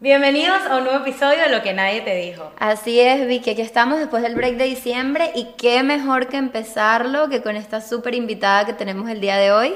Bienvenidos 0.00 0.60
a 0.70 0.76
un 0.76 0.84
nuevo 0.84 1.00
episodio 1.00 1.42
de 1.42 1.48
Lo 1.48 1.60
que 1.60 1.72
nadie 1.72 2.02
te 2.02 2.14
dijo. 2.14 2.52
Así 2.60 3.00
es, 3.00 3.26
Vicky, 3.26 3.50
aquí 3.50 3.62
estamos 3.62 3.98
después 3.98 4.22
del 4.22 4.36
break 4.36 4.54
de 4.54 4.66
diciembre 4.66 5.32
y 5.34 5.48
qué 5.58 5.82
mejor 5.82 6.28
que 6.28 6.36
empezarlo 6.36 7.28
que 7.28 7.42
con 7.42 7.56
esta 7.56 7.80
súper 7.80 8.14
invitada 8.14 8.64
que 8.64 8.72
tenemos 8.74 9.10
el 9.10 9.20
día 9.20 9.36
de 9.38 9.50
hoy. 9.50 9.74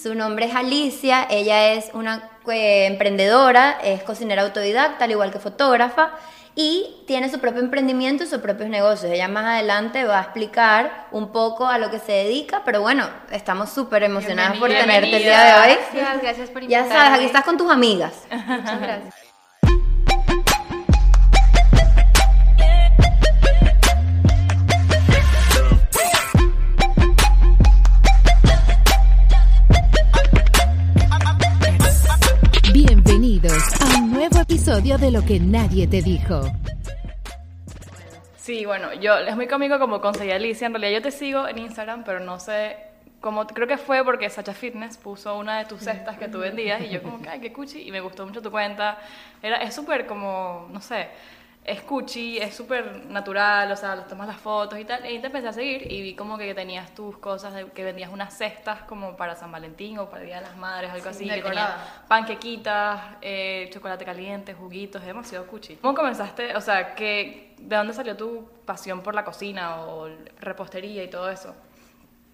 Su 0.00 0.14
nombre 0.14 0.46
es 0.46 0.54
Alicia, 0.54 1.26
ella 1.28 1.72
es 1.72 1.90
una 1.94 2.30
eh, 2.48 2.86
emprendedora, 2.86 3.76
es 3.82 4.04
cocinera 4.04 4.42
autodidacta, 4.42 5.04
al 5.04 5.10
igual 5.10 5.32
que 5.32 5.40
fotógrafa, 5.40 6.12
y 6.54 7.02
tiene 7.08 7.28
su 7.28 7.40
propio 7.40 7.60
emprendimiento 7.60 8.22
y 8.22 8.28
sus 8.28 8.38
propios 8.38 8.68
negocios. 8.68 9.10
Ella 9.10 9.26
más 9.26 9.46
adelante 9.46 10.04
va 10.04 10.20
a 10.20 10.22
explicar 10.22 11.08
un 11.10 11.32
poco 11.32 11.66
a 11.66 11.78
lo 11.78 11.90
que 11.90 11.98
se 11.98 12.12
dedica, 12.12 12.62
pero 12.64 12.82
bueno, 12.82 13.08
estamos 13.32 13.70
súper 13.70 14.04
emocionadas 14.04 14.58
por 14.58 14.68
tenerte 14.68 15.16
el 15.16 15.22
día 15.24 15.42
de 15.42 15.52
hoy. 15.72 15.78
Gracias, 15.92 16.22
gracias 16.22 16.50
por 16.50 16.62
Ya 16.62 16.78
invitarme. 16.78 16.94
sabes, 16.94 17.16
aquí 17.16 17.24
estás 17.24 17.44
con 17.44 17.56
tus 17.56 17.68
amigas. 17.68 18.12
Muchas 18.30 18.80
gracias. 18.80 19.25
Episodio 34.66 34.98
de 34.98 35.12
Lo 35.12 35.24
que 35.24 35.38
nadie 35.38 35.86
te 35.86 36.02
dijo. 36.02 36.40
Sí, 38.36 38.66
bueno, 38.66 38.92
yo 38.94 39.16
es 39.16 39.36
muy 39.36 39.46
cómico 39.46 39.78
como 39.78 40.00
conseguí 40.00 40.32
Alicia. 40.32 40.66
En 40.66 40.72
realidad 40.72 40.98
yo 40.98 41.02
te 41.02 41.12
sigo 41.12 41.46
en 41.46 41.58
Instagram, 41.58 42.02
pero 42.02 42.18
no 42.18 42.40
sé 42.40 42.76
cómo. 43.20 43.46
Creo 43.46 43.68
que 43.68 43.78
fue 43.78 44.04
porque 44.04 44.28
Sacha 44.28 44.54
Fitness 44.54 44.96
puso 44.96 45.38
una 45.38 45.58
de 45.58 45.66
tus 45.66 45.82
cestas 45.82 46.18
que 46.18 46.26
tú 46.26 46.40
vendías 46.40 46.82
y 46.82 46.88
yo 46.88 47.00
como 47.00 47.22
que 47.22 47.28
ay 47.28 47.38
qué 47.38 47.52
cuchi 47.52 47.86
y 47.86 47.92
me 47.92 48.00
gustó 48.00 48.26
mucho 48.26 48.42
tu 48.42 48.50
cuenta. 48.50 48.98
Era 49.40 49.58
es 49.58 49.72
súper 49.72 50.04
como 50.04 50.66
no 50.72 50.80
sé. 50.80 51.10
Es 51.68 51.82
cuchi, 51.82 52.38
es 52.38 52.54
súper 52.54 53.06
natural, 53.06 53.72
o 53.72 53.76
sea, 53.76 54.06
tomas 54.06 54.28
las 54.28 54.36
fotos 54.36 54.78
y 54.78 54.84
tal. 54.84 55.04
Y 55.10 55.18
te 55.18 55.26
empecé 55.26 55.48
a 55.48 55.52
seguir 55.52 55.90
y 55.90 56.00
vi 56.00 56.14
como 56.14 56.38
que 56.38 56.54
tenías 56.54 56.94
tus 56.94 57.18
cosas, 57.18 57.54
de- 57.54 57.72
que 57.72 57.82
vendías 57.82 58.08
unas 58.12 58.38
cestas 58.38 58.82
como 58.82 59.16
para 59.16 59.34
San 59.34 59.50
Valentín 59.50 59.98
o 59.98 60.08
para 60.08 60.20
el 60.22 60.26
Día 60.28 60.36
de 60.36 60.42
las 60.42 60.56
Madres, 60.56 60.92
algo 60.92 61.08
así. 61.08 61.28
Que 61.28 61.42
tenía 61.42 61.76
panquequitas, 62.06 63.00
eh, 63.20 63.68
chocolate 63.72 64.04
caliente, 64.04 64.54
juguitos, 64.54 65.00
es 65.02 65.08
demasiado 65.08 65.44
cuchi. 65.48 65.74
¿Cómo 65.76 65.94
comenzaste? 65.94 66.54
O 66.54 66.60
sea, 66.60 66.94
que, 66.94 67.56
¿de 67.58 67.76
dónde 67.76 67.92
salió 67.94 68.16
tu 68.16 68.48
pasión 68.64 69.00
por 69.02 69.16
la 69.16 69.24
cocina 69.24 69.80
o 69.86 70.08
repostería 70.38 71.02
y 71.02 71.08
todo 71.10 71.28
eso? 71.30 71.52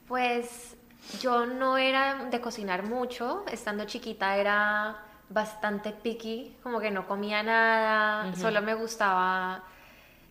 Pues 0.08 0.77
yo 1.20 1.46
no 1.46 1.78
era 1.78 2.24
de 2.27 2.41
cocinar 2.41 2.83
mucho, 2.83 3.44
estando 3.50 3.84
chiquita 3.86 4.36
era 4.36 4.96
bastante 5.33 5.92
picky, 5.92 6.56
como 6.62 6.80
que 6.80 6.91
no 6.91 7.06
comía 7.06 7.42
nada, 7.42 8.34
solo 8.36 8.62
me 8.62 8.75
gustaba 8.75 9.62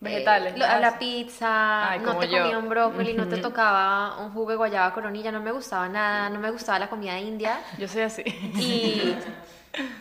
Vegetales, 0.00 0.54
lo- 0.56 0.66
¿no? 0.66 0.80
la 0.80 0.98
pizza, 0.98 1.90
Ay, 1.90 2.00
no 2.00 2.18
te 2.18 2.26
yo. 2.28 2.38
comía 2.38 2.58
un 2.58 2.68
brócoli, 2.68 3.14
no 3.14 3.28
te 3.28 3.36
tocaba 3.38 4.18
un 4.18 4.32
jugo 4.32 4.50
de 4.50 4.56
guayaba 4.56 4.92
coronilla, 4.94 5.32
no 5.32 5.40
me 5.40 5.52
gustaba 5.52 5.88
nada, 5.88 6.28
no 6.30 6.40
me 6.40 6.50
gustaba 6.50 6.78
la 6.78 6.88
comida 6.90 7.18
india. 7.18 7.60
Yo 7.78 7.88
soy 7.88 8.02
así. 8.02 8.22
Y, 8.58 9.16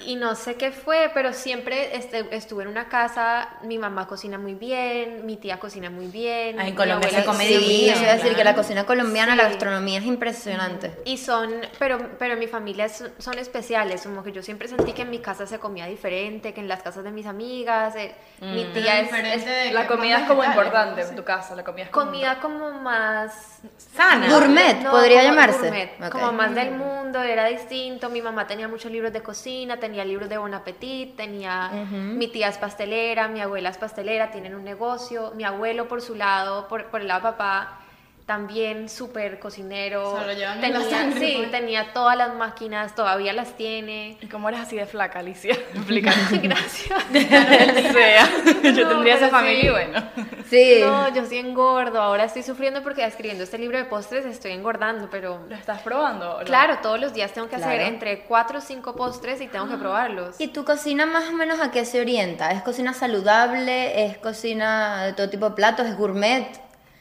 y 0.06 0.16
no 0.16 0.36
sé 0.36 0.56
qué 0.56 0.72
fue, 0.72 1.10
pero 1.14 1.32
siempre 1.32 1.96
este, 1.96 2.26
estuve 2.36 2.64
en 2.64 2.70
una 2.70 2.90
casa, 2.90 3.48
mi 3.64 3.78
mamá 3.78 4.06
cocina 4.08 4.38
muy 4.38 4.54
bien, 4.54 5.26
mi 5.26 5.38
tía 5.38 5.60
cocina 5.60 5.90
muy 5.90 6.08
bien. 6.08 6.60
Ah, 6.60 6.68
en 6.68 6.76
Colombia 6.76 7.10
se 7.10 7.24
come 7.24 7.46
Sí, 7.48 7.58
divino, 7.58 7.96
yo 7.96 8.02
iba 8.02 8.12
a 8.12 8.16
decir 8.18 8.36
que 8.36 8.44
la 8.44 8.54
cocina 8.54 8.86
colombiana, 8.86 9.36
la 9.36 9.44
Sí. 9.44 9.50
gastronomía 9.52 10.00
es 10.00 10.06
impresionante. 10.06 10.92
Y 11.06 11.18
son, 11.18 11.54
pero, 11.80 12.00
pero 12.20 12.36
mi 12.36 12.48
familia 12.48 12.86
es- 12.86 13.10
son 13.18 13.38
especiales, 13.40 14.02
como 14.04 14.24
que 14.24 14.34
yo 14.34 14.44
siempre 14.44 14.68
sentí 14.68 14.92
que 14.92 15.04
en 15.04 15.10
mi 15.10 15.20
casa 15.20 15.46
se 15.48 15.58
comía 15.60 15.86
diferente, 15.86 16.54
que 16.54 16.60
en 16.60 16.68
las 16.68 16.82
casas 16.84 17.04
de 17.06 17.12
mis 17.12 17.26
amigas, 17.26 17.96
eh, 17.96 18.14
mi 18.42 18.66
tía 18.74 19.00
es, 19.00 19.14
es 19.46 19.74
La 19.74 19.88
comida 19.88 20.20
es 20.20 20.28
como 20.28 20.44
importante 20.44 21.02
en 21.02 21.16
tu 21.16 21.24
casa, 21.24 21.56
la 21.56 21.64
comida 21.64 21.86
es 21.86 21.90
como- 21.92 22.08
comida 22.08 22.40
como 22.42 22.72
más... 22.72 23.60
Sana. 23.96 24.28
Gourmet, 24.28 24.82
No, 24.82 24.92
podría 24.92 25.22
como 25.22 25.30
llamarse. 25.34 25.60
gourmet, 25.60 25.92
Ok. 26.02 26.10
Como 26.12 26.32
más 26.34 26.54
del 26.56 26.72
mundo, 26.72 27.22
era 27.22 27.46
distinto. 27.46 28.10
Mi 28.10 28.22
mamá 28.22 28.48
tenía 28.48 28.68
muchos 28.68 28.92
libros 28.92 29.14
de 29.14 29.22
cocina, 29.22 29.61
tenía 29.80 30.06
libros 30.06 30.30
de 30.30 30.38
Bon 30.38 30.54
Appetit, 30.54 31.16
tenía. 31.16 31.70
Mi 31.92 32.28
tía 32.28 32.50
es 32.50 32.58
pastelera, 32.58 33.28
mi 33.28 33.42
abuela 33.42 33.70
es 33.70 33.78
pastelera, 33.78 34.32
tienen 34.32 34.56
un 34.56 34.64
negocio. 34.64 35.32
Mi 35.36 35.44
abuelo, 35.44 35.88
por 35.88 36.02
su 36.02 36.16
lado, 36.16 36.68
por, 36.68 36.86
por 36.88 37.02
el 37.02 37.08
lado 37.08 37.22
de 37.22 37.32
papá, 37.32 37.80
también 38.26 38.88
súper 38.90 39.40
cocinero. 39.40 40.18
Se 40.20 40.26
lo 40.28 40.34
llevan 40.34 40.64
en 40.64 40.74
la 40.74 40.80
tenía, 40.80 40.98
sangre, 40.98 41.20
sí, 41.20 41.34
pues. 41.38 41.52
tenía 41.52 41.94
todas 41.94 42.18
las 42.18 42.34
máquinas, 42.36 42.96
todavía 42.96 43.34
las 43.34 43.56
tiene. 43.58 44.18
¿Y 44.22 44.28
cómo 44.28 44.50
eres 44.50 44.62
así 44.62 44.76
de 44.78 44.86
flaca, 44.86 45.20
Alicia? 45.20 45.54
Explícanos. 45.76 46.32
Gracias. 46.42 47.04
sea, 47.92 48.30
yo 48.64 48.84
No, 48.84 48.90
tendría 48.90 49.16
esa 49.16 49.30
familia 49.30 49.60
y 49.60 49.64
sí. 49.64 49.70
bueno. 49.70 50.04
Sí. 50.50 50.78
No, 50.82 51.14
yo 51.14 51.26
sí 51.26 51.38
engordo. 51.38 52.02
Ahora 52.02 52.26
estoy 52.26 52.44
sufriendo 52.44 52.82
porque 52.84 53.04
escribiendo 53.06 53.44
este 53.44 53.58
libro 53.58 53.78
de 53.78 53.86
postres 53.86 54.26
estoy 54.26 54.52
engordando, 54.52 55.10
pero. 55.10 55.46
¿Lo 55.50 55.56
estás 55.56 55.82
probando? 55.82 56.40
no? 56.40 56.46
Claro, 56.46 56.78
todos 56.82 57.00
los 57.00 57.14
días 57.14 57.32
tengo 57.34 57.50
que 57.50 57.56
hacer 57.56 57.76
Claro. 57.80 57.84
entre 57.88 58.22
4 58.24 58.58
o 58.60 58.62
5 58.62 58.96
postres 58.96 59.42
y 59.42 59.48
tengo 59.48 59.68
que 59.70 59.78
probarlos. 59.78 60.40
¿Y 60.40 60.48
tu 60.50 60.64
cocina 60.66 61.06
más 61.06 61.28
o 61.30 61.34
menos 61.34 61.60
a 61.60 61.72
qué 61.72 61.86
se 61.86 62.00
orienta? 62.02 62.52
¿Es 62.52 62.62
cocina 62.62 62.94
saludable? 62.94 64.06
¿Es 64.06 64.18
cocina 64.18 65.06
de 65.06 65.14
todo 65.14 65.30
tipo 65.30 65.50
de 65.50 65.56
platos? 65.56 65.86
¿Es 65.88 65.98
gourmet? 65.98 66.48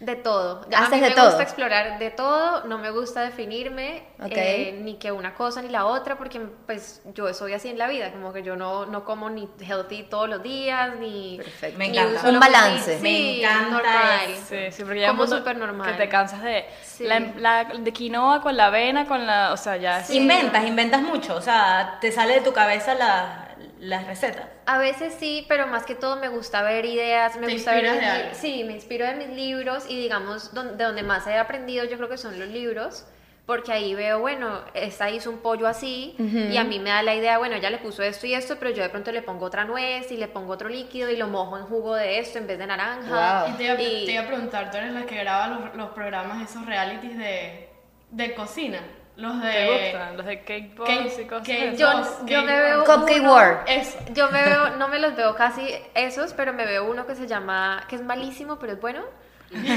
De 0.00 0.16
todo. 0.16 0.62
Haces 0.74 0.92
a 0.92 0.96
mí 0.96 1.00
de 1.02 1.08
me 1.10 1.14
todo. 1.14 1.26
gusta 1.26 1.42
explorar 1.42 1.98
de 1.98 2.10
todo, 2.10 2.64
no 2.64 2.78
me 2.78 2.90
gusta 2.90 3.20
definirme 3.20 4.02
eh, 4.30 4.78
ni 4.82 4.94
que 4.94 5.12
una 5.12 5.34
cosa 5.34 5.60
ni 5.60 5.68
la 5.68 5.84
otra, 5.84 6.16
porque 6.16 6.40
pues 6.64 7.02
yo 7.14 7.32
soy 7.34 7.52
así 7.52 7.68
en 7.68 7.76
la 7.76 7.86
vida, 7.86 8.10
como 8.10 8.32
que 8.32 8.42
yo 8.42 8.56
no, 8.56 8.86
no 8.86 9.04
como 9.04 9.28
ni 9.28 9.46
healthy 9.60 10.04
todos 10.04 10.26
los 10.28 10.42
días, 10.42 10.96
ni... 10.98 11.36
Perfecto. 11.36 11.78
Me 11.78 11.88
ni 11.90 11.98
encanta. 11.98 12.28
Un 12.30 12.40
balance. 12.40 12.96
sí, 12.96 13.02
Me 13.02 13.38
encanta 13.42 13.70
normal. 13.70 14.20
eso. 14.30 14.42
Sí, 14.48 14.56
sí, 14.72 14.84
porque 14.84 15.00
ya 15.00 15.08
Como 15.08 15.26
súper 15.26 15.56
normal. 15.58 15.90
Que 15.92 15.98
te 15.98 16.08
cansas 16.08 16.42
de 16.42 16.64
Sí. 16.82 17.04
la, 17.04 17.20
la- 17.36 17.64
de 17.64 17.92
quinoa 17.92 18.40
con 18.40 18.56
la 18.56 18.66
avena, 18.68 19.06
con 19.06 19.26
la, 19.26 19.52
o 19.52 19.56
sea, 19.58 19.76
ya 19.76 20.02
Inventas, 20.08 20.64
inventas 20.64 21.02
mucho. 21.02 21.34
O 21.36 21.42
sea, 21.42 21.98
te 22.00 22.10
sale 22.10 22.34
de 22.36 22.40
tu 22.40 22.52
cabeza 22.54 22.94
la, 22.94 23.48
la 23.80 24.02
receta. 24.04 24.48
A 24.66 24.78
veces 24.78 25.14
sí, 25.18 25.44
pero 25.48 25.66
más 25.66 25.84
que 25.84 25.94
todo 25.94 26.16
me 26.16 26.28
gusta 26.28 26.62
ver 26.62 26.84
ideas, 26.84 27.36
me 27.38 27.46
¿Te 27.46 27.54
gusta 27.54 27.72
ver... 27.72 27.84
inspiras 27.86 28.00
de 28.16 28.22
algo? 28.22 28.34
Sí, 28.34 28.62
me 28.64 28.72
inspiro 28.74 29.06
de 29.06 29.14
mis 29.14 29.28
libros 29.30 29.84
y 29.88 29.96
digamos, 30.00 30.54
don- 30.54 30.76
de 30.76 30.84
donde 30.84 31.02
más 31.02 31.26
he 31.26 31.36
aprendido 31.36 31.84
yo 31.86 31.96
creo 31.96 32.08
que 32.08 32.18
son 32.18 32.38
los 32.38 32.48
libros, 32.48 33.06
porque 33.46 33.72
ahí 33.72 33.94
veo, 33.94 34.20
bueno, 34.20 34.60
esta 34.74 35.10
hizo 35.10 35.28
un 35.30 35.38
pollo 35.38 35.66
así 35.66 36.14
y 36.18 36.56
a 36.56 36.62
mí 36.62 36.78
me 36.78 36.90
da 36.90 37.02
la 37.02 37.14
idea, 37.16 37.38
bueno, 37.38 37.56
ella 37.56 37.70
le 37.70 37.78
puso 37.78 38.02
esto 38.02 38.26
y 38.26 38.34
esto, 38.34 38.56
pero 38.60 38.70
yo 38.70 38.82
de 38.82 38.90
pronto 38.90 39.10
le 39.10 39.22
pongo 39.22 39.46
otra 39.46 39.64
nuez 39.64 40.12
y 40.12 40.16
le 40.18 40.28
pongo 40.28 40.52
otro 40.52 40.68
líquido 40.68 41.10
y 41.10 41.16
lo 41.16 41.26
mojo 41.26 41.58
en 41.58 41.64
jugo 41.64 41.96
de 41.96 42.20
esto 42.20 42.38
en 42.38 42.46
vez 42.46 42.58
de 42.58 42.66
naranja. 42.68 43.42
Wow. 43.46 43.54
Y 43.54 43.56
te 43.56 43.64
iba, 43.64 43.80
Y- 43.82 44.04
te 44.06 44.12
iba 44.12 44.22
a 44.22 44.26
preguntar, 44.28 44.70
tú 44.70 44.76
eres 44.76 44.92
la 44.92 45.04
que 45.04 45.16
graba 45.16 45.48
los, 45.48 45.74
los 45.74 45.88
programas, 45.90 46.48
esos 46.48 46.64
realities 46.64 47.18
de, 47.18 47.68
de 48.10 48.34
cocina. 48.34 48.78
Los 49.20 49.42
de... 49.42 49.50
¿Te 49.52 49.82
gustan? 49.92 50.16
Los 50.16 50.26
de 50.26 50.38
cake 50.40 50.74
Cake- 50.76 51.20
y 51.20 51.24
cosas 51.26 51.46
cake. 51.46 51.76
Yo, 51.76 51.92
Boss, 51.98 52.08
yo 52.26 52.42
me 52.42 52.60
veo 52.60 52.84
Cupcake 52.84 53.20
uno- 53.20 53.32
War. 53.34 53.64
Eso. 53.66 53.98
Yo 54.14 54.30
me 54.30 54.42
veo, 54.42 54.70
no 54.76 54.88
me 54.88 54.98
los 54.98 55.14
veo 55.16 55.34
casi 55.34 55.68
esos, 55.94 56.32
pero 56.32 56.52
me 56.52 56.64
veo 56.66 56.90
uno 56.90 57.06
que 57.06 57.14
se 57.14 57.26
llama, 57.26 57.84
que 57.88 57.96
es 57.96 58.02
malísimo, 58.02 58.58
pero 58.58 58.72
es 58.74 58.80
bueno. 58.80 59.02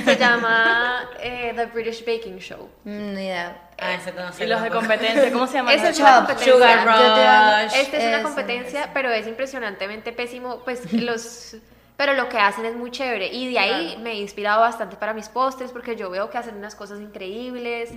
Se 0.06 0.18
llama 0.18 1.10
eh, 1.20 1.52
The 1.56 1.66
British 1.66 2.06
Baking 2.06 2.38
Show. 2.38 2.70
Mm, 2.84 3.14
ni 3.16 3.26
idea. 3.26 3.58
Ah, 3.80 3.96
ese 3.96 4.12
no 4.12 4.32
sé. 4.32 4.44
Y 4.44 4.48
los 4.48 4.62
de 4.62 4.70
competencia, 4.70 5.32
¿cómo 5.34 5.48
se 5.48 5.54
llaman? 5.58 5.74
Ese 5.74 5.88
los 5.88 5.94
es 5.96 6.00
una 6.00 6.16
competencia. 6.18 6.54
Sugar 6.54 6.86
Rush. 6.86 7.74
Esta 7.76 7.98
es 7.98 8.04
una 8.14 8.22
competencia, 8.24 8.90
pero 8.94 9.10
es 9.12 9.26
impresionantemente 9.26 10.12
pésimo, 10.14 10.60
pues 10.64 10.94
los 10.94 11.56
pero 12.06 12.16
lo 12.22 12.28
que 12.28 12.38
hacen 12.38 12.66
es 12.66 12.76
muy 12.76 12.92
chévere 12.92 13.28
y 13.32 13.50
de 13.54 13.60
ahí 13.60 13.98
me 14.02 14.12
he 14.12 14.16
inspirado 14.16 14.60
bastante 14.60 14.98
para 14.98 15.14
mis 15.14 15.30
postres 15.30 15.72
porque 15.72 15.96
yo 15.96 16.10
veo 16.10 16.30
que 16.30 16.38
hacen 16.38 16.56
unas 16.58 16.76
cosas 16.76 17.00
increíbles, 17.00 17.92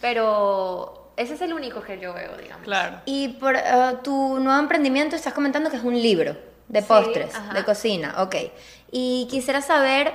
pero 0.00 1.12
ese 1.16 1.34
es 1.34 1.40
el 1.42 1.52
único 1.52 1.80
que 1.80 1.98
yo 2.00 2.12
veo, 2.12 2.36
digamos. 2.36 2.64
Claro. 2.64 2.98
Y 3.04 3.28
por 3.28 3.54
eh, 3.54 3.62
tu 4.02 4.38
nuevo 4.40 4.58
emprendimiento 4.58 5.14
estás 5.14 5.32
comentando 5.32 5.70
que 5.70 5.76
es 5.76 5.84
un 5.84 5.94
libro 5.94 6.36
de 6.66 6.80
Sí, 6.80 6.86
postres, 6.88 7.34
ajá. 7.36 7.54
de 7.54 7.64
cocina, 7.64 8.14
ok. 8.18 8.34
Y 8.90 9.28
quisiera 9.30 9.60
saber, 9.62 10.12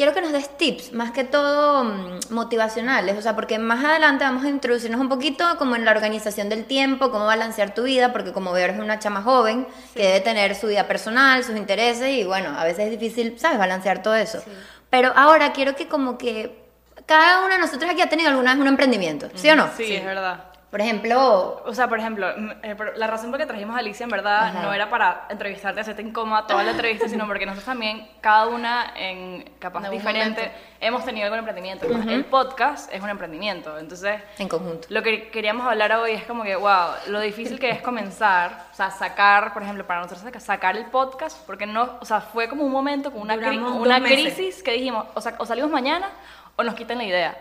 quiero 0.00 0.14
que 0.14 0.22
nos 0.22 0.32
des 0.32 0.48
tips, 0.56 0.94
más 0.94 1.10
que 1.10 1.24
todo 1.24 1.84
mm, 1.84 2.20
motivacionales, 2.30 3.18
o 3.18 3.20
sea, 3.20 3.34
porque 3.34 3.58
más 3.58 3.84
adelante 3.84 4.24
vamos 4.24 4.42
a 4.46 4.48
introducirnos 4.48 4.98
un 4.98 5.10
poquito 5.10 5.44
como 5.58 5.76
en 5.76 5.84
la 5.84 5.90
organización 5.90 6.48
del 6.48 6.64
tiempo, 6.64 7.10
cómo 7.10 7.26
balancear 7.26 7.74
tu 7.74 7.82
vida, 7.82 8.10
porque 8.10 8.32
como 8.32 8.50
veo 8.50 8.64
eres 8.64 8.78
una 8.78 8.98
chama 8.98 9.20
joven 9.20 9.66
que 9.94 10.04
debe 10.04 10.20
tener 10.20 10.54
su 10.54 10.68
vida 10.68 10.88
personal, 10.88 11.44
sus 11.44 11.54
intereses 11.54 12.08
y 12.08 12.24
bueno, 12.24 12.58
a 12.58 12.64
veces 12.64 12.86
es 12.86 12.98
difícil, 12.98 13.38
¿sabes?, 13.38 13.58
balancear 13.58 14.02
todo 14.02 14.14
eso. 14.14 14.42
Pero 14.88 15.12
ahora 15.14 15.52
quiero 15.52 15.76
que 15.76 15.86
como 15.86 16.16
que 16.16 16.64
cada 17.04 17.44
uno 17.44 17.52
de 17.52 17.58
nosotros 17.58 17.90
aquí 17.90 18.00
ha 18.00 18.08
tenido 18.08 18.30
alguna 18.30 18.52
vez 18.52 18.60
un 18.62 18.68
emprendimiento, 18.68 19.28
¿sí 19.34 19.50
o 19.50 19.54
no? 19.54 19.68
Sí, 19.76 19.96
es 19.96 20.04
verdad. 20.06 20.44
Por 20.70 20.80
ejemplo, 20.80 21.62
O 21.66 21.74
sea, 21.74 21.88
por 21.88 21.98
ejemplo, 21.98 22.28
eh, 22.62 22.76
la 22.94 23.06
razón 23.08 23.30
por 23.30 23.40
la 23.40 23.44
que 23.44 23.48
trajimos 23.50 23.74
a 23.74 23.80
Alicia 23.80 24.04
en 24.04 24.10
verdad 24.10 24.48
Ajá. 24.50 24.62
no 24.62 24.72
era 24.72 24.88
para 24.88 25.26
entrevistarte, 25.28 25.80
hacerte 25.80 26.02
incómoda 26.02 26.46
toda 26.46 26.62
la 26.62 26.70
entrevista, 26.70 27.08
sino 27.08 27.26
porque 27.26 27.44
nosotros 27.44 27.64
también, 27.66 28.06
cada 28.20 28.46
una 28.46 28.92
en 28.96 29.50
capaz 29.58 29.84
En 29.86 29.90
diferente, 29.90 30.40
momento. 30.42 30.58
hemos 30.80 31.04
tenido 31.04 31.24
algún 31.24 31.40
emprendimiento. 31.40 31.86
El 31.86 32.24
podcast 32.24 32.92
es 32.94 33.02
un 33.02 33.08
emprendimiento, 33.10 33.76
entonces 33.78 34.20
en 34.38 34.48
conjunto. 34.48 34.86
lo 34.90 35.02
que 35.02 35.28
queríamos 35.30 35.66
hablar 35.66 35.90
hoy 35.94 36.12
es 36.12 36.22
como 36.24 36.44
que, 36.44 36.54
wow, 36.54 36.90
lo 37.08 37.18
difícil 37.18 37.58
que 37.58 37.70
es 37.70 37.82
comenzar, 37.82 38.66
o 38.72 38.74
sea, 38.76 38.92
sacar, 38.92 39.52
por 39.52 39.64
ejemplo, 39.64 39.84
para 39.86 40.02
nosotros 40.02 40.20
saca- 40.22 40.38
sacar 40.38 40.76
el 40.76 40.84
podcast, 40.86 41.44
porque 41.46 41.66
no, 41.66 41.96
o 42.00 42.04
sea, 42.04 42.20
fue 42.20 42.48
como 42.48 42.62
un 42.64 42.70
momento, 42.70 43.10
con 43.10 43.22
una, 43.22 43.34
cri- 43.34 43.60
una 43.60 44.00
crisis 44.00 44.62
que 44.62 44.70
dijimos, 44.72 45.06
o 45.14 45.20
sea, 45.20 45.34
o 45.38 45.46
salimos 45.46 45.70
mañana 45.72 46.08
o 46.54 46.62
nos 46.62 46.74
quitan 46.76 46.98
la 46.98 47.04
idea. 47.04 47.36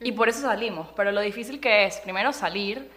Y 0.00 0.12
por 0.12 0.28
eso 0.28 0.40
salimos, 0.42 0.88
pero 0.96 1.12
lo 1.12 1.20
difícil 1.20 1.60
que 1.60 1.84
es, 1.86 1.96
primero 1.98 2.32
salir. 2.32 2.90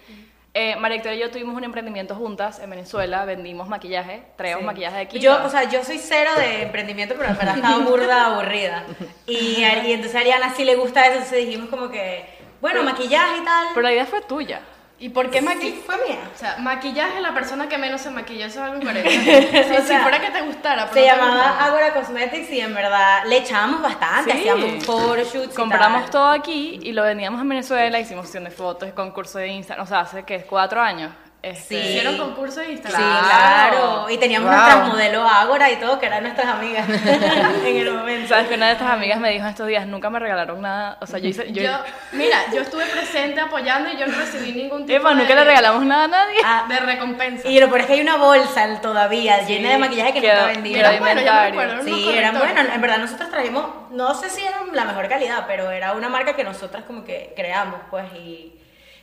Eh, 0.54 0.76
María 0.78 0.96
Victoria 0.98 1.18
y 1.18 1.22
yo 1.22 1.30
tuvimos 1.30 1.56
un 1.56 1.64
emprendimiento 1.64 2.16
juntas 2.16 2.58
en 2.60 2.70
Venezuela, 2.72 3.26
vendimos 3.26 3.68
maquillaje, 3.70 4.24
traíamos 4.38 4.62
Sí. 4.64 4.66
maquillaje 4.66 4.96
de 4.96 5.02
aquí. 5.04 5.20
Yo, 5.20 5.46
o 5.46 5.50
sea, 5.50 5.66
yo 5.70 5.84
soy 5.84 6.00
cero 6.00 6.32
de 6.36 6.64
emprendimiento, 6.64 7.14
pero 7.16 7.30
en 7.30 7.38
verdad 7.38 7.56
estaba 7.58 7.78
burda, 7.86 8.26
aburrida. 8.34 8.84
Y, 9.28 9.38
y 9.62 9.92
entonces 9.92 10.16
a 10.16 10.20
Ariana 10.22 10.54
sí 10.56 10.66
le 10.66 10.76
gusta 10.76 11.06
eso, 11.06 11.14
entonces 11.16 11.46
dijimos 11.46 11.70
como 11.70 11.90
que, 11.92 12.26
bueno, 12.60 12.82
maquillaje 12.84 13.38
y 13.42 13.46
tal. 13.46 13.68
pero 13.76 13.82
la 13.84 13.94
idea 13.94 14.06
fue 14.08 14.22
tuya. 14.22 14.62
¿Y 15.00 15.10
por 15.10 15.30
qué 15.30 15.40
Sí, 15.40 15.46
maquillaje? 15.46 15.82
fue 15.86 15.96
mía. 16.08 16.18
O 16.34 16.38
sea, 16.38 16.58
maquillaje 16.58 17.22
la 17.22 17.32
persona 17.34 17.70
que 17.70 17.78
menos 17.78 18.02
se 18.02 18.10
maquilla, 18.10 18.48
eso 18.48 18.60
es 18.66 18.72
algo 18.72 18.78
incoherente. 18.82 19.64
si, 19.64 19.72
O 19.76 19.82
si 19.82 19.88
sea, 19.88 20.02
fuera 20.02 20.20
que 20.20 20.32
te 20.32 20.42
gustara, 20.42 20.90
pero 20.90 20.94
Se 20.94 21.00
no 21.08 21.14
te 21.16 21.22
llamaba 21.22 21.36
gustaba. 21.52 21.66
Agora 21.66 21.94
Cosmetics 21.94 22.50
y 22.52 22.60
en 22.62 22.74
verdad 22.74 23.24
le 23.28 23.38
echábamos 23.38 23.82
bastante, 23.84 24.32
Sí. 24.32 24.38
hacíamos 24.40 24.84
photoshoots 24.86 25.54
y 25.54 25.56
Compramos 25.56 26.02
tal. 26.04 26.10
todo 26.12 26.28
aquí 26.30 26.80
y 26.82 26.94
lo 26.94 27.04
vendíamos 27.04 27.40
en 27.42 27.50
Venezuela, 27.50 28.00
hicimos 28.00 28.26
sesión 28.26 28.46
de 28.46 28.52
fotos, 28.52 28.92
concurso 28.94 29.38
de 29.38 29.50
Instagram, 29.50 29.86
o 29.86 29.88
sea, 29.88 30.00
hace 30.00 30.24
que 30.24 30.42
cuatro 30.44 30.82
años. 30.82 31.12
Este, 31.50 31.82
Sí. 31.82 31.88
Hicieron 31.90 32.18
concurso 32.18 32.60
de 32.60 32.68
Sí, 32.68 32.72
Instagram. 32.74 33.02
claro. 33.02 34.10
Y 34.10 34.18
teníamos 34.18 34.50
Wow. 34.50 34.60
nuestras 34.60 34.88
modelos 34.88 35.32
Ágora 35.32 35.72
y 35.72 35.76
todo, 35.78 36.00
que 36.00 36.06
eran 36.06 36.24
nuestras 36.24 36.48
amigas 36.48 36.88
en 37.66 37.78
el 37.78 37.92
momento. 37.94 38.28
Sabes 38.30 38.48
que 38.48 38.56
una 38.56 38.68
de 38.68 38.74
estas 38.74 38.90
amigas 38.92 39.20
me 39.20 39.30
dijo 39.32 39.44
en 39.44 39.50
estos 39.50 39.68
días, 39.68 39.86
nunca 39.88 40.10
me 40.10 40.20
regalaron 40.20 40.62
nada, 40.62 40.98
o 41.02 41.06
sea, 41.08 41.20
yo 41.20 41.30
hice, 41.30 41.52
yo, 41.52 41.64
Yo, 41.64 41.72
mira, 42.14 42.38
yo 42.54 42.62
estuve 42.62 42.86
presente 42.86 43.40
apoyando 43.42 43.90
y 43.92 43.98
yo 43.98 44.08
no 44.08 44.18
recibí 44.18 44.52
ningún 44.52 44.86
tipo 44.86 45.00
Epa, 45.00 45.10
de, 45.10 45.16
nunca 45.16 45.36
le 45.36 45.44
regalamos 45.44 45.86
nada 45.86 46.04
a 46.06 46.08
nadie. 46.08 46.38
Ah, 46.44 46.66
de 46.68 46.80
recompensa. 46.80 47.48
y 47.48 47.60
lo 47.60 47.68
peor 47.68 47.82
es 47.82 47.88
que 47.88 47.94
hay 47.94 48.02
una 48.02 48.18
bolsa 48.18 48.82
todavía 48.82 49.42
llena 49.46 49.70
de 49.72 49.78
maquillaje 49.78 50.14
que 50.14 50.22
quedó- 50.22 50.34
nunca 50.48 50.48
vendimos. 50.54 51.00
bueno, 51.00 51.22
yo 51.22 51.34
me 51.34 51.40
acuerdo, 51.48 51.84
Sí, 51.84 52.10
eran 52.14 52.38
buenos. 52.38 52.66
En 52.74 52.82
verdad 52.82 52.98
nosotros 52.98 53.30
trajimos, 53.30 53.66
no 53.92 54.14
sé 54.16 54.30
si 54.30 54.42
eran 54.42 54.74
la 54.74 54.86
mejor 54.86 55.08
calidad, 55.08 55.46
pero 55.48 55.72
era 55.72 55.94
una 55.94 56.10
marca 56.10 56.36
que 56.36 56.44
nosotras 56.44 56.84
como 56.86 57.04
que 57.04 57.34
creamos, 57.36 57.80
pues, 57.90 58.06
y... 58.14 58.54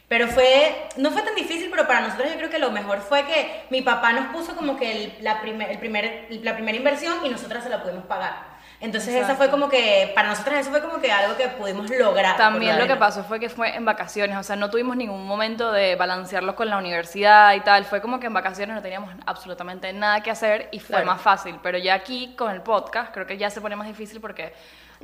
Pero 0.09 0.29
fue, 0.29 0.89
no 0.97 1.11
fue 1.11 1.23
tan 1.23 1.35
difícil, 1.35 1.69
pero 1.71 1.87
para 1.87 2.01
nosotros 2.03 2.29
yo 2.31 2.37
creo 2.37 2.51
que 2.51 2.59
lo 2.59 2.71
mejor 2.71 3.01
fue 3.01 3.25
que 3.25 3.63
mi 3.71 3.81
papá 3.83 4.13
nos 4.13 4.27
puso 4.27 4.55
como 4.55 4.77
que 4.77 4.93
el- 4.93 5.15
la, 5.21 5.41
primer, 5.41 5.71
el 5.71 5.79
primer, 5.79 6.27
la 6.43 6.55
primera 6.55 6.77
inversión 6.77 7.25
y 7.25 7.31
nosotras 7.31 7.65
se 7.65 7.71
la 7.71 7.83
pudimos 7.83 8.05
pagar. 8.05 8.55
Entonces 8.81 9.15
esa 9.15 9.35
fue 9.35 9.49
como 9.51 9.71
que, 9.71 10.13
para 10.15 10.29
nosotras 10.29 10.61
eso 10.61 10.71
fue 10.71 10.83
como 10.83 11.01
que 11.01 11.11
algo 11.11 11.37
que 11.39 11.49
pudimos 11.49 11.89
lograr. 11.89 12.37
También 12.37 12.79
lo 12.79 12.87
que 12.87 12.97
pasó 12.97 13.25
fue 13.25 13.41
que 13.41 13.49
fue 13.49 13.75
en 13.75 13.87
vacaciones, 13.87 14.37
o 14.37 14.43
sea, 14.43 14.57
no 14.57 14.69
tuvimos 14.69 14.95
ningún 14.97 15.27
momento 15.27 15.73
de 15.73 15.97
balancearlo 15.97 16.55
con 16.55 16.69
la 16.69 16.77
universidad 16.77 17.55
y 17.55 17.61
tal, 17.61 17.87
fue 17.87 18.03
como 18.03 18.21
que 18.21 18.27
en 18.27 18.35
vacaciones 18.35 18.77
no 18.77 18.83
teníamos 18.83 19.11
absolutamente 19.25 19.91
nada 19.95 20.23
que 20.23 20.31
hacer 20.31 20.69
y 20.71 20.81
fue 20.81 20.89
Claro. 20.97 21.07
más 21.07 21.23
fácil, 21.23 21.59
pero 21.63 21.79
ya 21.79 21.95
aquí 21.95 22.35
con 22.37 22.51
el 22.53 22.61
podcast 22.61 23.11
creo 23.15 23.27
que 23.27 23.39
ya 23.39 23.49
se 23.49 23.63
pone 23.63 23.75
más 23.75 23.87
difícil 23.87 24.21
porque 24.21 24.53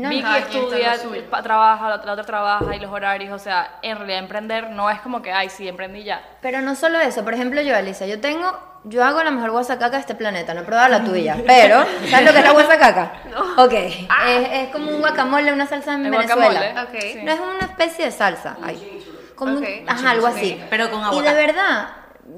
No, 0.00 0.08
Vicky 0.08 0.36
estudia, 0.38 0.94
trabaja, 1.42 1.88
la, 1.88 1.96
la 2.04 2.12
otra 2.12 2.24
trabaja 2.24 2.74
y 2.76 2.80
los 2.80 2.90
horarios, 2.92 3.32
o 3.32 3.38
sea, 3.38 3.78
en 3.82 3.96
realidad 3.96 4.18
emprender 4.20 4.70
no 4.70 4.88
es 4.90 5.00
como 5.00 5.20
que, 5.22 5.32
ay, 5.32 5.48
sí, 5.50 5.68
emprendí 5.68 6.04
ya. 6.04 6.22
Pero 6.40 6.60
no 6.60 6.74
solo 6.74 6.98
eso, 7.00 7.22
por 7.24 7.34
ejemplo, 7.34 7.60
yo, 7.60 7.76
Alicia, 7.76 8.06
yo 8.06 8.20
tengo, 8.20 8.58
yo 8.84 9.04
hago 9.04 9.22
la 9.22 9.30
mejor 9.30 9.50
guasacaca 9.50 9.90
de 9.96 10.00
este 10.00 10.14
planeta, 10.14 10.54
no 10.54 10.60
he 10.62 10.64
probado 10.64 10.88
la 10.88 11.04
tuya, 11.04 11.36
pero, 11.46 11.84
¿sabes 12.10 12.26
lo 12.26 12.32
que 12.32 12.38
es 12.38 12.44
la 12.44 12.52
guasacaca? 12.52 13.12
No. 13.30 13.64
Ok, 13.64 13.72
es, 13.72 14.02
es 14.26 14.68
como 14.70 14.90
un 14.90 15.00
guacamole, 15.00 15.52
una 15.52 15.66
salsa 15.66 15.94
en 15.94 16.06
El 16.06 16.10
Venezuela. 16.12 16.46
guacamole, 16.72 16.96
Ok. 16.98 17.02
sí. 17.12 17.20
No 17.22 17.32
es 17.32 17.40
una 17.40 17.66
especie 17.66 18.06
de 18.06 18.10
salsa, 18.10 18.56
ay, 18.62 19.04
como 19.36 19.52
un- 19.52 19.64
Ok. 19.64 19.68
ajá, 19.86 20.10
algo 20.10 20.26
así. 20.26 20.60
Pero 20.70 20.90
con 20.90 21.14
Y 21.14 21.22
de 21.22 21.34
verdad, 21.34 21.88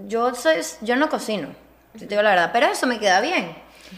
yo 0.07 0.35
soy, 0.35 0.57
yo 0.81 0.97
no 0.97 1.09
cocino, 1.09 1.49
si 1.95 2.01
te 2.01 2.07
digo 2.09 2.23
la 2.23 2.31
verdad, 2.31 2.51
pero 2.53 2.67
eso 2.67 2.87
me 2.87 2.99
queda 2.99 3.21
bien. 3.21 3.55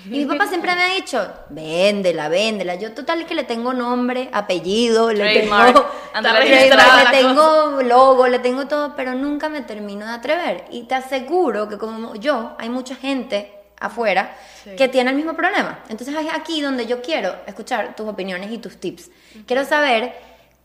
Y 0.06 0.08
mi 0.08 0.24
papá 0.26 0.46
siempre 0.46 0.74
me 0.74 0.82
ha 0.82 0.94
dicho, 0.94 1.26
véndela, 1.50 2.28
véndela. 2.28 2.74
Yo 2.74 2.92
total 2.92 3.26
que 3.26 3.34
le 3.34 3.44
tengo 3.44 3.72
nombre, 3.72 4.28
apellido, 4.32 5.12
le 5.12 5.32
Trademark, 5.32 5.74
tengo, 5.74 5.88
trademark, 6.20 7.10
le 7.12 7.18
tengo 7.18 7.82
logo, 7.82 8.26
le 8.28 8.38
tengo 8.40 8.66
todo, 8.66 8.94
pero 8.96 9.14
nunca 9.14 9.48
me 9.48 9.62
termino 9.62 10.04
de 10.06 10.12
atrever. 10.12 10.64
Y 10.70 10.82
te 10.84 10.94
aseguro 10.94 11.68
que 11.68 11.78
como 11.78 12.14
yo, 12.16 12.54
hay 12.58 12.68
mucha 12.68 12.96
gente 12.96 13.52
afuera 13.78 14.36
que 14.76 14.88
tiene 14.88 15.10
el 15.10 15.16
mismo 15.16 15.34
problema. 15.34 15.80
Entonces 15.88 16.14
es 16.14 16.32
aquí 16.32 16.60
donde 16.60 16.86
yo 16.86 17.02
quiero 17.02 17.34
escuchar 17.46 17.94
tus 17.94 18.08
opiniones 18.08 18.50
y 18.50 18.58
tus 18.58 18.78
tips. 18.78 19.10
Quiero 19.46 19.64
saber 19.64 20.14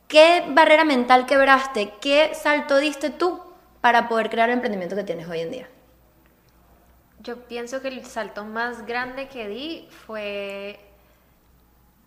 qué 0.07 0.43
barrera 0.49 0.85
mental 0.85 1.25
quebraste, 1.25 1.93
qué 2.01 2.31
salto 2.33 2.77
diste 2.77 3.09
tú 3.09 3.39
para 3.81 4.07
poder 4.09 4.29
crear 4.29 4.49
el 4.49 4.55
emprendimiento 4.55 4.95
que 4.95 5.03
tienes 5.03 5.27
hoy 5.27 5.41
en 5.41 5.51
día. 5.51 5.67
Yo 7.21 7.37
pienso 7.47 7.81
que 7.81 7.89
el 7.89 8.05
salto 8.05 8.45
más 8.45 8.85
grande 8.85 9.27
que 9.27 9.47
di 9.47 9.87
fue 10.07 10.79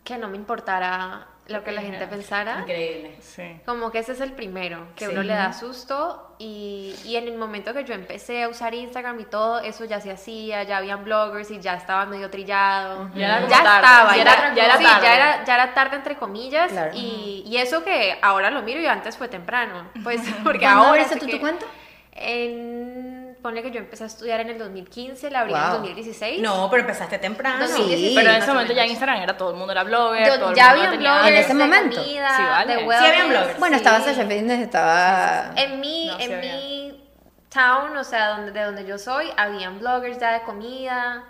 que 0.04 0.18
no 0.18 0.28
me 0.28 0.36
importara 0.36 1.26
lo 1.48 1.62
que 1.64 1.72
la 1.72 1.82
gente 1.82 2.06
pensara. 2.06 2.60
Increíble. 2.60 3.16
Sí. 3.20 3.60
Como 3.66 3.90
que 3.90 3.98
ese 3.98 4.12
es 4.12 4.20
el 4.20 4.32
primero, 4.32 4.86
que 4.96 5.06
Sí. 5.06 5.12
uno 5.12 5.22
le 5.22 5.34
da 5.34 5.52
susto 5.52 6.34
y, 6.38 6.94
y 7.04 7.16
en 7.16 7.26
el 7.28 7.36
momento 7.36 7.74
que 7.74 7.84
yo 7.84 7.94
empecé 7.94 8.44
a 8.44 8.48
usar 8.48 8.74
Instagram 8.74 9.20
y 9.20 9.24
todo, 9.24 9.58
eso 9.60 9.84
ya 9.84 10.00
se 10.00 10.10
hacía, 10.12 10.62
ya 10.62 10.78
habían 10.78 11.04
bloggers 11.04 11.50
y 11.50 11.60
ya 11.60 11.74
estaba 11.74 12.06
medio 12.06 12.30
trillado. 12.30 13.10
Ya 13.14 13.26
era 13.26 13.36
como 13.40 13.50
ya 13.50 13.62
tarde, 13.62 13.76
estaba, 13.86 14.16
ya 14.16 14.24
ya, 14.24 14.32
era- 14.32 14.54
ya 14.54 14.64
era 14.64 14.76
sí, 14.78 14.84
tarde. 14.84 15.02
ya 15.06 15.14
era, 15.14 15.44
ya 15.44 15.54
era 15.54 15.74
tarde 15.74 15.96
entre 15.96 16.16
comillas 16.16 16.70
Claro. 16.72 16.92
y, 16.94 17.42
y 17.46 17.56
eso 17.58 17.84
que 17.84 18.18
ahora 18.22 18.50
lo 18.50 18.62
miro 18.62 18.80
y 18.80 18.86
antes 18.86 19.16
fue 19.18 19.28
temprano, 19.28 19.90
pues 20.04 20.22
porque 20.44 20.60
¿Cuándo 20.60 20.80
ahora 20.84 20.90
abriste 21.02 21.14
sé 21.14 21.20
tú 21.20 21.26
que- 21.26 21.32
tu 21.32 21.40
cuenta? 21.40 21.66
En, 22.14 23.11
ponle 23.42 23.62
que 23.62 23.70
yo 23.72 23.78
empecé 23.80 24.04
a 24.04 24.06
estudiar 24.06 24.40
en 24.40 24.50
el 24.50 24.58
2015, 24.58 25.30
la 25.30 25.40
abrí 25.40 25.52
en 25.52 25.58
el 25.58 25.64
Wow. 25.64 25.72
2016. 25.78 26.40
No, 26.40 26.68
pero 26.70 26.82
empezaste 26.82 27.18
temprano. 27.18 27.66
Sí, 27.66 27.82
Sí. 27.82 28.12
Pero 28.16 28.30
en 28.30 28.36
ese 28.36 28.52
momento 28.52 28.72
ya 28.72 28.84
en. 28.84 28.90
Instagram 28.90 29.20
era 29.22 29.36
todo 29.36 29.50
el 29.50 29.56
mundo 29.56 29.72
era 29.72 29.82
blogger, 29.84 30.26
Yo- 30.26 30.38
todo 30.38 30.50
el 30.50 30.56
ya 30.56 30.70
había 30.70 30.90
bloggers 30.92 31.26
En 31.28 31.34
ese 31.34 31.54
momento. 31.54 31.96
comida, 32.00 32.36
Sí, 32.36 32.42
vale. 32.42 32.74
de 32.76 32.80
Sí 32.80 33.04
habían 33.06 33.28
bloggers. 33.28 33.58
Bueno, 33.58 33.76
sí. 33.76 33.82
estaba 33.84 34.00
Sasha 34.00 34.26
Fitness, 34.26 34.60
estaba... 34.60 35.50
En 35.56 35.80
mi, 35.80 36.06
No, 36.06 36.16
sí 36.18 36.22
en 36.24 36.34
había. 36.34 36.52
mi 36.56 37.04
town, 37.48 37.96
o 37.96 38.04
sea, 38.04 38.28
donde, 38.36 38.52
de 38.52 38.62
donde 38.62 38.86
yo 38.86 38.96
soy, 38.98 39.26
habían 39.36 39.78
bloggers 39.80 40.18
ya 40.18 40.32
de 40.32 40.42
comida. 40.42 41.24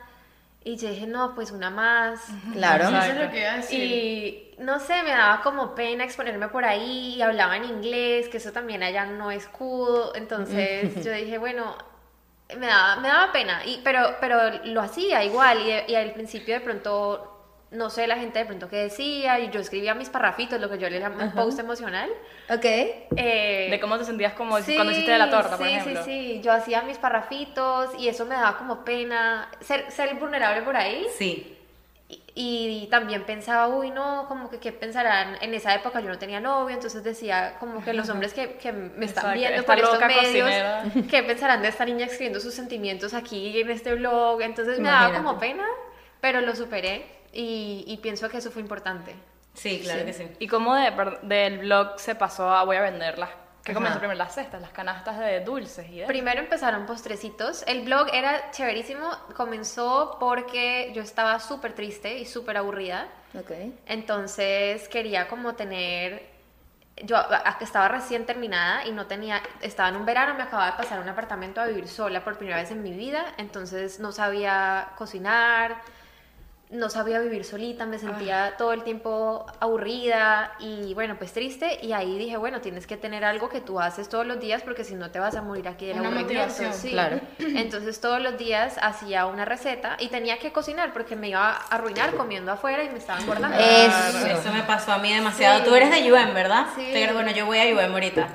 Y 0.64 0.76
yo 0.76 0.88
dije, 0.90 1.08
no, 1.08 1.34
pues 1.34 1.50
una 1.50 1.70
más. 1.70 2.20
Claro. 2.52 2.84
Eso 2.88 2.98
es 2.98 3.16
lo 3.16 3.30
que 3.32 3.40
iba 3.40 3.50
a 3.52 3.56
decir. 3.56 3.80
Y 3.80 4.54
no 4.58 4.78
sé, 4.78 5.02
me 5.02 5.10
daba 5.10 5.40
como 5.42 5.74
pena 5.74 6.04
exponerme 6.04 6.46
por 6.48 6.64
ahí. 6.64 7.14
Y 7.16 7.22
hablaba 7.22 7.56
en 7.56 7.64
inglés, 7.64 8.28
que 8.28 8.36
eso 8.36 8.52
también 8.52 8.82
allá 8.84 9.04
no 9.06 9.32
es 9.32 9.48
cool. 9.48 10.10
Entonces 10.14 11.04
yo 11.04 11.10
dije, 11.10 11.38
bueno, 11.38 11.74
me 12.58 12.66
daba, 12.66 12.96
me 12.96 13.08
daba 13.08 13.32
pena. 13.32 13.62
Y, 13.64 13.80
pero, 13.84 14.16
pero 14.20 14.38
lo 14.64 14.80
hacía 14.80 15.24
igual. 15.24 15.58
Y, 15.66 15.92
y 15.92 15.94
al 15.94 16.12
principio 16.12 16.54
de 16.54 16.60
pronto. 16.60 17.28
No 17.70 17.88
sé 17.88 18.06
la 18.06 18.16
gente 18.18 18.38
de 18.38 18.44
pronto 18.44 18.68
qué 18.68 18.76
decía, 18.76 19.40
y 19.40 19.48
yo 19.48 19.58
escribía 19.58 19.94
mis 19.94 20.10
parrafitos, 20.10 20.60
lo 20.60 20.68
que 20.68 20.76
yo 20.76 20.90
le 20.90 21.00
llamo 21.00 21.24
un 21.24 21.32
post 21.32 21.58
emocional. 21.58 22.10
Ok. 22.50 22.64
Eh, 22.66 23.68
De 23.70 23.80
cómo 23.80 23.96
te 23.96 24.04
sentías 24.04 24.34
como 24.34 24.60
Sí, 24.60 24.74
cuando 24.74 24.92
hiciste 24.92 25.12
de 25.12 25.16
la 25.18 25.30
torta, 25.30 25.56
por 25.56 25.66
sí, 25.66 25.72
ejemplo. 25.72 26.04
Sí, 26.04 26.34
sí, 26.34 26.40
Yo 26.44 26.52
hacía 26.52 26.82
mis 26.82 26.98
parrafitos 26.98 27.94
y 27.98 28.08
eso 28.08 28.26
me 28.26 28.34
daba 28.34 28.58
como 28.58 28.84
pena 28.84 29.50
ser, 29.60 29.90
ser 29.90 30.14
vulnerable 30.16 30.60
por 30.60 30.76
ahí. 30.76 31.06
Sí. 31.16 31.56
Y, 32.34 32.84
y 32.84 32.86
también 32.88 33.24
pensaba, 33.26 33.68
uy, 33.68 33.90
no, 33.90 34.26
como 34.28 34.48
que 34.48 34.58
qué 34.58 34.72
pensarán. 34.72 35.36
En 35.42 35.52
esa 35.54 35.74
época 35.74 36.00
yo 36.00 36.08
no 36.08 36.18
tenía 36.18 36.40
novio, 36.40 36.74
entonces 36.74 37.02
decía, 37.04 37.56
como 37.58 37.82
que 37.84 37.92
los 37.92 38.08
hombres 38.08 38.32
que, 38.32 38.56
que 38.56 38.72
me 38.72 39.04
están 39.04 39.26
Exacto, 39.26 39.32
viendo 39.32 39.64
por 39.64 39.78
estos 39.78 40.04
medios, 40.04 40.54
cocinera. 40.54 40.84
¿qué 41.10 41.22
pensarán 41.22 41.60
de 41.62 41.68
esta 41.68 41.84
niña 41.84 42.06
escribiendo 42.06 42.40
sus 42.40 42.54
sentimientos 42.54 43.12
aquí 43.14 43.58
en 43.60 43.70
este 43.70 43.94
blog? 43.94 44.40
Entonces 44.42 44.80
me 44.80 44.88
daba 44.88 45.10
Imagínate. 45.10 45.14
como 45.14 45.38
pena, 45.38 45.66
pero 46.20 46.40
lo 46.40 46.54
superé 46.56 47.06
y, 47.32 47.84
y 47.86 47.98
pienso 47.98 48.28
que 48.30 48.38
eso 48.38 48.50
fue 48.50 48.62
importante. 48.62 49.14
Sí, 49.54 49.80
claro 49.82 50.04
que 50.04 50.12
sí. 50.14 50.30
¿Y 50.38 50.46
cómo 50.48 50.74
de, 50.74 50.90
del 51.22 51.58
blog 51.60 51.98
se 52.00 52.14
pasó 52.14 52.50
a 52.50 52.64
voy 52.64 52.76
a 52.76 52.82
venderlas? 52.82 53.30
¿Qué 53.30 53.41
Ajá. 53.70 53.74
comenzó 53.74 53.98
primero? 53.98 54.18
Las 54.18 54.34
cestas, 54.34 54.60
las 54.60 54.72
canastas 54.72 55.18
de 55.18 55.40
dulces 55.40 55.88
y 55.88 56.00
de... 56.00 56.06
Primero 56.06 56.40
empezaron 56.40 56.84
postrecitos. 56.86 57.62
El 57.66 57.82
blog 57.82 58.08
era 58.12 58.50
chéverísimo. 58.50 59.08
Comenzó 59.36 60.16
porque 60.18 60.90
yo 60.94 61.02
estaba 61.02 61.38
súper 61.38 61.72
triste 61.72 62.18
y 62.18 62.26
súper 62.26 62.56
aburrida. 62.56 63.08
Ok. 63.38 63.52
Entonces 63.86 64.88
quería 64.88 65.28
como 65.28 65.54
tener... 65.54 66.30
Yo 67.04 67.16
estaba 67.60 67.88
recién 67.88 68.26
terminada 68.26 68.84
y 68.86 68.92
no 68.92 69.06
tenía... 69.06 69.40
Estaba 69.60 69.88
en 69.88 69.96
un 69.96 70.04
verano, 70.04 70.34
me 70.34 70.42
acababa 70.42 70.72
de 70.72 70.76
pasar 70.76 70.98
a 70.98 71.02
un 71.02 71.08
apartamento 71.08 71.60
a 71.60 71.66
vivir 71.66 71.88
sola 71.88 72.22
por 72.24 72.36
primera 72.36 72.58
vez 72.58 72.70
en 72.70 72.82
mi 72.82 72.92
vida. 72.92 73.24
Entonces 73.38 74.00
no 74.00 74.12
sabía 74.12 74.90
cocinar. 74.96 75.80
No 76.72 76.88
sabía 76.88 77.18
vivir 77.20 77.44
solita, 77.44 77.84
me 77.84 77.98
sentía 77.98 78.54
todo 78.56 78.72
el 78.72 78.82
tiempo 78.82 79.44
aburrida 79.60 80.52
y 80.58 80.94
bueno, 80.94 81.16
pues 81.18 81.32
triste. 81.32 81.78
Y 81.82 81.92
ahí 81.92 82.18
dije, 82.18 82.38
bueno, 82.38 82.60
tienes 82.60 82.86
que 82.86 82.96
tener 82.96 83.24
algo 83.24 83.50
que 83.50 83.60
tú 83.60 83.78
haces 83.78 84.08
todos 84.08 84.26
los 84.26 84.40
días 84.40 84.62
porque 84.62 84.82
si 84.82 84.94
no 84.94 85.10
te 85.10 85.18
vas 85.18 85.36
a 85.36 85.42
morir 85.42 85.68
aquí 85.68 85.86
de 85.86 85.92
aburrimiento. 85.92 86.24
motivación, 86.24 86.72
sí. 86.72 86.90
claro. 86.90 87.20
Entonces 87.38 88.00
todos 88.00 88.22
los 88.22 88.38
días 88.38 88.76
hacía 88.80 89.26
una 89.26 89.44
receta 89.44 89.96
y 90.00 90.08
tenía 90.08 90.38
que 90.38 90.50
cocinar 90.50 90.94
porque 90.94 91.14
me 91.14 91.28
iba 91.28 91.50
a 91.50 91.56
arruinar 91.56 92.14
comiendo 92.14 92.50
afuera 92.50 92.82
y 92.82 92.88
me 92.88 92.98
estaba 92.98 93.20
engordando. 93.20 93.58
Eso. 93.58 94.26
Eso 94.26 94.52
me 94.52 94.62
pasó 94.62 94.92
a 94.92 94.98
mí 94.98 95.12
demasiado. 95.12 95.58
Sí. 95.58 95.64
Tú 95.66 95.74
eres 95.74 95.90
de 95.90 96.10
UM, 96.10 96.32
¿verdad? 96.32 96.68
Sí. 96.74 96.88
Pero 96.92 97.12
bueno, 97.12 97.32
yo 97.32 97.44
voy 97.44 97.58
a 97.58 97.64
UM 97.74 97.92
ahorita. 97.92 98.28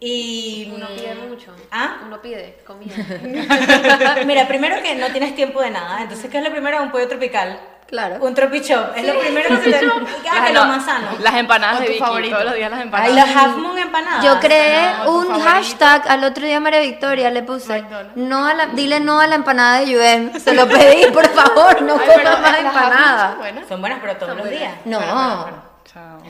Y. 0.00 0.70
Uno 0.74 0.88
pide 0.88 1.14
mucho. 1.14 1.54
¿Ah? 1.70 2.00
Uno 2.04 2.20
pide 2.20 2.58
comida. 2.66 2.94
Mira, 4.26 4.48
primero 4.48 4.82
que 4.82 4.96
no 4.96 5.06
tienes 5.12 5.34
tiempo 5.34 5.62
de 5.62 5.70
nada. 5.70 6.02
Entonces, 6.02 6.30
¿qué 6.30 6.38
es 6.38 6.44
lo 6.44 6.50
primero? 6.50 6.82
Un 6.82 6.90
pollo 6.90 7.08
tropical. 7.08 7.58
Claro. 7.86 8.16
Un 8.24 8.34
tropi 8.34 8.60
chop. 8.62 8.96
Es 8.96 9.06
lo 9.06 9.20
primero 9.20 9.48
que 9.50 9.56
se 9.58 9.70
te. 9.78 9.86
Ah, 10.30 10.46
que 10.46 10.52
lo 10.52 10.64
más 10.64 10.84
sano. 10.84 11.08
Las 11.20 11.34
empanadas 11.34 11.80
de 11.80 11.86
Vicky, 11.88 11.98
favorito. 12.00 12.34
todos 12.34 12.44
los 12.46 12.54
días 12.54 12.70
las 12.70 12.78
Ay, 12.80 12.84
empanadas. 12.86 13.14
las 13.14 13.36
half 13.36 13.56
moon 13.56 13.78
empanadas. 13.78 14.24
Yo 14.24 14.40
creé 14.40 14.92
no, 15.04 15.10
un 15.12 15.40
hashtag 15.40 16.02
al 16.08 16.24
otro 16.24 16.44
día 16.46 16.60
María 16.60 16.80
Victoria, 16.80 17.30
le 17.30 17.42
puse 17.42 17.82
McDonald's. 17.82 18.16
no 18.16 18.46
a 18.46 18.54
la, 18.54 18.66
dile 18.66 19.00
no 19.00 19.20
a 19.20 19.26
la 19.26 19.34
empanada 19.36 19.80
de 19.80 19.96
UM. 19.96 20.40
Se 20.40 20.54
lo 20.54 20.66
pedí, 20.66 21.06
por 21.12 21.28
favor, 21.28 21.82
no 21.82 21.98
Ay, 22.00 22.06
comas 22.08 22.24
más 22.24 22.40
Moon 22.40 22.54
son 22.56 22.66
empanada. 22.66 23.34
buenas. 23.38 23.68
Son 23.68 23.80
buenas, 23.80 23.98
pero 24.00 24.16
todos 24.16 24.36
los 24.38 24.48
días. 24.50 24.72
No. 24.86 25.73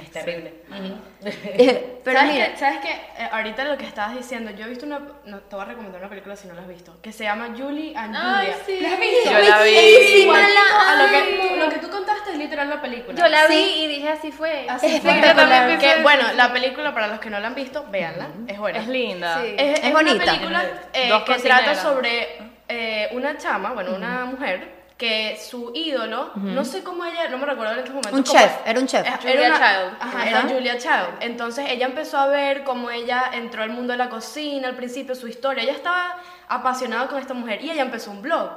Es 0.03 0.11
terrible. 0.11 0.53
Pero 2.05 2.19
¿Sabes 2.19 2.33
mira, 2.35 2.51
qué? 2.53 2.57
¿Sabes 2.59 2.79
qué? 2.81 2.91
Eh, 2.91 3.29
ahorita 3.33 3.65
lo 3.65 3.79
que 3.79 3.87
estabas 3.87 4.15
diciendo, 4.17 4.51
yo 4.51 4.67
he 4.67 4.69
visto 4.69 4.85
una. 4.85 5.01
No, 5.25 5.39
te 5.41 5.57
voy 5.57 5.65
a 5.65 5.69
recomendar 5.69 6.01
una 6.01 6.11
película 6.11 6.37
si 6.37 6.47
no 6.49 6.55
la 6.55 6.63
has 6.63 6.69
visto. 6.69 7.01
Que 7.01 7.13
se 7.13 7.25
llama 7.25 7.49
Julie 7.57 7.97
and 7.97 8.15
Ay, 8.17 8.49
Julia. 8.53 8.57
sí. 8.67 8.81
¿La 8.81 8.93
has 8.93 9.01
visto? 9.01 9.31
Yo 9.31 9.39
la 9.39 9.63
vi. 9.63 10.27
La 10.27 10.91
a 10.91 11.03
lo 11.03 11.11
que, 11.11 11.33
tú- 11.49 11.57
lo 11.57 11.69
que 11.71 11.77
tú 11.79 11.91
contaste 11.91 12.33
es 12.33 12.39
literal 12.39 12.69
la 12.69 12.83
película. 12.83 13.19
Yo 13.19 13.27
la 13.29 13.47
vi 13.47 13.55
Sí. 13.55 13.75
y 13.85 13.87
dije 13.87 14.09
así 14.11 14.31
fue. 14.33 14.67
Así 14.69 14.87
Es 14.87 15.01
fue. 15.03 15.13
espectacular. 15.13 15.79
Que, 15.79 16.03
bueno, 16.03 16.25
la 16.35 16.53
película, 16.53 16.93
para 16.93 17.07
los 17.07 17.21
que 17.21 17.31
no 17.31 17.41
la 17.41 17.47
han 17.49 17.55
visto, 17.55 17.87
véanla. 17.91 18.29
Es 18.47 18.59
buena. 18.59 18.79
Es 18.81 18.89
linda. 18.89 19.41
Sí. 19.43 19.55
Es, 19.57 19.79
Es 19.79 19.85
es 19.87 19.93
bonita. 19.93 20.15
una 20.25 20.33
película 20.33 20.65
eh, 20.93 21.09
Dos 21.09 21.23
que 21.23 21.33
cocineras. 21.33 21.63
trata 21.65 21.81
sobre 21.83 22.29
eh, 22.69 23.09
una 23.13 23.37
chama, 23.39 23.73
bueno, 23.73 23.95
una 23.95 24.25
mujer, 24.27 24.74
que 24.97 25.37
su 25.45 25.73
ídolo, 25.75 26.31
no 26.37 26.65
sé 26.65 26.85
cómo 26.85 27.05
ella, 27.05 27.29
no 27.29 27.39
me 27.39 27.47
recuerdo 27.47 27.73
en 27.73 27.79
estos 27.81 27.95
momentos. 27.95 28.13
un 28.17 28.23
cómo- 28.23 28.39
chef, 28.39 28.53
era 28.65 28.79
un 28.81 28.87
chef. 28.87 29.07
Eh, 29.07 29.13
Julia 29.21 29.49
una- 29.49 29.57
Child. 29.57 29.97
Ajá, 30.01 30.29
era 30.29 30.43
Julia 30.43 30.79
Child. 30.79 31.09
Entonces 31.21 31.67
ella 31.69 31.87
empezó 31.87 32.17
a 32.19 32.29
ver 32.29 32.63
cómo 32.63 32.91
ella 32.91 33.25
entró 33.33 33.65
al 33.65 33.71
mundo 33.71 33.93
de 33.93 33.99
la 33.99 34.09
cocina, 34.09 34.69
al 34.69 34.77
principio 34.77 35.15
su 35.17 35.27
historia. 35.27 35.65
Ella 35.65 35.73
estaba 35.73 36.17
apasionada 36.49 37.07
con 37.09 37.19
esta 37.19 37.35
mujer 37.35 37.63
y 37.63 37.71
ella 37.71 37.83
empezó 37.83 38.11
un 38.11 38.23
blog. 38.23 38.51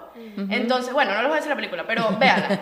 Entonces, 0.50 0.94
bueno, 0.94 1.12
no 1.14 1.20
les 1.20 1.28
voy 1.28 1.34
a 1.34 1.36
decir 1.36 1.50
la 1.50 1.56
película, 1.56 1.84
pero 1.88 2.10
véanla. 2.20 2.60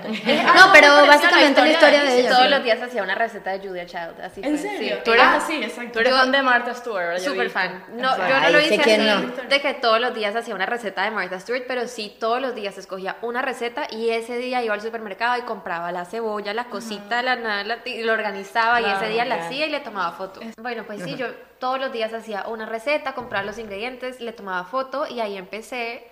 No, 0.56 0.72
pero 0.74 1.06
básicamente 1.08 1.62
la 1.62 1.70
historia 1.70 2.04
de 2.04 2.20
ella. 2.20 2.30
Todos 2.30 2.50
los 2.50 2.64
días 2.64 2.82
hacía 2.82 3.04
una 3.04 3.16
receta 3.16 3.52
de 3.58 3.68
Julia 3.68 3.86
Child. 3.86 4.22
Así 4.22 4.42
¿En 4.44 4.58
fue, 4.58 4.70
serio? 4.70 4.96
sí. 4.98 5.02
Tú 5.06 5.12
eres 5.14 5.26
así, 5.26 5.64
exacto. 5.64 5.92
Tú 5.94 6.00
eres 6.00 6.14
fan 6.14 6.32
de 6.32 6.42
Martha 6.42 6.74
Stewart, 6.74 7.20
Súper 7.20 7.50
fan. 7.50 7.84
No, 7.94 8.18
yo 8.18 8.40
no 8.40 8.50
lo 8.50 8.60
hice 8.62 8.80
así 8.82 8.98
no. 8.98 9.48
de 9.48 9.62
que 9.62 9.74
todos 9.76 10.00
los 10.00 10.14
días 10.14 10.36
hacía 10.36 10.54
una 10.56 10.66
receta 10.66 11.04
de 11.04 11.12
Martha 11.12 11.40
Stewart, 11.40 11.64
pero 11.68 11.88
sí 11.88 12.16
todos 12.20 12.42
los 12.42 12.54
días 12.56 12.78
escogía 12.78 13.18
una 13.22 13.42
receta 13.42 13.88
y 13.90 14.10
ese 14.10 14.38
día 14.38 14.64
iba 14.64 14.74
al 14.74 14.82
supermercado 14.82 15.38
y 15.40 15.42
compraba 15.44 15.92
la 15.92 16.06
cebolla, 16.06 16.54
la 16.54 16.66
cosita, 16.66 17.22
la 17.22 17.36
nada, 17.36 17.64
la- 17.64 17.78
y 17.86 18.04
lo 18.04 18.14
organizaba 18.14 18.80
y 18.80 18.84
Claro, 18.84 19.00
ese 19.02 19.10
día 19.14 19.26
la 19.26 19.38
ya. 19.38 19.46
hacía 19.46 19.66
y 19.66 19.70
le 19.70 19.80
tomaba 19.80 20.12
foto. 20.12 20.40
Bueno, 20.62 20.84
pues 20.86 21.02
sí, 21.04 21.16
yo 21.16 21.28
todos 21.66 21.80
los 21.80 21.92
días 21.92 22.14
hacía 22.14 22.46
una 22.48 22.68
receta, 22.68 23.16
compraba 23.16 23.44
los 23.44 23.58
ingredientes, 23.58 24.22
le 24.22 24.34
tomaba 24.34 24.66
foto 24.66 25.08
y 25.08 25.20
ahí 25.20 25.36
empecé. 25.36 26.06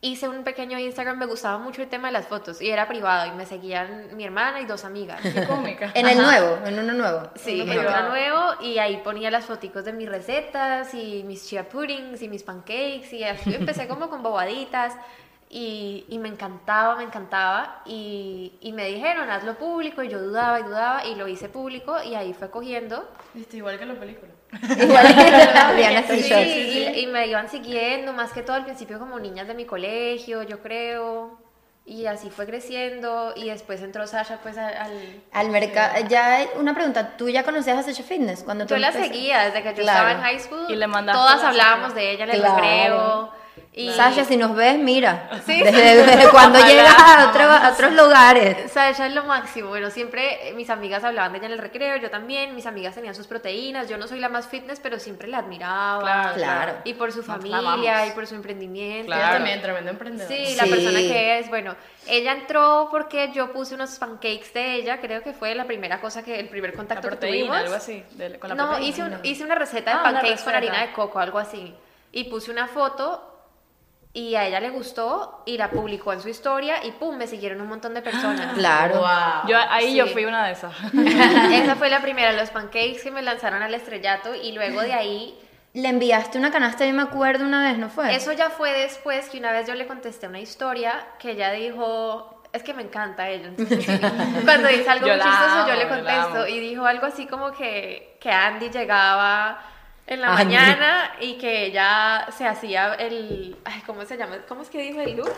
Hice 0.00 0.28
un 0.28 0.42
pequeño 0.42 0.80
Instagram, 0.80 1.16
me 1.16 1.26
gustaba 1.26 1.58
mucho 1.58 1.80
el 1.80 1.88
tema 1.88 2.08
de 2.08 2.12
las 2.12 2.26
fotos 2.26 2.60
y 2.60 2.70
era 2.70 2.88
privado 2.88 3.32
y 3.32 3.36
me 3.36 3.46
seguían 3.46 4.16
mi 4.16 4.24
hermana 4.24 4.60
y 4.60 4.64
dos 4.64 4.84
amigas. 4.84 5.20
Qué 5.22 5.46
cómica. 5.46 5.92
En 5.94 6.08
el 6.08 6.18
nuevo, 6.18 6.58
en 6.66 6.80
uno 6.80 6.92
nuevo. 6.92 7.30
Sí, 7.36 7.60
en 7.60 7.78
uno 7.78 8.08
nuevo 8.08 8.40
y 8.62 8.78
ahí 8.78 8.96
ponía 9.04 9.30
las 9.30 9.44
foticos 9.44 9.84
de 9.84 9.92
mis 9.92 10.08
recetas 10.08 10.92
y 10.92 11.22
mis 11.22 11.46
chia 11.46 11.68
puddings 11.68 12.20
y 12.22 12.28
mis 12.28 12.42
pancakes 12.42 13.12
y 13.12 13.22
así 13.22 13.54
empecé 13.60 13.86
como 13.86 14.10
con 14.10 14.24
bobaditas 14.24 14.96
y, 15.48 16.04
y 16.08 16.18
me 16.18 16.28
encantaba, 16.28 16.96
me 16.96 17.04
encantaba 17.04 17.82
y, 17.86 18.54
y 18.60 18.72
me 18.72 18.86
dijeron 18.86 19.30
hazlo 19.30 19.56
público 19.56 20.02
y 20.02 20.08
yo 20.08 20.20
dudaba 20.20 20.58
y 20.58 20.64
dudaba 20.64 21.06
y 21.06 21.14
lo 21.14 21.28
hice 21.28 21.48
público 21.48 22.02
y 22.02 22.16
ahí 22.16 22.34
fue 22.34 22.50
cogiendo 22.50 23.08
Viste, 23.34 23.58
igual 23.58 23.78
que 23.78 23.86
la 23.86 23.94
película. 23.94 24.32
Igual 24.62 25.06
Diana 25.76 26.02
Sí, 26.08 26.92
y, 26.94 27.00
y 27.00 27.06
me 27.06 27.26
iban 27.26 27.48
siguiendo 27.48 28.12
más 28.12 28.32
que 28.32 28.42
todo 28.42 28.56
al 28.56 28.64
principio 28.64 28.98
como 28.98 29.18
niñas 29.18 29.46
de 29.48 29.54
mi 29.54 29.64
colegio, 29.64 30.42
yo 30.42 30.60
creo. 30.60 31.38
Y 31.88 32.06
así 32.06 32.30
fue 32.30 32.46
creciendo 32.46 33.32
y 33.36 33.48
después 33.48 33.80
entró 33.80 34.08
Sasha 34.08 34.40
pues 34.42 34.58
al... 34.58 34.76
al- 34.76 35.22
Al 35.32 35.48
mercado, 35.50 35.94
ya 36.08 36.34
hay 36.38 36.48
una 36.56 36.74
pregunta, 36.74 37.16
¿tú 37.16 37.28
ya 37.28 37.44
conocías 37.44 37.78
a 37.78 37.82
Sasha 37.84 38.02
Fitness? 38.02 38.42
Cuando 38.42 38.64
tú 38.66 38.70
Yo 38.74 38.78
la 38.78 38.88
empezaste? 38.88 39.14
seguía 39.14 39.44
desde 39.44 39.62
que 39.62 39.68
yo 39.68 39.82
Claro. 39.82 40.08
estaba 40.08 40.10
en 40.12 40.20
high 40.20 40.40
school. 40.40 40.66
Y 40.68 40.74
le 40.74 40.86
Todas 40.88 41.44
hablábamos 41.44 41.94
de 41.94 42.10
ella 42.10 42.24
en 42.24 42.30
el 42.30 42.40
Claro. 42.40 42.56
recreo. 42.56 43.32
Y 43.72 43.90
Sasha, 43.92 44.24
si 44.24 44.36
nos 44.38 44.54
ves, 44.56 44.78
mira, 44.78 45.28
Sí. 45.44 45.60
desde, 45.64 45.96
desde 46.06 46.30
cuando 46.30 46.58
llegas 46.66 46.94
a, 46.98 47.28
otro- 47.28 47.42
a 47.50 47.70
otros 47.72 47.92
lugares. 47.92 48.72
Sasha 48.72 49.06
es 49.06 49.14
lo 49.14 49.24
máximo. 49.24 49.68
Bueno, 49.68 49.90
siempre 49.90 50.48
eh, 50.48 50.54
mis 50.54 50.70
amigas 50.70 51.04
hablaban 51.04 51.32
de 51.32 51.38
ella 51.38 51.46
en 51.48 51.52
el 51.52 51.58
recreo, 51.58 51.96
yo 51.98 52.08
también. 52.10 52.54
Mis 52.54 52.64
amigas 52.66 52.94
tenían 52.94 53.14
sus 53.14 53.26
proteínas. 53.26 53.88
Yo 53.88 53.98
no 53.98 54.08
soy 54.08 54.18
la 54.18 54.30
más 54.30 54.46
fitness, 54.48 54.80
pero 54.80 54.98
siempre 54.98 55.28
la 55.28 55.38
admiraba. 55.38 56.00
Claro, 56.00 56.34
Claro. 56.36 56.72
Y 56.84 56.94
por 56.94 57.12
su 57.12 57.18
la 57.18 57.24
familia 57.24 58.06
y 58.06 58.12
por 58.12 58.26
su 58.26 58.34
emprendimiento. 58.34 59.06
Claro. 59.06 59.22
Ella 59.24 59.32
también, 59.34 59.60
tremenda 59.60 59.90
emprendedora. 59.90 60.34
Sí, 60.34 60.54
la 60.56 60.64
Sí. 60.64 60.70
persona 60.70 60.98
que 61.00 61.38
es, 61.40 61.48
bueno, 61.50 61.76
ella 62.06 62.32
entró 62.32 62.88
porque 62.90 63.30
yo 63.34 63.52
puse 63.52 63.74
unos 63.74 63.98
pancakes 63.98 64.52
de 64.54 64.74
ella, 64.76 65.00
creo 65.00 65.22
que 65.22 65.32
fue 65.34 65.54
la 65.54 65.64
primera 65.66 66.00
cosa 66.00 66.22
que, 66.22 66.40
el 66.40 66.48
primer 66.48 66.70
La 66.70 66.76
contacto 66.76 67.08
que 67.08 67.16
proteína, 67.16 67.38
tuvimos. 67.46 67.56
algo 67.58 67.74
así. 67.74 68.02
de- 68.12 68.38
con 68.38 68.48
la 68.48 68.54
no, 68.54 68.68
proteína. 68.68 68.88
hice, 68.88 69.02
un- 69.02 69.20
hice 69.22 69.44
una 69.44 69.54
receta 69.54 69.90
de 69.90 69.96
Ah, 69.98 70.02
pancakes 70.02 70.28
con 70.42 70.52
receta. 70.52 70.56
harina 70.56 70.80
de 70.80 70.92
coco, 70.92 71.18
algo 71.18 71.38
así. 71.38 71.74
Y 72.12 72.24
puse 72.24 72.50
una 72.50 72.66
foto 72.68 73.35
y 74.18 74.34
a 74.34 74.46
ella 74.46 74.60
le 74.60 74.70
gustó 74.70 75.42
y 75.44 75.58
la 75.58 75.68
publicó 75.68 76.10
en 76.10 76.22
su 76.22 76.30
historia 76.30 76.82
y 76.82 76.90
pum, 76.92 77.18
me 77.18 77.26
siguieron 77.26 77.60
un 77.60 77.68
montón 77.68 77.92
de 77.92 78.00
personas. 78.00 78.54
Claro. 78.54 79.00
Wow. 79.00 79.46
Yo, 79.46 79.58
ahí 79.68 79.94
yo 79.94 80.06
Sí. 80.06 80.12
fui 80.14 80.24
una 80.24 80.46
de 80.46 80.52
esas. 80.52 80.72
Esa 81.52 81.76
fue 81.76 81.90
la 81.90 82.00
primera, 82.06 82.32
los 82.32 82.48
pancakes 82.48 83.02
que 83.02 83.10
me 83.10 83.20
lanzaron 83.20 83.62
al 83.62 83.74
estrellato 83.74 84.34
y 84.34 84.52
luego 84.52 84.80
de 84.80 84.94
ahí, 84.94 85.38
Le 85.74 85.88
enviaste 85.90 86.38
una 86.38 86.50
canasta, 86.50 86.86
yo 86.86 86.94
me 86.94 87.02
acuerdo 87.02 87.44
una 87.44 87.62
vez, 87.62 87.76
¿no 87.76 87.90
fue? 87.90 88.14
eso 88.14 88.32
ya 88.32 88.48
fue 88.48 88.72
después 88.72 89.28
que 89.28 89.38
una 89.38 89.52
vez 89.52 89.66
yo 89.66 89.74
le 89.74 89.86
contesté 89.86 90.26
una 90.28 90.40
historia 90.40 90.92
que 91.18 91.32
ella 91.32 91.50
dijo, 91.52 92.42
es 92.54 92.62
que 92.62 92.72
me 92.72 92.82
encanta 92.84 93.28
ella, 93.28 93.48
entonces 93.48 93.84
sí, 93.84 93.98
cuando 94.46 94.68
dice 94.68 94.88
algo 94.88 95.06
Yo 95.08 95.12
muy 95.12 95.22
chistoso 95.22 95.56
yo 95.56 95.62
amo, 95.62 95.72
le 95.74 95.82
yo 95.82 95.88
la 95.90 95.94
contesto 95.94 96.48
y 96.48 96.60
dijo 96.60 96.86
algo 96.86 97.04
así 97.04 97.26
como 97.26 97.52
que, 97.52 98.16
que 98.18 98.30
Andy 98.30 98.70
llegaba 98.70 99.60
en 100.06 100.20
la 100.20 100.28
Andy. 100.32 100.44
mañana 100.44 101.12
y 101.20 101.34
que 101.38 101.66
ella 101.66 102.26
se 102.36 102.46
hacía 102.46 102.94
el, 102.94 103.56
ay, 103.64 103.82
¿cómo 103.86 104.04
se 104.04 104.16
llama? 104.16 104.38
¿Cómo 104.48 104.62
es 104.62 104.70
que 104.70 104.78
dijo 104.80 105.00
el 105.00 105.16
look? 105.16 105.32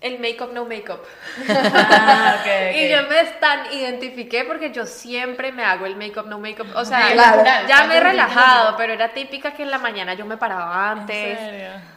El 0.00 0.18
make-up, 0.18 0.52
no 0.52 0.64
make-up. 0.66 1.00
Ah. 1.48 2.36
Y 2.74 2.88
yo 2.90 3.02
me 3.08 3.24
tan 3.40 3.72
identifiqué 3.72 4.44
porque 4.44 4.70
yo 4.70 4.84
siempre 4.84 5.50
me 5.52 5.64
hago 5.64 5.86
el 5.86 5.96
make-up, 5.96 6.26
no 6.26 6.38
make-up. 6.38 6.66
O 6.74 6.84
sea, 6.84 7.12
Claro. 7.12 7.42
ya 7.66 7.84
me 7.84 7.96
he 7.96 8.00
relajado, 8.00 8.76
pero 8.76 8.92
era 8.92 9.12
típica 9.14 9.52
que 9.52 9.62
en 9.62 9.70
la 9.70 9.78
mañana 9.78 10.12
yo 10.14 10.26
me 10.26 10.36
paraba 10.36 10.90
antes 10.90 11.38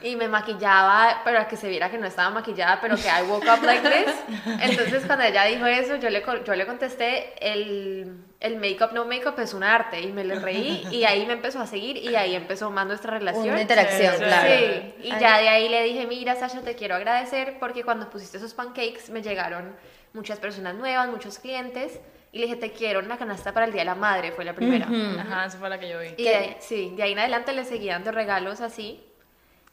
y 0.01 0.15
me 0.15 0.27
maquillaba 0.29 1.21
para 1.25 1.47
que 1.49 1.57
se 1.57 1.67
viera 1.67 1.89
que 1.89 1.97
no 1.97 2.07
estaba 2.07 2.29
maquillada, 2.29 2.79
pero 2.81 2.95
que 2.95 3.07
I 3.09 3.23
woke 3.27 3.45
up 3.45 3.63
like 3.63 3.87
this. 3.89 4.13
Entonces, 4.61 5.05
cuando 5.05 5.25
ella 5.25 5.43
dijo 5.45 5.65
eso, 5.65 5.95
yo 5.97 6.09
le, 6.09 6.23
yo 6.45 6.53
le 6.55 6.65
contesté: 6.65 7.33
el, 7.41 8.23
el 8.39 8.57
make-up, 8.57 8.91
no 8.93 9.05
make-up 9.05 9.39
es 9.39 9.53
un 9.53 9.63
arte. 9.63 10.01
Y 10.01 10.11
me 10.11 10.23
le 10.23 10.35
reí 10.39 10.83
y 10.91 11.03
ahí 11.05 11.25
me 11.25 11.33
empezó 11.33 11.59
a 11.59 11.67
seguir 11.67 11.97
y 11.97 12.15
ahí 12.15 12.35
empezó 12.35 12.69
más 12.69 12.85
nuestra 12.85 13.11
relación. 13.11 13.49
Una 13.49 13.61
interacción, 13.61 14.13
Sí, 14.17 14.23
claro. 14.23 14.47
Sí, 14.49 14.93
y 15.03 15.11
Ay. 15.11 15.19
ya 15.19 15.37
de 15.39 15.49
ahí 15.49 15.69
le 15.69 15.83
dije, 15.83 16.05
mira 16.07 16.35
Sasha, 16.35 16.61
te 16.61 16.75
quiero 16.75 16.95
agradecer 16.95 17.57
porque 17.59 17.83
cuando 17.83 18.09
pusiste 18.09 18.37
esos 18.37 18.53
pancakes 18.53 19.09
me 19.09 19.21
llegaron 19.21 19.75
muchas 20.13 20.39
personas 20.39 20.75
nuevas, 20.75 21.09
muchos 21.09 21.39
clientes, 21.39 21.99
y 22.31 22.39
le 22.39 22.45
dije, 22.45 22.57
te 22.57 22.71
quiero 22.71 22.99
una 22.99 23.17
canasta 23.17 23.53
para 23.53 23.65
el 23.65 23.71
Día 23.71 23.81
de 23.81 23.85
la 23.85 23.95
Madre, 23.95 24.31
fue 24.31 24.43
la 24.45 24.53
primera. 24.53 24.87
Ajá, 25.19 25.45
esa 25.45 25.57
fue 25.57 25.69
la 25.69 25.79
que 25.79 25.89
yo 25.89 25.99
vi. 25.99 26.09
Y 26.17 26.23
de 26.23 26.35
ahí- 26.35 26.57
sí, 26.59 26.93
de 26.95 27.03
ahí 27.03 27.11
en 27.13 27.19
adelante 27.19 27.53
le 27.53 27.63
seguían 27.65 28.03
de 28.03 28.11
regalos 28.11 28.61
así, 28.61 29.01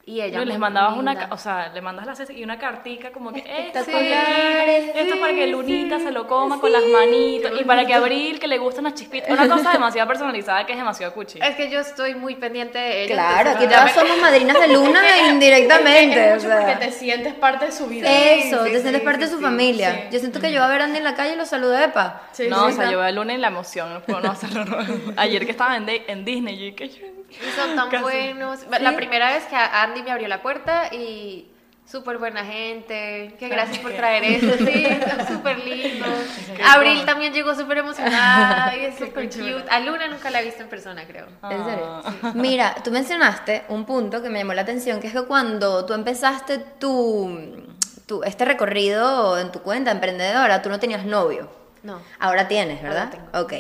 y 0.07 0.21
ella 0.21 0.39
No, 0.39 0.45
les 0.45 0.59
mandabas 0.59 0.99
una, 0.99 1.13
linda. 1.13 1.29
o 1.33 1.39
sea, 1.39 1.69
le 1.73 1.81
mandas 1.81 2.05
la 2.07 2.15
cesta 2.15 2.33
y 2.35 2.45
una 2.45 2.59
cartica 2.59 3.11
como 3.11 3.33
que 3.33 3.39
esto, 3.67 3.79
Espectaculares, 3.81 4.93
esto 4.95 5.15
es 5.15 5.21
para 5.21 5.33
que 5.35 5.47
Lunita 5.47 5.99
se 5.99 6.11
lo 6.11 6.27
coma 6.27 6.61
con 6.61 6.71
las 6.73 6.85
manitos 6.85 7.53
y 7.61 7.65
para 7.65 7.87
que 7.87 7.95
Abril 7.95 8.39
que 8.39 8.47
le 8.47 8.59
gustan 8.59 8.85
las 8.85 8.95
chispitas, 8.95 9.31
una 9.31 9.49
cosa 9.49 9.73
demasiado 9.73 10.07
personalizada 10.09 10.67
que 10.67 10.73
es 10.73 10.79
demasiado 10.79 11.15
cuchi. 11.15 11.39
Es 11.41 11.57
que 11.57 11.71
yo 11.71 11.81
estoy 11.81 12.15
muy 12.15 12.35
pendiente 12.37 12.79
de 12.79 13.05
ella. 13.05 13.15
Claro, 13.15 13.51
aquí 13.51 13.65
todas 13.67 13.85
me- 13.87 13.93
somos 14.03 14.19
madrinas 14.21 14.59
de 14.61 14.69
luna 14.69 15.01
indirectamente. 15.31 16.25
Es 16.27 16.31
o 16.33 16.35
mucho 16.35 16.49
sea. 16.49 16.67
porque 16.67 16.87
te 16.87 16.93
sientes 16.93 17.35
parte 17.35 17.67
de 17.67 17.73
su 17.73 17.87
vida. 17.87 18.09
Eso, 18.11 18.65
Sí, 18.65 18.71
te 18.71 18.77
sí, 18.77 18.83
sientes 18.83 19.01
sí, 19.01 19.05
parte 19.07 19.21
de 19.21 19.27
sí, 19.27 19.33
su 19.33 19.39
sí, 19.39 19.43
familia. 19.45 19.93
sí. 19.95 20.01
Yo 20.13 20.19
siento 20.19 20.41
que 20.41 20.53
yo 20.53 20.61
voy 20.61 20.69
a 20.69 20.73
ver 20.73 20.83
a 20.83 20.85
Andy 20.85 20.99
en 20.99 21.05
la 21.05 21.15
calle 21.15 21.33
y 21.35 21.37
lo 21.37 21.47
saludo 21.47 21.73
de 21.73 21.89
pa. 21.89 22.23
Sí, 22.33 22.47
no, 22.49 22.67
sí. 22.69 22.73
o 22.75 22.77
sea, 22.77 22.91
yo 22.91 22.99
veo 22.99 23.07
el 23.09 23.15
lunes 23.15 23.35
en 23.37 23.41
la 23.41 23.49
emoción, 23.49 23.93
no 23.93 24.01
puedo 24.03 24.21
no 24.21 24.31
hacerlo. 24.33 24.65
no. 24.65 24.77
Ayer 25.17 25.45
que 25.45 25.51
estaba 25.53 25.77
en, 25.77 25.87
de- 25.87 26.05
en 26.09 26.25
Disney, 26.25 26.57
yo 26.59 26.65
dije, 26.77 27.13
Y 27.31 27.51
son 27.57 27.75
tan 27.75 27.89
Casi. 27.91 28.03
buenos. 28.03 28.61
La 28.81 28.95
primera 28.95 29.33
vez 29.33 29.45
que 29.45 29.57
Andy 29.95 30.03
me 30.05 30.11
abrió 30.11 30.29
la 30.29 30.43
puerta 30.43 30.93
y 30.93 31.49
Súper 31.87 32.17
buena 32.17 32.43
gente, 32.47 33.37
que 33.39 33.47
gracias 33.47 33.77
por 33.81 33.93
traer 33.93 34.25
eso, 34.43 34.57
sí, 34.57 34.87
súper 35.31 35.59
lindo. 35.59 36.07
Abril 36.67 37.05
también 37.05 37.35
llegó 37.35 37.55
súper 37.55 37.77
emocionada 37.77 38.75
y 38.75 38.87
es 38.87 38.95
súper 38.99 39.29
cute. 39.29 39.67
A 39.71 39.81
Luna 39.81 40.09
nunca 40.09 40.31
la 40.31 40.41
he 40.41 40.45
visto 40.47 40.63
en 40.63 40.71
persona, 40.71 41.05
creo. 41.07 41.27
¿En 41.51 41.63
serio? 41.63 42.03
Mira, 42.37 42.75
tú 42.83 42.91
mencionaste 42.91 43.65
un 43.69 43.85
punto 43.85 44.23
que 44.23 44.31
me 44.31 44.39
llamó 44.39 44.55
la 44.55 44.63
atención, 44.63 44.99
que 44.99 45.09
es 45.09 45.13
que 45.13 45.25
cuando 45.27 45.85
tú 45.85 45.93
empezaste 45.93 46.57
tu, 46.59 47.67
tu- 48.07 48.23
este 48.25 48.47
recorrido 48.47 49.39
en 49.39 49.53
tu 49.53 49.61
cuenta 49.61 49.91
emprendedora, 49.91 50.63
tú 50.63 50.71
no 50.71 50.81
tenías 50.81 51.05
novio. 51.05 51.51
No. 51.83 52.01
Ahora 52.19 52.49
tienes, 52.49 52.83
¿verdad? 52.83 53.11
Ahora 53.35 53.41
Ok. 53.43 53.53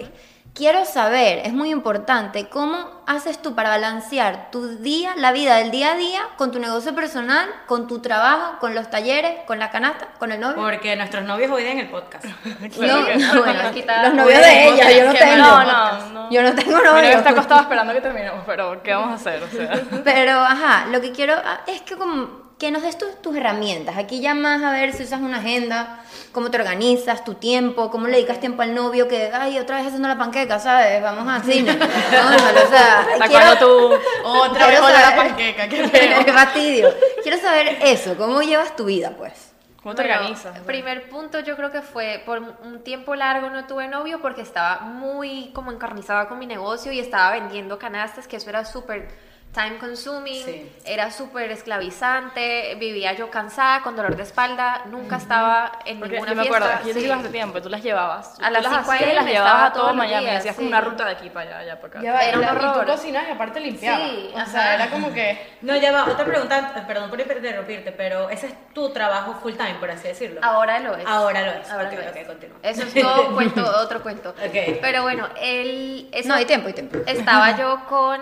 Quiero 0.54 0.84
saber, 0.84 1.40
es 1.44 1.52
muy 1.52 1.70
importante, 1.70 2.48
¿cómo 2.48 3.02
haces 3.06 3.42
tú 3.42 3.56
para 3.56 3.70
balancear 3.70 4.52
tu 4.52 4.76
día, 4.76 5.12
la 5.16 5.32
vida 5.32 5.56
del 5.56 5.72
día 5.72 5.94
a 5.94 5.96
día, 5.96 6.20
con 6.36 6.52
tu 6.52 6.60
negocio 6.60 6.94
personal, 6.94 7.50
con 7.66 7.88
tu 7.88 7.98
trabajo, 7.98 8.60
con 8.60 8.72
los 8.72 8.88
talleres, 8.88 9.40
con 9.48 9.58
la 9.58 9.70
canasta, 9.70 10.10
con 10.16 10.30
el 10.30 10.38
novio? 10.38 10.54
Porque 10.62 10.94
nuestros 10.94 11.24
novios 11.24 11.50
oyen 11.50 11.80
el 11.80 11.88
podcast. 11.88 12.24
No, 12.78 13.00
no. 13.00 13.42
bueno, 13.42 13.62
los 13.62 14.14
novios 14.14 14.40
de 14.40 14.68
ella, 14.68 14.90
yo 14.92 15.06
no 15.06 15.12
tengo. 15.12 15.36
No, 15.36 15.64
no, 15.64 16.08
no. 16.10 16.30
Yo 16.30 16.42
no 16.42 16.54
tengo 16.54 16.76
novio 16.78 16.92
novio. 16.92 17.18
está 17.18 17.30
acostado 17.30 17.62
esperando 17.62 17.92
que 17.92 18.00
terminemos, 18.00 18.44
pero 18.46 18.80
¿qué 18.82 18.92
vamos 18.92 19.10
a 19.10 19.14
hacer? 19.14 19.42
O 19.42 19.48
sea, 19.48 19.82
Pero, 20.04 20.38
ajá, 20.38 20.86
lo 20.92 21.00
que 21.00 21.10
quiero 21.10 21.34
ah, 21.34 21.62
es 21.66 21.82
que 21.82 21.96
como 21.96 22.43
que 22.64 22.70
nos 22.70 22.82
des 22.82 22.96
tus, 22.96 23.20
tus 23.20 23.36
herramientas. 23.36 23.96
Aquí 23.98 24.20
ya 24.20 24.32
más 24.34 24.62
a 24.62 24.70
ver 24.72 24.94
si 24.94 25.02
usas 25.02 25.20
una 25.20 25.36
agenda, 25.36 26.00
cómo 26.32 26.50
te 26.50 26.56
organizas, 26.58 27.22
tu 27.24 27.34
tiempo, 27.34 27.90
cómo 27.90 28.06
le 28.06 28.14
dedicas 28.16 28.40
tiempo 28.40 28.62
al 28.62 28.74
novio, 28.74 29.06
que, 29.06 29.30
ay, 29.34 29.58
otra 29.58 29.76
vez 29.76 29.86
haciendo 29.86 30.08
la 30.08 30.16
panqueca, 30.16 30.58
¿sabes? 30.58 31.02
Vamos 31.02 31.28
al 31.28 31.42
cine. 31.44 31.72
Déjalo, 32.10 32.64
o 32.64 32.68
sea, 32.70 33.00
hasta 33.00 33.28
quiero- 33.28 33.58
tú... 33.58 33.94
Otra 34.24 34.66
vez 34.68 34.80
hola 34.80 34.92
la 34.92 35.10
saber- 35.10 35.16
panqueca, 35.28 35.68
qué 35.68 35.88
feo. 35.88 36.18
Qué 36.24 36.32
fastidio. 36.32 36.94
Quiero 37.22 37.38
saber 37.38 37.76
eso, 37.82 38.16
cómo 38.16 38.40
llevas 38.40 38.74
tu 38.76 38.86
vida, 38.86 39.12
pues. 39.18 39.52
¿Cómo 39.82 39.94
te 39.94 40.00
Bueno, 40.02 40.16
organizas? 40.20 40.58
Primer 40.60 41.10
punto 41.10 41.40
yo 41.40 41.56
creo 41.56 41.70
que 41.70 41.82
fue 41.82 42.22
por 42.24 42.38
un 42.38 42.82
tiempo 42.82 43.14
largo 43.14 43.50
no 43.50 43.66
tuve 43.66 43.86
novio 43.88 44.22
porque 44.22 44.40
estaba 44.40 44.80
muy 44.80 45.50
como 45.52 45.70
encarnizada 45.70 46.26
con 46.26 46.38
mi 46.38 46.46
negocio 46.46 46.90
y 46.92 47.00
estaba 47.00 47.32
vendiendo 47.32 47.78
canastas 47.78 48.26
que 48.26 48.36
eso 48.36 48.48
era 48.48 48.64
súper 48.64 49.08
time 49.54 49.78
consuming, 49.78 50.44
Sí. 50.44 50.72
era 50.84 51.10
súper 51.10 51.50
esclavizante, 51.52 52.74
vivía 52.74 53.12
yo 53.12 53.30
cansada 53.30 53.82
con 53.82 53.96
dolor 53.96 54.16
de 54.16 54.22
espalda, 54.24 54.82
nunca 54.86 55.16
estaba 55.16 55.72
en 55.84 56.00
Porque 56.00 56.14
ninguna 56.14 56.32
yo 56.32 56.36
me 56.36 56.42
fiesta. 56.42 56.56
acuerdo, 56.58 56.78
aquí 56.80 56.88
yo 56.88 56.94
te 56.94 57.00
sí. 57.00 57.06
ibas 57.06 57.20
hace 57.20 57.28
tiempo, 57.28 57.62
tú 57.62 57.68
las 57.68 57.82
llevabas. 57.82 58.38
A 58.40 58.50
las 58.50 58.62
las 58.64 58.72
5 58.72 58.90
hacías 58.92 59.00
y 59.00 59.04
a.m. 59.04 59.14
las 59.14 59.26
llevabas 59.26 59.70
a 59.70 59.72
todo 59.72 59.94
Miami, 59.94 60.24
días, 60.26 60.38
hacías 60.38 60.56
como 60.56 60.66
sí. 60.66 60.72
una 60.72 60.80
ruta 60.80 61.04
de 61.06 61.12
aquí 61.12 61.30
para 61.30 61.46
allá, 61.50 61.58
allá 61.58 61.76
para 61.80 61.86
acá. 61.88 62.02
Ya 62.02 62.12
va, 62.12 62.20
Era 62.24 62.36
un 62.38 62.42
y 62.42 62.46
la- 62.46 62.52
y 62.52 62.56
horror. 62.56 62.84
tú 62.86 62.92
cocinas 62.92 63.28
y 63.28 63.30
aparte 63.32 63.60
limpiabas. 63.60 64.10
Sí, 64.10 64.30
o 64.34 64.38
ajá. 64.38 64.46
sea, 64.50 64.74
era 64.74 64.90
como 64.90 65.12
que... 65.14 65.56
No, 65.62 65.76
ya 65.76 65.92
va, 65.92 66.04
otra 66.04 66.24
pregunta, 66.24 66.84
perdón 66.86 67.10
por 67.10 67.20
interrumpirte, 67.20 67.92
pero 67.92 68.28
ese 68.30 68.48
es 68.48 68.54
tu 68.74 68.92
trabajo 68.92 69.34
full 69.40 69.52
time, 69.54 69.74
por 69.80 69.90
así 69.90 70.08
decirlo. 70.08 70.40
Ahora 70.42 70.80
lo 70.80 70.96
es. 70.96 71.06
Ahora 71.06 71.42
lo 71.42 71.52
es. 71.52 71.70
Ahora 71.70 71.88
Ok, 71.88 71.94
lo 71.94 72.00
es. 72.00 72.08
ok, 72.10 72.26
continúa. 72.26 72.58
Eso 72.62 72.82
es 72.82 72.94
todo 72.94 73.30
cuento, 73.34 73.64
otro 73.80 74.02
cuento. 74.02 74.30
Ok. 74.30 74.78
Pero 74.80 75.02
bueno, 75.02 75.28
él... 75.40 76.08
eso- 76.12 76.28
No, 76.28 76.34
hay 76.34 76.44
tiempo, 76.44 76.66
hay 76.68 76.74
tiempo. 76.74 76.98
estaba 77.06 77.56
yo 77.56 77.84
con 77.88 78.20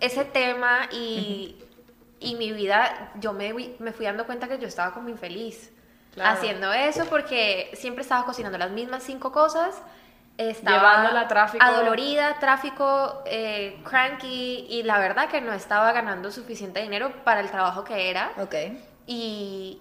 ese 0.00 0.24
tema 0.24 0.88
y, 0.92 1.56
y 2.20 2.34
mi 2.36 2.52
vida, 2.52 3.12
yo 3.20 3.32
me, 3.32 3.52
me 3.78 3.92
fui 3.92 4.06
dando 4.06 4.26
cuenta 4.26 4.48
que 4.48 4.58
yo 4.58 4.68
estaba 4.68 4.92
como 4.94 5.08
infeliz 5.08 5.72
Claro. 6.14 6.30
haciendo 6.36 6.72
eso 6.72 7.04
porque 7.06 7.70
siempre 7.74 8.02
estaba 8.02 8.24
cocinando 8.24 8.58
las 8.58 8.70
mismas 8.70 9.02
cinco 9.04 9.30
cosas. 9.30 9.80
Estaba 10.36 10.76
Llevándola 10.78 11.20
a 11.22 11.28
tráfico. 11.28 11.64
adolorida, 11.64 12.38
tráfico, 12.40 13.22
eh, 13.26 13.80
cranky 13.84 14.66
y 14.68 14.82
la 14.84 14.98
verdad 14.98 15.28
que 15.28 15.40
no 15.40 15.52
estaba 15.52 15.92
ganando 15.92 16.30
suficiente 16.32 16.80
dinero 16.80 17.12
para 17.24 17.40
el 17.40 17.50
trabajo 17.50 17.84
que 17.84 18.08
era 18.10 18.30
Ok. 18.38 18.54
y, 19.06 19.80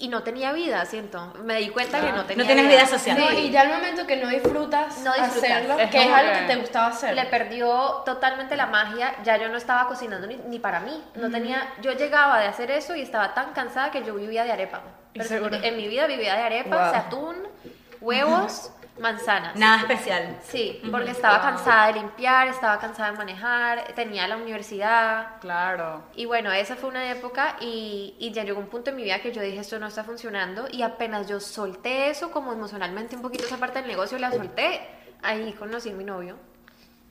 y 0.00 0.08
no 0.08 0.22
tenía 0.22 0.52
vida, 0.52 0.84
siento. 0.86 1.32
Me 1.44 1.56
di 1.56 1.68
cuenta 1.70 2.00
que 2.00 2.12
no 2.12 2.24
tenía 2.24 2.44
No 2.44 2.46
tienes 2.46 2.68
vida 2.68 2.86
social. 2.86 3.18
No, 3.18 3.30
y 3.32 3.50
ya 3.50 3.62
el 3.62 3.68
momento 3.70 4.06
que 4.06 4.16
no 4.16 4.28
disfrutas, 4.28 4.98
No 4.98 5.12
disfrutas. 5.14 5.36
hacerlo, 5.50 5.78
Es 5.78 5.90
que 5.90 6.02
es 6.04 6.12
algo 6.12 6.32
que- 6.32 6.46
te 6.54 6.56
gustaba 6.56 6.86
hacer. 6.88 7.14
Le 7.14 7.24
perdió 7.26 8.02
totalmente 8.04 8.56
la 8.56 8.66
magia, 8.66 9.14
ya 9.24 9.36
yo 9.36 9.48
no 9.48 9.56
estaba 9.56 9.86
cocinando 9.88 10.26
ni, 10.26 10.36
ni 10.36 10.58
para 10.58 10.80
mí, 10.80 11.02
no 11.14 11.30
tenía, 11.30 11.68
yo 11.82 11.92
llegaba 11.92 12.38
de 12.40 12.46
hacer 12.46 12.70
eso 12.70 12.94
y 12.96 13.02
estaba 13.02 13.34
tan 13.34 13.52
cansada 13.52 13.90
que 13.90 14.04
yo 14.04 14.14
vivía 14.14 14.44
de 14.44 14.52
arepa. 14.52 14.82
Pero. 15.14 15.48
En 15.52 15.76
mi 15.76 15.88
vida 15.88 16.06
vivía 16.06 16.34
de 16.36 16.42
arepas, 16.42 16.92
Wow. 16.92 17.00
atún, 17.00 17.36
huevos, 18.00 18.70
manzanas. 19.00 19.56
Nada 19.56 19.78
especial. 19.78 20.38
Sí, 20.42 20.80
porque 20.90 21.10
estaba 21.10 21.40
cansada 21.40 21.86
de 21.88 21.94
limpiar, 21.94 22.48
estaba 22.48 22.78
cansada 22.78 23.12
de 23.12 23.18
manejar, 23.18 23.84
tenía 23.94 24.26
la 24.28 24.36
universidad. 24.36 25.38
Claro. 25.40 26.02
Y 26.14 26.26
bueno, 26.26 26.52
esa 26.52 26.76
fue 26.76 26.88
una 26.88 27.10
época 27.10 27.56
y, 27.60 28.14
y 28.18 28.32
ya 28.32 28.44
llegó 28.44 28.60
un 28.60 28.68
punto 28.68 28.90
en 28.90 28.96
mi 28.96 29.02
vida 29.02 29.20
que 29.20 29.32
yo 29.32 29.40
dije, 29.42 29.58
esto 29.60 29.78
no 29.78 29.86
está 29.86 30.04
funcionando 30.04 30.66
y 30.70 30.82
apenas 30.82 31.28
yo 31.28 31.40
solté 31.40 32.10
eso, 32.10 32.30
como 32.30 32.52
emocionalmente 32.52 33.16
un 33.16 33.22
poquito 33.22 33.44
esa 33.44 33.56
parte 33.58 33.78
del 33.80 33.88
negocio, 33.88 34.18
la 34.18 34.30
solté, 34.30 34.80
ahí 35.22 35.52
conocí 35.52 35.90
a 35.90 35.94
mi 35.94 36.04
novio. 36.04 36.36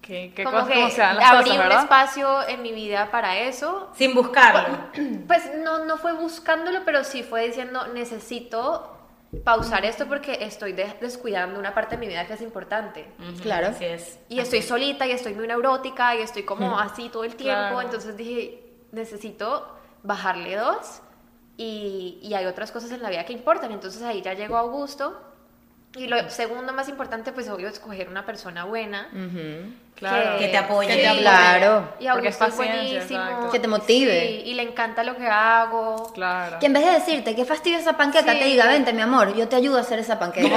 ¿Qué, 0.01 0.31
qué 0.33 0.43
como 0.45 0.59
cosas, 0.59 0.69
que 0.69 0.75
cómo 0.75 0.89
se 0.89 1.01
dan 1.01 1.17
las 1.17 1.25
abrí 1.31 1.49
cosas, 1.49 1.55
un 1.55 1.63
verdad? 1.63 1.83
espacio 1.83 2.47
en 2.47 2.61
mi 2.61 2.71
vida 2.71 3.11
para 3.11 3.39
eso. 3.39 3.91
Sin 3.95 4.13
buscarlo. 4.13 4.77
Pues 5.27 5.51
no, 5.57 5.83
no 5.85 5.97
fue 5.97 6.13
buscándolo, 6.13 6.81
pero 6.85 7.03
sí 7.03 7.23
fue 7.23 7.47
diciendo, 7.47 7.87
necesito 7.87 8.96
pausar 9.43 9.85
esto 9.85 10.05
porque 10.07 10.37
estoy 10.41 10.73
de- 10.73 10.93
descuidando 11.01 11.59
una 11.59 11.73
parte 11.73 11.95
de 11.95 11.99
mi 11.99 12.07
vida 12.07 12.25
que 12.27 12.33
es 12.33 12.41
importante. 12.41 13.07
Claro. 13.41 13.67
Así 13.67 13.85
es. 13.85 14.19
Y 14.29 14.39
estoy 14.39 14.61
solita 14.61 15.05
y 15.07 15.11
estoy 15.11 15.33
muy 15.33 15.47
neurótica 15.47 16.15
y 16.15 16.21
estoy 16.21 16.43
como 16.43 16.79
así 16.79 17.09
todo 17.09 17.23
el 17.23 17.35
tiempo. 17.35 17.59
Claro. 17.59 17.81
Entonces 17.81 18.15
dije, 18.17 18.63
necesito 18.91 19.67
bajarle 20.03 20.55
dos 20.55 21.01
y, 21.57 22.19
y 22.21 22.33
hay 22.33 22.45
otras 22.45 22.71
cosas 22.71 22.91
en 22.91 23.01
la 23.01 23.09
vida 23.09 23.25
que 23.25 23.33
importan. 23.33 23.71
Entonces 23.71 24.01
ahí 24.03 24.21
ya 24.21 24.33
llegó 24.33 24.57
Augusto. 24.57 25.21
Y 25.97 26.07
lo 26.07 26.29
segundo 26.29 26.73
más 26.73 26.87
importante, 26.89 27.31
pues 27.31 27.49
obvio, 27.49 27.67
escoger 27.67 28.07
una 28.07 28.25
persona 28.25 28.65
buena. 28.65 29.07
Claro. 29.95 30.37
Que 30.37 30.47
te 30.49 30.57
apoye. 30.57 30.87
Que 30.89 30.95
te 31.01 31.07
apoye. 31.07 31.21
Claro. 31.23 31.93
Y 31.99 32.07
Porque 32.07 32.27
es 32.27 32.39
Augusto 32.39 32.45
es 32.63 32.69
buenísimo. 32.69 33.19
exacto. 33.21 33.49
Que 33.51 33.59
te 33.59 33.67
motive. 33.67 34.19
Sí, 34.27 34.41
y 34.45 34.53
le 34.53 34.61
encanta 34.61 35.03
lo 35.03 35.15
que 35.17 35.25
hago. 35.27 36.11
Claro. 36.13 36.59
Que 36.59 36.67
en 36.67 36.73
vez 36.73 36.85
de 36.85 36.91
decirte 36.91 37.35
qué 37.35 37.45
fastidio 37.45 37.79
esa 37.79 37.97
panqueca, 37.97 38.33
Sí. 38.33 38.39
te 38.39 38.45
diga, 38.45 38.67
vente 38.67 38.93
mi 38.93 39.01
amor, 39.01 39.33
yo 39.35 39.47
te 39.47 39.55
ayudo 39.55 39.77
a 39.79 39.81
hacer 39.81 39.97
esa 39.97 40.19
panqueca. 40.19 40.47
Yo, 40.47 40.55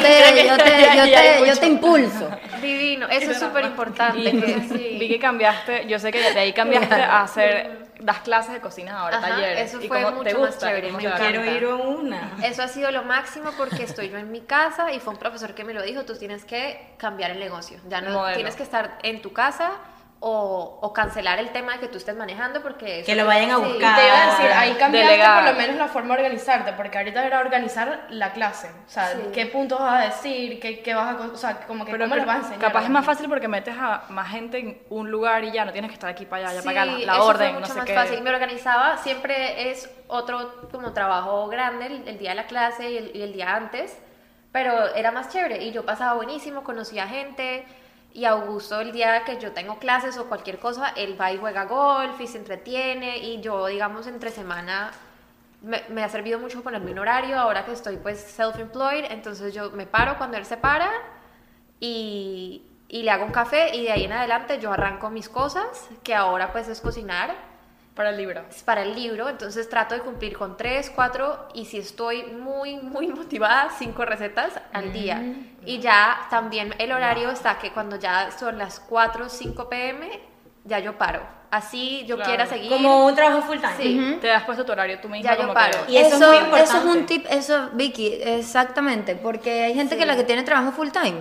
te, 0.00 0.46
yo, 0.46 0.56
te, 0.56 0.96
yo, 0.96 1.04
Y 1.06 1.14
hay 1.14 1.34
te, 1.34 1.40
yo 1.40 1.46
mucho. 1.46 1.60
te 1.60 1.66
impulso. 1.66 2.28
Divino, 2.62 3.08
eso 3.08 3.32
es 3.32 3.40
súper 3.40 3.64
importante. 3.64 4.18
Vi 4.20 5.08
que 5.08 5.18
cambiaste, 5.18 5.86
yo 5.88 5.98
sé 5.98 6.12
que 6.12 6.20
de 6.32 6.38
ahí 6.38 6.52
cambiaste 6.52 6.94
a 6.94 7.22
hacer, 7.22 7.83
das 8.00 8.18
clases 8.20 8.52
de 8.52 8.60
cocina 8.60 9.00
ahora, 9.00 9.18
Ajá, 9.18 9.28
talleres. 9.28 9.68
eso 9.70 9.80
y 9.82 9.88
fue 9.88 9.98
te 10.04 10.10
mucho 10.10 10.38
más 10.38 10.50
gusta, 10.50 10.66
chévere, 10.68 10.92
me 10.92 10.98
te 10.98 11.06
encanta. 11.06 11.24
Quiero 11.28 11.44
ir 11.44 11.64
a 11.64 11.74
una. 11.76 12.30
Eso 12.42 12.62
ha 12.62 12.68
sido 12.68 12.90
lo 12.90 13.02
máximo 13.04 13.50
porque 13.56 13.82
estoy 13.84 14.10
yo 14.10 14.18
en 14.18 14.30
mi 14.30 14.40
casa 14.40 14.92
y 14.92 15.00
fue 15.00 15.12
un 15.12 15.18
profesor 15.18 15.54
que 15.54 15.64
me 15.64 15.72
lo 15.74 15.82
dijo, 15.82 16.04
tú 16.04 16.16
tienes 16.16 16.44
que 16.44 16.94
cambiar 16.98 17.30
el 17.30 17.38
negocio, 17.38 17.78
ya 17.88 18.00
no 18.00 18.10
Modelo. 18.10 18.34
tienes 18.34 18.56
que 18.56 18.62
estar 18.62 18.98
en 19.02 19.22
tu 19.22 19.32
casa 19.32 19.72
o, 20.26 20.78
o 20.80 20.92
cancelar 20.94 21.38
el 21.38 21.50
tema 21.50 21.74
de 21.74 21.80
que 21.80 21.88
tú 21.88 21.98
estés 21.98 22.16
manejando 22.16 22.62
porque... 22.62 23.02
Que 23.04 23.14
lo 23.14 23.26
vayan 23.26 23.50
a 23.50 23.56
Sí. 23.56 23.62
buscar. 23.64 23.96
Te 24.00 24.06
iba 24.06 24.22
a 24.22 24.26
decir, 24.30 24.46
ahí 24.56 24.72
cambiaste 24.78 25.10
Delegar. 25.10 25.44
por 25.44 25.52
lo 25.52 25.58
menos 25.58 25.76
la 25.76 25.88
forma 25.88 26.14
de 26.16 26.22
organizarte, 26.22 26.72
porque 26.72 26.96
ahorita 26.96 27.26
era 27.26 27.40
organizar 27.40 28.06
la 28.08 28.32
clase. 28.32 28.70
O 28.86 28.88
sea, 28.88 29.10
Sí. 29.10 29.18
qué 29.34 29.44
puntos 29.44 29.78
vas 29.78 30.00
a 30.00 30.04
decir, 30.06 30.58
qué, 30.60 30.80
qué 30.80 30.94
vas 30.94 31.14
a... 31.14 31.20
O 31.26 31.36
sea, 31.36 31.60
como 31.66 31.84
que 31.84 31.92
Pero 31.92 32.04
cómo 32.04 32.16
les 32.16 32.24
vas 32.24 32.36
a 32.36 32.38
enseñar. 32.38 32.58
capaz 32.60 32.84
es 32.84 32.88
más 32.90 33.04
fácil 33.04 33.28
porque 33.28 33.48
metes 33.48 33.74
a 33.78 34.04
más 34.08 34.28
gente 34.30 34.58
en 34.60 34.82
un 34.88 35.10
lugar 35.10 35.44
y 35.44 35.52
ya 35.52 35.66
no 35.66 35.72
tienes 35.72 35.90
que 35.90 35.94
estar 35.96 36.08
aquí 36.08 36.24
para 36.24 36.46
allá, 36.48 36.54
ya 36.56 36.62
Sí, 36.62 36.68
para 36.68 36.82
acá, 36.84 36.92
la, 36.92 36.98
la 37.06 37.12
eso 37.16 37.24
orden, 37.26 37.38
fue 37.38 37.52
no 37.52 37.60
mucho 37.60 37.72
sé 37.74 37.78
más 37.80 37.86
qué. 37.86 37.94
fácil. 37.94 38.22
Me 38.22 38.30
organizaba, 38.30 38.96
siempre 38.96 39.70
es 39.70 39.90
otro 40.08 40.68
como 40.72 40.94
trabajo 40.94 41.48
grande 41.48 41.84
el, 41.86 42.08
el 42.08 42.18
día 42.18 42.30
de 42.30 42.36
la 42.36 42.46
clase 42.46 42.90
y 42.90 42.96
el, 42.96 43.10
y 43.14 43.20
el 43.20 43.34
día 43.34 43.54
antes, 43.54 43.98
pero 44.52 44.94
era 44.94 45.10
más 45.12 45.28
chévere 45.28 45.62
y 45.64 45.72
yo 45.72 45.84
pasaba 45.84 46.14
buenísimo, 46.14 46.64
conocía 46.64 47.06
gente 47.06 47.66
y 48.14 48.24
Augusto 48.24 48.80
el 48.80 48.92
día 48.92 49.24
que 49.24 49.38
yo 49.38 49.52
tengo 49.52 49.78
clases 49.78 50.16
o 50.18 50.26
cualquier 50.26 50.58
cosa, 50.60 50.90
él 50.96 51.20
va 51.20 51.32
y 51.32 51.36
juega 51.36 51.64
golf 51.64 52.18
y 52.20 52.28
se 52.28 52.38
entretiene 52.38 53.18
y 53.18 53.40
yo 53.40 53.66
digamos 53.66 54.06
entre 54.06 54.30
semana 54.30 54.92
me, 55.60 55.82
me 55.88 56.04
ha 56.04 56.08
servido 56.08 56.38
mucho 56.38 56.62
ponerme 56.62 56.92
un 56.92 57.00
horario 57.00 57.36
ahora 57.38 57.64
que 57.64 57.72
estoy 57.72 57.96
pues 57.96 58.20
self-employed, 58.20 59.06
entonces 59.10 59.52
yo 59.52 59.72
me 59.72 59.86
paro 59.86 60.16
cuando 60.16 60.36
él 60.36 60.46
se 60.46 60.56
para 60.56 60.90
y, 61.80 62.62
y 62.88 63.02
le 63.02 63.10
hago 63.10 63.24
un 63.24 63.32
café 63.32 63.74
y 63.74 63.82
de 63.82 63.92
ahí 63.92 64.04
en 64.04 64.12
adelante 64.12 64.60
yo 64.60 64.72
arranco 64.72 65.10
mis 65.10 65.28
cosas, 65.28 65.88
que 66.04 66.14
ahora 66.14 66.52
pues 66.52 66.68
es 66.68 66.80
cocinar 66.80 67.34
Para 67.94 68.10
el 68.10 68.16
libro. 68.16 68.42
es 68.50 68.62
para 68.64 68.82
el 68.82 68.94
libro, 68.94 69.28
entonces 69.28 69.68
trato 69.68 69.94
de 69.94 70.00
cumplir 70.00 70.36
con 70.36 70.56
tres, 70.56 70.90
cuatro 70.92 71.46
y 71.54 71.64
si 71.66 71.78
estoy 71.78 72.24
muy, 72.24 72.76
muy 72.76 73.06
motivada, 73.08 73.70
cinco 73.78 74.04
recetas 74.04 74.52
al 74.72 74.92
día. 74.92 75.22
Y 75.64 75.78
ya 75.78 76.26
también 76.28 76.74
el 76.78 76.90
horario 76.90 77.30
está 77.30 77.58
que 77.58 77.70
cuando 77.70 77.96
ya 77.96 78.30
son 78.32 78.58
las 78.58 78.80
4, 78.80 79.28
5 79.28 79.68
pm, 79.68 80.20
ya 80.64 80.80
yo 80.80 80.98
paro. 80.98 81.22
Así 81.52 82.04
yo 82.04 82.16
Claro. 82.16 82.30
quiera 82.30 82.46
seguir. 82.46 82.68
Como 82.68 83.06
un 83.06 83.14
trabajo 83.14 83.42
full 83.42 83.58
time. 83.58 83.76
Sí. 83.78 84.18
Te 84.20 84.32
has 84.32 84.42
puesto 84.42 84.64
tu 84.64 84.72
horario 84.72 84.98
tú 85.00 85.08
misma 85.08 85.36
Ya 85.36 85.40
yo 85.40 85.54
paro. 85.54 85.78
Y 85.86 85.96
eso 85.96 86.16
es 86.16 86.20
muy 86.20 86.36
importante. 86.38 86.62
eso 86.64 86.78
es 86.78 86.84
un 86.96 87.06
tip, 87.06 87.26
eso, 87.30 87.70
Vicky, 87.74 88.08
exactamente, 88.22 89.14
porque 89.14 89.62
hay 89.62 89.74
gente 89.74 89.96
que 89.96 90.04
la 90.04 90.16
que 90.16 90.24
tiene 90.24 90.42
trabajo 90.42 90.72
full 90.72 90.88
time, 90.90 91.20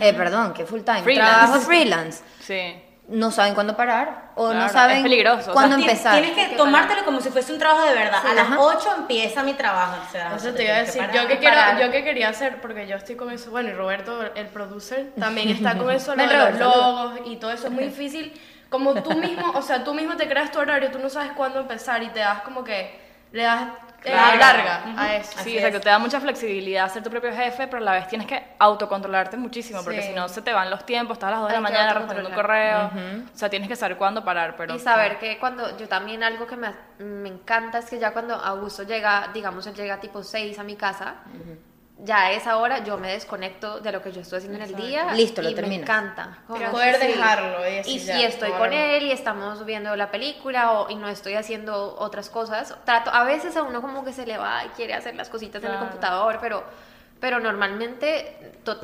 eh, 0.00 0.14
perdón, 0.14 0.54
que 0.54 0.64
full 0.64 0.80
time, 0.80 1.02
Freelance. 1.02 1.32
trabajo 1.36 1.60
freelance, 1.60 2.24
Sí. 2.40 2.76
No 3.08 3.30
saben 3.30 3.54
cuándo 3.54 3.76
parar 3.76 4.30
o 4.34 4.46
no 4.48 4.52
Claro, 4.54 4.72
saben 4.72 4.96
es 4.98 5.02
peligroso, 5.02 5.50
o 5.50 5.54
cuándo 5.54 5.76
Tien- 5.76 5.90
empezar. 5.90 6.20
Tienes 6.22 6.32
que 6.48 6.56
tomártelo 6.56 7.04
como 7.04 7.20
si 7.20 7.28
fuese 7.30 7.52
un 7.52 7.58
trabajo 7.58 7.86
de 7.86 7.94
verdad. 7.94 8.26
a 8.26 8.34
las 8.34 8.46
Ajá. 8.46 8.60
8 8.60 8.94
empieza 8.98 9.42
mi 9.42 9.52
trabajo. 9.54 9.96
O 10.08 10.10
sea, 10.10 10.34
Eso 10.36 10.52
te 10.54 10.64
iba 10.64 10.72
a 10.72 10.76
tienes 10.76 10.78
que 10.80 10.86
decir, 10.86 11.00
parar. 11.02 11.14
yo 11.22 11.28
que, 11.28 11.38
quiero, 11.38 11.56
yo 11.80 11.90
que 11.92 12.02
quería 12.04 12.28
hacer, 12.30 12.60
porque 12.62 12.86
yo 12.86 12.96
estoy 12.96 13.16
con 13.16 13.30
eso, 13.30 13.50
bueno, 13.50 13.68
y 13.68 13.72
Roberto, 13.74 14.22
el 14.34 14.46
producer, 14.46 15.12
también 15.18 15.50
está 15.50 15.76
con 15.76 15.90
eso, 15.90 16.14
lo 16.16 16.24
los 16.26 16.58
logos 16.58 17.20
y 17.26 17.36
todo 17.36 17.50
eso 17.52 17.66
es 17.66 17.72
muy 17.72 17.84
difícil. 17.84 18.32
Como 18.70 18.94
tú 19.02 19.12
mismo, 19.12 19.52
o 19.54 19.62
sea, 19.62 19.84
tú 19.84 19.92
mismo 19.94 20.16
te 20.16 20.26
creas 20.26 20.50
tu 20.50 20.58
horario, 20.58 20.90
tú 20.90 20.98
no 20.98 21.08
sabes 21.10 21.32
cuándo 21.36 21.60
empezar 21.60 22.02
y 22.02 22.08
te 22.08 22.20
das 22.20 22.40
como 22.40 22.64
que, 22.64 22.98
le 23.32 23.42
das 23.42 23.68
Claro. 24.04 24.38
larga. 24.38 24.82
A 24.96 25.16
eso. 25.16 25.32
Sí, 25.32 25.38
Así 25.40 25.56
exacto, 25.56 25.78
es. 25.78 25.84
te 25.84 25.90
da 25.90 25.98
mucha 25.98 26.20
flexibilidad 26.20 26.92
ser 26.92 27.02
tu 27.02 27.10
propio 27.10 27.32
jefe, 27.34 27.66
pero 27.66 27.78
a 27.78 27.84
la 27.84 27.92
vez 27.92 28.06
tienes 28.08 28.26
que 28.26 28.42
autocontrolarte 28.58 29.36
muchísimo, 29.36 29.82
porque 29.82 30.02
si 30.02 30.12
no 30.12 30.28
se 30.28 30.42
te 30.42 30.52
van 30.52 30.70
los 30.70 30.84
tiempos, 30.84 31.16
estás 31.16 31.28
a 31.28 31.30
las 31.32 31.40
2 31.40 31.48
de 31.48 31.52
la 31.52 31.58
Hay 31.58 31.62
mañana 31.62 31.94
respondiendo 31.94 32.28
un 32.28 32.34
correo, 32.34 32.90
o 33.32 33.36
sea, 33.36 33.48
tienes 33.48 33.68
que 33.68 33.76
saber 33.76 33.96
cuándo 33.96 34.24
parar, 34.24 34.54
pero... 34.56 34.74
y 34.74 34.78
saber 34.78 35.18
que 35.18 35.38
cuando 35.38 35.76
yo 35.76 35.88
también 35.88 36.22
algo 36.22 36.46
que 36.46 36.56
me, 36.56 36.70
me 36.98 37.28
encanta 37.28 37.78
es 37.78 37.86
que 37.86 37.98
ya 37.98 38.12
cuando 38.12 38.34
Augusto 38.34 38.82
llega, 38.82 39.30
digamos, 39.32 39.66
él 39.66 39.74
llega 39.74 39.98
tipo 40.00 40.22
6 40.22 40.58
a 40.58 40.62
mi 40.64 40.76
casa, 40.76 41.16
ya 41.98 42.26
a 42.26 42.32
esa 42.32 42.56
hora 42.58 42.82
yo 42.82 42.98
me 42.98 43.12
desconecto 43.12 43.80
de 43.80 43.92
lo 43.92 44.02
que 44.02 44.10
yo 44.12 44.20
estoy 44.20 44.38
haciendo 44.38 44.58
en 44.58 44.64
el 44.64 44.74
día. 44.74 45.12
Listo, 45.14 45.42
lo 45.42 45.50
y 45.50 45.54
terminas. 45.54 45.78
Me 45.78 45.82
encanta. 45.82 46.38
Como 46.46 46.70
Poder 46.70 46.96
sí. 46.96 47.06
dejarlo 47.06 47.60
y 47.68 47.74
decir 47.76 47.96
Y 47.96 48.04
ya, 48.04 48.16
si 48.16 48.24
estoy 48.24 48.50
con 48.52 48.72
él 48.72 49.04
y 49.04 49.12
estamos 49.12 49.64
viendo 49.64 49.94
la 49.94 50.10
película 50.10 50.72
o, 50.72 50.90
y 50.90 50.96
no 50.96 51.08
estoy 51.08 51.34
haciendo 51.34 51.96
otras 51.98 52.30
cosas, 52.30 52.74
trato, 52.84 53.10
a 53.12 53.24
veces 53.24 53.56
a 53.56 53.62
uno 53.62 53.80
como 53.80 54.04
que 54.04 54.12
se 54.12 54.26
le 54.26 54.36
va 54.36 54.64
y 54.64 54.68
quiere 54.70 54.94
hacer 54.94 55.14
las 55.14 55.28
cositas 55.28 55.62
en 55.62 55.70
el 55.70 55.78
computador, 55.78 56.38
pero, 56.40 56.64
pero 57.24 57.40
normalmente 57.40 58.36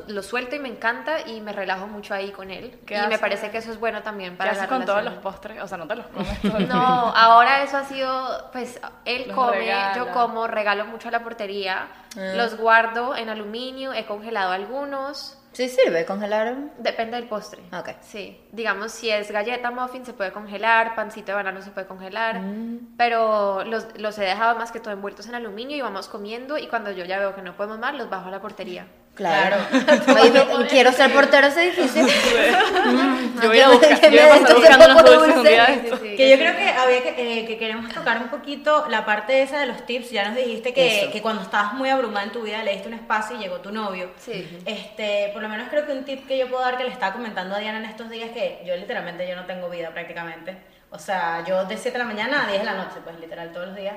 lo 0.09 0.22
suelto 0.22 0.57
y 0.57 0.61
me 0.61 0.70
encanta 0.70 1.29
y 1.29 1.42
me 1.42 1.53
relajo 1.53 1.87
mucho 1.87 2.14
ahí 2.14 2.31
con 2.31 2.50
él. 2.50 2.81
¿Qué 2.87 2.96
Y 2.96 3.07
me 3.07 3.18
parece 3.18 3.50
que 3.50 3.59
eso 3.59 3.70
es 3.70 3.79
bueno 3.79 4.03
también 4.03 4.31
¿Qué 4.31 4.37
para 4.38 4.53
haces 4.53 4.62
la 4.62 4.68
con 4.70 4.87
todos 4.87 5.05
los 5.05 5.12
postres? 5.16 5.62
O 5.62 5.66
sea, 5.68 5.76
no 5.76 5.87
te 5.87 5.96
los 5.96 6.07
comes 6.07 6.40
todos. 6.42 6.61
No, 6.61 6.74
ahora 7.14 7.62
eso 7.62 7.76
ha 7.76 7.85
sido, 7.85 8.48
pues 8.50 8.81
él 9.05 9.24
Los 9.26 9.37
come, 9.37 9.59
regala. 9.59 9.94
yo 9.94 10.09
como, 10.12 10.46
regalo 10.46 10.87
mucho 10.87 11.09
a 11.09 11.11
la 11.11 11.22
portería, 11.22 11.88
Ah. 12.16 12.33
los 12.35 12.57
guardo 12.57 13.14
en 13.14 13.29
aluminio, 13.29 13.92
he 13.92 14.07
congelado 14.07 14.53
algunos, 14.53 15.37
Sí 15.52 15.68
sirve 15.68 16.04
congelar. 16.06 16.54
depende 16.78 17.16
del 17.16 17.28
postre. 17.28 17.60
Ok. 17.76 17.90
Sí, 18.02 18.40
digamos 18.52 18.92
si 18.92 19.10
es 19.10 19.30
galleta 19.32 19.70
muffin 19.72 20.06
se 20.06 20.12
puede 20.12 20.30
congelar, 20.32 20.94
pancito 20.94 21.32
de 21.32 21.34
banano 21.34 21.60
se 21.60 21.70
puede 21.70 21.86
congelar, 21.88 22.40
Mm. 22.40 22.96
pero 22.96 23.64
los, 23.64 23.86
los 23.98 24.16
he 24.18 24.22
dejado 24.24 24.56
más 24.58 24.70
que 24.70 24.78
todo 24.80 24.92
envueltos 24.92 25.26
en 25.26 25.34
aluminio 25.34 25.76
y 25.76 25.80
vamos 25.80 26.08
comiendo 26.08 26.56
y 26.56 26.68
cuando 26.68 26.92
yo 26.92 27.04
ya 27.04 27.18
veo 27.18 27.34
que 27.34 27.42
no 27.42 27.56
podemos 27.56 27.78
más 27.80 27.94
los 27.94 28.08
bajo 28.08 28.28
a 28.28 28.30
la 28.30 28.40
portería. 28.40 28.86
Claro. 29.20 29.59
Oye, 30.18 30.30
me- 30.30 30.66
quiero 30.66 30.92
ser 30.92 31.12
portero 31.12 31.48
ese 31.48 31.64
edificio. 31.68 32.06
Yo 33.42 33.48
voy 33.48 33.61
a 33.61 33.68
buscar, 33.68 34.00
yo 34.00 34.11
voy 34.11 34.18
a 34.18 34.40
pasar 34.40 34.56
buscando 34.56 35.24
un 35.40 35.42
día 35.44 35.66
Sí, 35.66 35.90
sí, 36.02 36.16
Que 36.16 36.30
yo 36.30 36.37
creo 36.37 36.56
que 36.56 36.68
había 36.68 37.02
que, 37.02 37.40
eh, 37.40 37.46
que 37.46 37.59
queremos 37.59 37.92
tocar 37.92 38.18
un 38.18 38.28
poquito 38.28 38.87
la 38.88 39.04
parte 39.04 39.42
esa 39.42 39.61
de 39.61 39.66
los 39.66 39.85
tips. 39.85 40.11
Ya 40.11 40.26
nos 40.28 40.37
dijiste 40.37 40.72
que, 40.72 41.11
que 41.12 41.20
cuando 41.22 41.42
estabas 41.42 41.74
muy 41.74 41.90
abrumada 41.90 42.24
en 42.24 42.33
tu 42.33 42.42
vida 42.42 42.62
le 42.64 42.72
diste 42.72 42.88
un 42.88 42.94
espacio 42.94 43.37
y 43.37 43.40
llegó 43.40 43.61
tu 43.61 43.72
novio. 43.72 44.11
Sí. 44.18 44.48
Este, 44.64 45.30
por 45.35 45.42
lo 45.42 45.48
menos 45.50 45.68
creo 45.68 45.85
que 45.87 45.92
un 45.92 46.04
tip 46.04 46.26
que 46.26 46.38
yo 46.38 46.48
puedo 46.48 46.62
dar 46.62 46.78
que 46.78 46.85
le 46.85 46.90
estaba 46.90 47.12
comentando 47.12 47.54
a 47.56 47.59
Diana 47.59 47.78
en 47.78 47.85
estos 47.85 48.09
días 48.09 48.30
que 48.30 48.62
yo 48.66 48.74
literalmente 48.76 49.28
yo 49.28 49.37
no 49.37 49.44
tengo 49.44 49.68
vida 49.68 49.90
prácticamente. 49.90 50.56
O 50.90 50.98
sea, 50.98 51.44
yo 51.46 51.66
de 51.66 51.76
7 51.76 51.92
de 51.92 51.98
la 51.98 52.04
mañana 52.04 52.44
a 52.44 52.46
10 52.48 52.61
de 52.61 52.64
la 52.66 52.74
noche, 52.74 52.96
pues 53.04 53.18
literal 53.20 53.52
todos 53.52 53.68
los 53.68 53.76
días. 53.76 53.96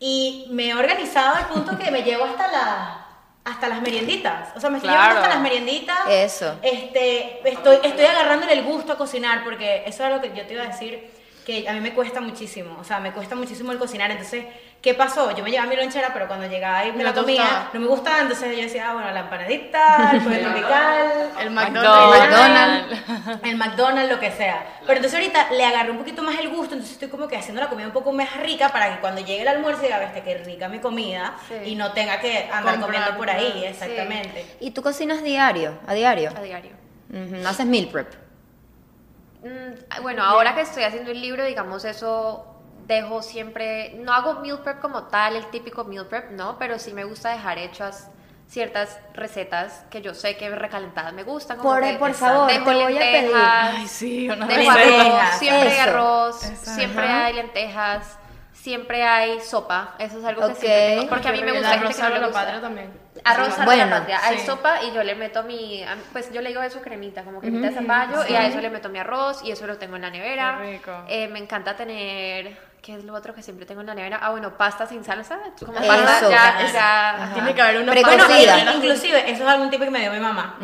Y 0.00 0.48
me 0.50 0.68
he 0.70 0.74
organizado 0.74 1.36
al 1.36 1.46
punto 1.46 1.78
que 1.78 1.90
me 1.92 2.02
llevo 2.02 2.24
hasta 2.24 2.48
la 2.50 3.06
hasta 3.50 3.68
las 3.68 3.82
merienditas. 3.82 4.50
O 4.56 4.60
sea, 4.60 4.70
me 4.70 4.78
estoy 4.78 4.90
llevando 4.90 5.16
hasta 5.20 5.28
las 5.34 5.40
merienditas. 5.40 5.98
Eso. 6.08 6.58
Este, 6.62 7.48
estoy, 7.48 7.78
estoy 7.82 8.04
agarrándole 8.04 8.52
el 8.52 8.64
gusto 8.64 8.92
a 8.92 8.96
cocinar 8.96 9.44
porque 9.44 9.84
eso 9.86 10.04
es 10.04 10.10
lo 10.10 10.20
que 10.20 10.28
yo 10.34 10.46
te 10.46 10.54
iba 10.54 10.62
a 10.62 10.68
decir 10.68 11.10
que 11.44 11.68
a 11.68 11.72
mí 11.72 11.80
me 11.80 11.94
cuesta 11.94 12.20
muchísimo, 12.20 12.76
o 12.78 12.84
sea, 12.84 13.00
me 13.00 13.12
cuesta 13.12 13.34
muchísimo 13.34 13.72
el 13.72 13.78
cocinar, 13.78 14.10
entonces, 14.10 14.44
¿qué 14.82 14.94
pasó? 14.94 15.30
Yo 15.36 15.44
me 15.44 15.50
llevaba 15.50 15.68
mi 15.68 15.76
lonchera, 15.76 16.10
pero 16.12 16.26
cuando 16.26 16.46
llegaba 16.46 16.84
y 16.86 16.92
me 16.92 16.98
No 16.98 17.10
la 17.10 17.12
comía, 17.14 17.42
gustaba. 17.42 17.70
no 17.74 17.80
me 17.80 17.86
gustaba, 17.86 18.20
entonces 18.20 18.56
yo 18.56 18.62
decía, 18.62 18.88
ah, 18.90 18.94
bueno, 18.94 19.10
la 19.10 19.20
empanadita, 19.20 20.10
el 20.12 20.20
pollo 20.22 20.40
tropical, 20.40 21.30
El 21.40 21.50
McDonald's. 21.50 22.18
McDonald's. 22.18 23.44
el 23.44 23.56
McDonald's, 23.56 24.10
lo 24.10 24.18
que 24.20 24.30
sea. 24.30 24.64
Pero 24.86 24.94
entonces 24.96 25.14
ahorita 25.20 25.50
le 25.52 25.64
agarré 25.64 25.90
un 25.90 25.98
poquito 25.98 26.22
más 26.22 26.38
el 26.38 26.48
gusto, 26.48 26.74
entonces 26.74 26.92
estoy 26.92 27.08
como 27.08 27.28
que 27.28 27.36
haciendo 27.36 27.60
la 27.60 27.68
comida 27.68 27.86
un 27.88 27.92
poco 27.92 28.10
más 28.12 28.34
rica 28.38 28.70
para 28.70 28.94
que 28.94 29.00
cuando 29.00 29.20
llegue 29.20 29.42
el 29.42 29.48
almuerzo 29.48 29.82
diga, 29.82 29.98
viste, 30.00 30.22
qué 30.22 30.38
rica 30.38 30.68
mi 30.68 30.78
comida 30.78 31.34
Sí. 31.48 31.54
y 31.72 31.74
no 31.74 31.92
tenga 31.92 32.18
que 32.20 32.48
andar 32.52 32.78
Comprar, 32.78 32.80
comiendo 32.80 33.16
por 33.18 33.28
ahí, 33.30 33.64
exactamente. 33.66 34.46
¿Y 34.60 34.70
tú 34.70 34.82
cocinas 34.82 35.22
diario? 35.22 35.78
¿A 35.86 35.92
diario? 35.94 36.30
A 36.36 36.40
diario. 36.40 36.72
Ujú, 37.12 37.46
¿Haces 37.46 37.66
meal 37.66 37.88
prep? 37.88 38.14
Mm, 39.42 40.02
Bueno, 40.02 40.22
ahora 40.24 40.54
que 40.54 40.60
estoy 40.62 40.82
haciendo 40.84 41.10
el 41.10 41.20
libro, 41.20 41.44
digamos, 41.44 41.84
eso 41.84 42.46
dejo 42.94 43.22
siempre, 43.22 43.94
no 43.98 44.12
hago 44.12 44.34
meal 44.40 44.60
prep 44.60 44.80
como 44.80 45.04
tal, 45.04 45.36
el 45.36 45.46
típico 45.46 45.84
meal 45.84 46.06
prep, 46.06 46.30
no, 46.32 46.58
pero 46.58 46.78
sí 46.78 46.92
me 46.92 47.04
gusta 47.04 47.30
dejar 47.30 47.58
hechas 47.58 48.10
ciertas 48.48 48.98
recetas 49.14 49.84
que 49.90 50.02
yo 50.02 50.12
sé 50.12 50.36
que 50.36 50.50
recalentadas 50.50 51.12
me 51.12 51.22
gustan. 51.22 51.56
como 51.58 51.70
Por- 51.70 51.82
que 51.82 51.92
por 51.94 52.12
favor, 52.14 52.50
dejo 52.50 52.64
te 52.64 52.74
voy 52.74 52.96
a 52.96 53.00
pedir. 53.00 53.32
Ay, 53.34 53.86
sí, 53.86 54.28
una 54.28 54.46
dejo 54.46 54.70
arroz, 54.70 55.30
siempre 55.38 55.68
hay 55.70 55.78
Eso. 55.78 55.82
arroz, 55.90 56.42
Eso. 56.44 56.70
siempre 56.74 57.04
Ajá. 57.04 57.24
hay 57.26 57.34
lentejas, 57.34 58.18
siempre 58.52 59.04
hay 59.04 59.40
sopa, 59.40 59.94
eso 60.00 60.18
es 60.18 60.24
algo 60.24 60.48
que 60.48 60.54
siempre 60.56 60.96
tengo, 60.96 61.08
porque 61.08 61.28
a 61.28 61.32
mí 61.32 61.42
me 61.42 61.52
gusta, 61.52 61.70
arroz 61.70 61.96
que 61.96 62.02
no 62.02 62.08
le 62.10 62.26
gusta. 62.26 62.60
también. 62.60 63.10
Arroz 63.24 63.48
salsa 63.48 63.64
Bueno, 63.66 63.84
la 63.86 63.98
patria. 63.98 64.20
Hay 64.24 64.38
sí. 64.38 64.46
sopa 64.46 64.82
y 64.82 64.92
yo 64.92 65.02
le 65.04 65.14
meto 65.14 65.42
mi, 65.44 65.82
a- 65.84 65.96
pues 66.12 66.32
yo 66.32 66.40
le 66.42 66.48
digo 66.48 66.60
eso 66.62 66.80
cremita, 66.82 67.22
como 67.22 67.38
cremita 67.40 67.68
de 67.68 67.74
zapallo 67.74 68.26
y 68.28 68.34
a 68.34 68.46
eso 68.46 68.60
le 68.60 68.70
meto 68.70 68.88
mi 68.88 68.98
arroz 68.98 69.42
y 69.44 69.52
eso 69.52 69.66
lo 69.68 69.78
tengo 69.78 69.94
en 69.96 70.02
la 70.02 70.10
nevera. 70.10 70.58
Qué 70.60 70.72
rico. 70.72 70.92
Eh, 71.06 71.28
me 71.28 71.38
encanta 71.38 71.76
tener, 71.76 72.56
¿qué 72.82 72.94
es 72.96 73.04
lo 73.04 73.14
otro 73.14 73.34
que 73.34 73.42
siempre 73.42 73.66
tengo 73.66 73.80
en 73.82 73.86
la 73.88 73.94
nevera? 73.94 74.18
Ah, 74.22 74.30
bueno, 74.30 74.56
pasta 74.56 74.86
sin 74.86 75.04
salsa. 75.04 75.38
Como 75.64 75.78
pasta 75.86 76.30
ya, 76.30 76.72
ya- 76.72 77.30
Tiene 77.34 77.54
que 77.54 77.62
haber 77.62 77.82
una 77.82 77.92
Precocida. 77.92 78.54
Bueno, 78.54 78.70
e- 78.72 78.76
inclusive, 78.76 79.30
eso 79.30 79.42
es 79.42 79.48
algún 79.48 79.70
tipo 79.70 79.84
que 79.84 79.90
me 79.90 80.00
dio 80.00 80.12
mi 80.12 80.20
mamá. 80.20 80.56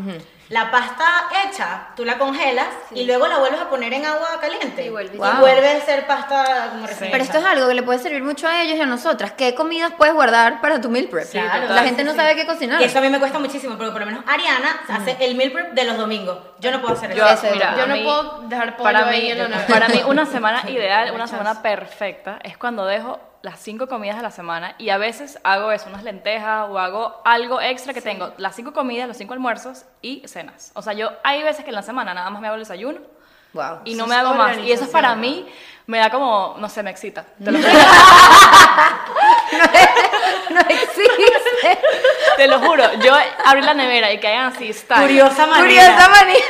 La 0.49 0.71
pasta 0.71 1.05
hecha, 1.45 1.89
tú 1.97 2.05
la 2.05 2.19
congelas 2.19 2.69
y 2.93 3.05
luego 3.05 3.27
la 3.27 3.39
vuelves 3.39 3.61
a 3.61 3.69
poner 3.69 3.93
en 3.93 4.05
agua 4.07 4.29
caliente. 4.41 4.85
Y 4.85 4.91
vuelve. 4.91 5.15
Y 5.17 5.19
Wow. 5.19 5.39
vuelve 5.41 5.69
a 5.69 5.81
ser 5.81 6.07
pasta 6.07 6.69
como 6.73 6.87
recién 6.87 7.11
Pero 7.11 7.25
esto 7.25 7.39
es 7.39 7.45
algo 7.45 7.67
que 7.69 7.75
le 7.75 7.83
puede 7.83 7.99
servir 7.99 8.23
mucho 8.23 8.47
a 8.47 8.63
ellos 8.63 8.77
y 8.77 8.81
a 8.81 8.87
nosotras. 8.87 9.33
¿Qué 9.33 9.55
comidas 9.57 9.93
puedes 9.99 10.15
guardar 10.15 10.61
para 10.61 10.81
tu 10.81 10.89
meal 10.89 11.07
prep? 11.09 11.29
Claro, 11.31 11.75
la 11.75 11.83
gente 11.83 12.03
sí, 12.03 12.07
no 12.07 12.13
sí. 12.13 12.17
sabe 12.19 12.37
qué 12.37 12.47
cocinar. 12.47 12.81
Y 12.81 12.85
eso 12.85 12.99
a 12.99 13.01
mí 13.03 13.09
me 13.09 13.19
cuesta 13.19 13.39
muchísimo, 13.41 13.77
porque 13.77 13.91
por 13.93 14.01
lo 14.01 14.07
menos 14.07 14.23
Ariana 14.27 14.81
hace 14.89 15.17
el 15.21 15.35
meal 15.35 15.51
prep 15.51 15.73
de 15.73 15.85
los 15.85 15.97
domingos. 15.97 16.39
Yo 16.61 16.71
no 16.71 16.81
puedo 16.81 16.95
hacer 16.95 17.11
eso. 17.11 17.19
Yo, 17.19 17.29
Eso 17.29 17.47
es 17.47 17.53
mira, 17.55 17.75
Yo 17.77 17.87
no 17.87 17.97
mí- 17.97 18.05
puedo 18.05 18.41
dejar 18.49 18.77
pollo 18.77 18.85
para 18.85 19.09
ahí 19.09 19.23
mí, 19.23 19.31
en 19.33 19.39
la 19.39 19.49
nevera. 19.49 19.67
para 19.67 19.89
mí 19.89 20.03
una 20.07 20.27
semana 20.27 20.63
ideal, 20.71 21.13
una 21.13 21.27
semana 21.27 21.61
perfecta 21.61 22.39
es 22.45 22.57
cuando 22.57 22.87
dejo 22.87 23.19
las 23.47 23.61
cinco 23.61 23.87
comidas 23.87 24.17
de 24.17 24.23
la 24.25 24.33
semana 24.33 24.75
y 24.77 24.91
a 24.91 24.99
veces 24.99 25.39
hago 25.45 25.71
eso, 25.71 25.89
unas 25.89 26.03
lentejas 26.03 26.69
o 26.69 26.81
hago 26.81 27.23
algo 27.25 27.61
extra 27.61 27.95
que 27.95 28.03
tengo 28.03 28.33
las 28.39 28.57
cinco 28.57 28.73
comidas, 28.73 29.07
los 29.07 29.17
cinco 29.17 29.35
almuerzos 29.35 29.85
y 30.03 30.27
cenas. 30.27 30.73
O 30.75 30.83
sea, 30.83 30.95
yo 30.95 31.13
hay 31.23 31.45
veces 31.45 31.63
que 31.63 31.71
en 31.71 31.77
la 31.77 31.83
semana 31.83 32.13
nada 32.13 32.29
más 32.29 32.41
me 32.41 32.49
hago 32.49 32.57
el 32.57 32.63
desayuno 32.63 32.99
Wow. 33.53 33.83
y 33.85 33.95
no 33.95 34.09
me 34.09 34.17
hago 34.17 34.35
más. 34.35 34.59
Y 34.59 34.73
eso 34.73 34.83
es 34.83 34.91
para 34.91 35.15
mí, 35.15 35.49
me 35.87 35.99
da 35.99 36.11
como, 36.11 36.57
no 36.59 36.69
sé, 36.69 36.83
me 36.83 36.91
excita. 36.91 37.25
Te 37.45 37.53
lo, 37.53 37.59
juro. 37.59 37.71
no 40.51 40.61
existe. 40.61 41.79
Te 42.37 42.49
lo 42.49 42.59
juro, 42.59 42.95
yo 42.95 43.15
abrí 43.45 43.63
la 43.63 43.75
nevera 43.75 44.13
y 44.13 44.19
que 44.19 44.27
hayan 44.27 44.47
así, 44.53 44.71
está. 44.71 45.03
Curiosa 45.03 45.47
manera. 45.47 45.65
Curiosa 45.65 46.09
manía. 46.09 46.45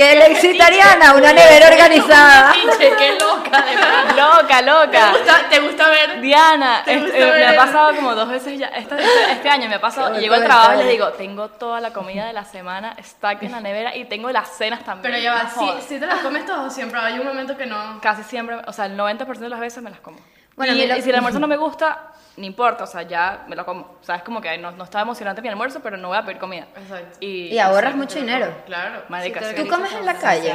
Que 0.00 0.16
le 0.16 0.32
excitaríana 0.32 1.12
una 1.12 1.30
nevera 1.30 1.68
organizada. 1.68 2.52
Pinche, 2.54 2.90
qué 2.96 3.18
loca, 3.20 3.60
de 3.60 3.76
verdad. 3.76 4.16
Loca, 4.16 4.56
¿Te 4.56 4.62
loca. 4.64 5.10
gusta, 5.10 5.48
te 5.50 5.60
gusta 5.60 5.88
ver? 5.90 6.20
Diana, 6.22 6.80
¿Te 6.86 6.94
este, 6.94 7.06
gusta 7.06 7.36
eh, 7.36 7.38
me 7.38 7.46
ha 7.48 7.56
pasado 7.56 7.94
como 7.94 8.14
dos 8.14 8.30
veces 8.30 8.58
ya, 8.58 8.68
este, 8.68 8.94
este- 8.94 9.32
este 9.32 9.50
año 9.50 9.68
me 9.68 9.74
ha 9.74 9.80
pasado, 9.82 10.18
llego 10.18 10.36
al 10.36 10.44
trabajo 10.44 10.72
y 10.72 10.78
les 10.78 10.88
digo, 10.88 11.08
tengo 11.10 11.48
toda 11.50 11.82
la 11.82 11.92
comida 11.92 12.26
de 12.26 12.32
la 12.32 12.46
semana 12.46 12.96
stack 12.98 13.42
en 13.42 13.52
la 13.52 13.60
nevera 13.60 13.94
y 13.94 14.06
tengo 14.06 14.30
las 14.30 14.48
cenas 14.48 14.82
también. 14.86 15.12
Pero 15.12 15.22
ya 15.22 15.34
va, 15.34 15.50
si, 15.50 15.86
si 15.86 16.00
te 16.00 16.06
las 16.06 16.20
comes 16.20 16.46
todas 16.46 16.66
o 16.66 16.70
siempre 16.70 16.98
hay 16.98 17.18
un 17.18 17.26
momento 17.26 17.54
que 17.58 17.66
no. 17.66 18.00
Casi 18.00 18.22
siempre, 18.22 18.56
o 18.66 18.72
sea, 18.72 18.86
el 18.86 18.96
90% 18.96 19.26
de 19.38 19.48
las 19.50 19.60
veces 19.60 19.82
me 19.82 19.90
las 19.90 20.00
como. 20.00 20.18
Bueno, 20.56 20.72
y, 20.72 20.82
y 20.82 21.02
si 21.02 21.10
el 21.10 21.16
almuerzo 21.16 21.38
no 21.40 21.46
me 21.46 21.58
gusta, 21.58 22.09
no 22.36 22.44
importa, 22.46 22.84
o 22.84 22.86
sea, 22.86 23.02
ya 23.02 23.44
me 23.48 23.56
lo 23.56 23.64
como. 23.64 23.82
O 24.00 24.04
sea, 24.04 24.16
es 24.16 24.22
como 24.22 24.40
que 24.40 24.56
no, 24.58 24.70
no 24.72 24.84
está 24.84 25.00
emocionante 25.00 25.42
mi 25.42 25.48
almuerzo, 25.48 25.80
pero 25.82 25.96
no 25.96 26.08
voy 26.08 26.18
a 26.18 26.24
pedir 26.24 26.38
comida. 26.38 26.66
Exacto. 26.76 27.18
Y, 27.20 27.48
Y 27.48 27.58
ahorras 27.58 27.94
mucho 27.96 28.18
dinero. 28.18 28.52
Claro. 28.66 29.02
Marica, 29.08 29.40
Sí, 29.42 29.56
¿Tú 29.56 29.68
comes 29.68 29.92
en 29.92 30.06
la 30.06 30.14
calle? 30.14 30.54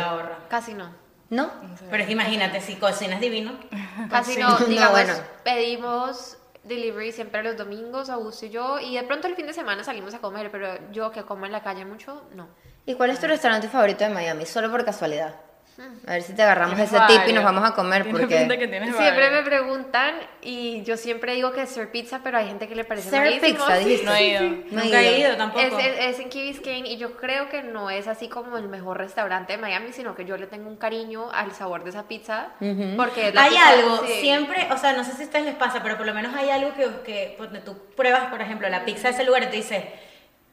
casi 0.49 0.73
no. 0.73 0.89
¿No? 1.29 1.51
Pero 1.89 2.01
es 2.01 2.05
que 2.07 2.13
imagínate, 2.13 2.61
si 2.61 2.75
cocinas 2.75 3.19
divino. 3.19 3.53
Casi 4.09 4.39
no, 4.39 4.49
No, 4.59 4.65
digamos, 4.65 4.91
bueno. 4.91 5.13
pedimos 5.43 6.37
delivery 6.63 7.11
siempre 7.11 7.41
los 7.43 7.57
domingos, 7.57 8.09
Augusto 8.09 8.45
y 8.45 8.49
yo, 8.51 8.79
y 8.79 8.95
de 8.95 9.03
pronto 9.03 9.27
el 9.27 9.35
fin 9.35 9.47
de 9.47 9.53
semana 9.53 9.83
salimos 9.83 10.13
a 10.13 10.19
comer, 10.19 10.51
pero 10.51 10.67
yo 10.91 11.11
que 11.11 11.23
como 11.23 11.45
en 11.45 11.51
la 11.51 11.61
calle 11.61 11.85
mucho, 11.85 12.23
no. 12.33 12.47
¿Y 12.85 12.93
cuál 12.93 13.09
es 13.09 13.19
tu 13.19 13.27
restaurante 13.27 13.67
favorito 13.67 14.03
de 14.03 14.11
Miami? 14.11 14.45
Solo 14.45 14.69
por 14.69 14.85
casualidad. 14.85 15.35
A 16.07 16.13
ver 16.13 16.21
si 16.21 16.33
te 16.33 16.41
agarramos 16.43 16.79
ese 16.79 16.97
tip 17.07 17.21
y 17.27 17.33
nos 17.33 17.43
vamos 17.43 17.63
a 17.69 17.73
comer 17.73 18.07
porque... 18.09 18.27
Siempre 18.37 19.29
me 19.31 19.41
preguntan 19.41 20.15
y 20.41 20.83
yo 20.83 20.95
siempre 20.95 21.33
digo 21.33 21.51
que 21.51 21.63
es 21.63 21.69
Sir 21.69 21.89
Pizza, 21.91 22.21
pero 22.23 22.37
hay 22.37 22.47
gente 22.47 22.67
que 22.69 22.75
le 22.75 22.85
parece 22.85 23.09
Sir 23.09 23.19
malísimo. 23.19 23.65
Pizza, 23.65 23.77
Sí. 23.83 24.01
No 24.05 24.15
he 24.15 24.23
ido. 24.29 24.41
No 24.71 24.83
Nunca 24.83 25.01
he 25.01 25.19
ido. 25.19 25.27
ido 25.29 25.37
tampoco. 25.37 25.65
Es, 25.65 25.73
es- 25.73 25.99
es 26.15 26.19
en 26.19 26.29
Key 26.29 26.43
Biscayne 26.49 26.87
y 26.87 26.97
yo 26.97 27.17
creo 27.17 27.49
que 27.49 27.61
no 27.63 27.89
es 27.89 28.07
así 28.07 28.29
como 28.29 28.57
el 28.57 28.69
mejor 28.69 28.97
restaurante 28.99 29.53
de 29.53 29.57
Miami, 29.57 29.91
sino 29.91 30.15
que 30.15 30.23
yo 30.25 30.37
le 30.37 30.47
tengo 30.47 30.69
un 30.69 30.77
cariño 30.77 31.29
al 31.31 31.51
sabor 31.51 31.83
de 31.83 31.89
esa 31.89 32.07
pizza. 32.07 32.49
Porque 32.95 33.27
es 33.29 33.33
la 33.35 33.43
hay 33.43 33.49
pizza- 33.51 33.69
algo, 33.69 33.97
sí. 34.07 34.13
siempre, 34.21 34.67
o 34.71 34.77
sea, 34.77 34.93
no 34.93 35.03
sé 35.03 35.11
si 35.13 35.23
a 35.23 35.25
ustedes 35.25 35.45
les 35.45 35.55
pasa, 35.55 35.83
pero 35.83 35.97
por 35.97 36.05
lo 36.05 36.13
menos 36.13 36.33
hay 36.35 36.49
algo 36.51 36.73
que, 36.73 36.87
que 37.05 37.33
cuando 37.37 37.59
tú 37.59 37.77
pruebas, 37.97 38.27
por 38.27 38.41
ejemplo, 38.41 38.69
la 38.69 38.85
pizza 38.85 39.09
de 39.09 39.13
ese 39.15 39.23
lugar 39.25 39.43
y 39.43 39.47
te 39.47 39.57
dices, 39.57 39.83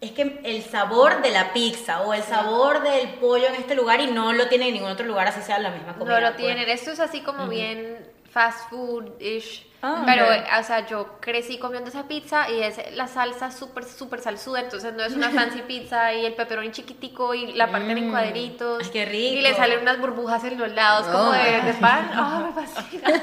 es 0.03 0.11
que 0.11 0.41
el 0.43 0.63
sabor 0.65 1.23
de 1.23 1.31
la 1.31 1.53
pizza 1.53 2.03
o 2.03 2.13
el 2.13 2.25
sabor 2.25 2.83
del 2.83 3.15
pollo 3.15 3.47
en 3.47 3.55
este 3.55 3.77
lugar 3.77 4.01
y 4.01 4.09
no 4.09 4.33
lo 4.33 4.49
tiene 4.49 4.67
en 4.67 4.75
ningún 4.75 4.91
otro 4.91 5.07
lugar, 5.07 5.29
así 5.29 5.41
sea 5.43 5.61
la 5.61 5.71
misma 5.71 5.95
comida. 5.95 6.15
No 6.15 6.21
lo 6.21 6.35
pues. 6.35 6.39
tienen. 6.39 6.69
Esto 6.69 6.91
es 6.91 6.99
así 6.99 7.21
como 7.21 7.47
bien 7.47 8.12
fast 8.33 8.71
food-ish. 8.71 9.69
Ah, 9.85 10.05
pero, 10.07 10.31
eh, 10.33 10.45
o 10.61 10.63
sea, 10.63 10.87
yo 10.87 11.19
crecí 11.21 11.59
comiendo 11.59 11.91
esa 11.91 12.07
pizza 12.07 12.49
y 12.49 12.63
es 12.63 12.79
la 12.95 13.09
salsa 13.09 13.51
súper, 13.51 13.83
súper 13.85 14.21
salsuda. 14.21 14.61
Entonces 14.61 14.95
no 14.95 15.03
es 15.03 15.13
una 15.15 15.31
fancy 15.31 15.61
pizza 15.67 16.13
y 16.15 16.25
el 16.25 16.35
pepperoni 16.35 16.71
chiquitico 16.71 17.35
y 17.35 17.53
la 17.55 17.69
parten 17.69 17.99
en 17.99 18.11
cuadritos. 18.11 18.89
Qué 18.91 19.05
rico. 19.07 19.35
Y 19.39 19.41
le 19.41 19.55
salen 19.55 19.81
unas 19.81 19.99
burbujas 19.99 20.45
en 20.45 20.57
los 20.57 20.71
lados 20.71 21.09
como 21.09 21.31
Oh. 21.31 21.33
de, 21.33 21.63
de 21.63 21.75
pan. 21.81 22.11
¡Ah, 22.15 22.45
me 22.55 22.65
fascina! 22.65 23.09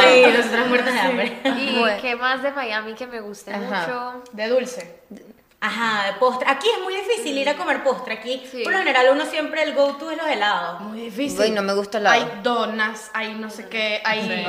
Sí, 0.00 0.68
muertas 0.68 0.94
de 0.94 1.00
hambre. 1.00 1.38
¿Y 1.44 1.78
Bueno. 1.78 1.98
qué 2.00 2.16
más 2.16 2.42
de 2.42 2.50
Miami 2.52 2.94
que 2.94 3.06
me 3.06 3.20
guste 3.20 3.52
Ajá. 3.52 3.86
mucho? 4.22 4.24
De 4.32 4.48
dulce. 4.48 5.00
Ajá, 5.62 6.06
de 6.06 6.12
postre. 6.14 6.48
Aquí 6.48 6.66
es 6.74 6.82
muy 6.82 6.94
difícil 6.94 7.36
ir 7.36 7.46
a 7.50 7.54
comer 7.54 7.82
postre. 7.84 8.14
Aquí, 8.14 8.42
Sí. 8.50 8.62
por 8.62 8.72
lo 8.72 8.78
general, 8.78 9.08
uno 9.12 9.26
siempre 9.26 9.62
el 9.62 9.74
go-to 9.74 10.10
es 10.10 10.16
los 10.16 10.26
helados. 10.26 10.80
Muy 10.80 11.00
difícil. 11.02 11.38
Uy, 11.38 11.50
no 11.50 11.60
me 11.60 11.74
gusta 11.74 11.98
el 11.98 12.06
Hay 12.06 12.22
helado. 12.22 12.42
donas, 12.42 13.10
hay 13.12 13.34
no 13.34 13.50
sé 13.50 13.68
qué, 13.68 14.00
hay... 14.04 14.46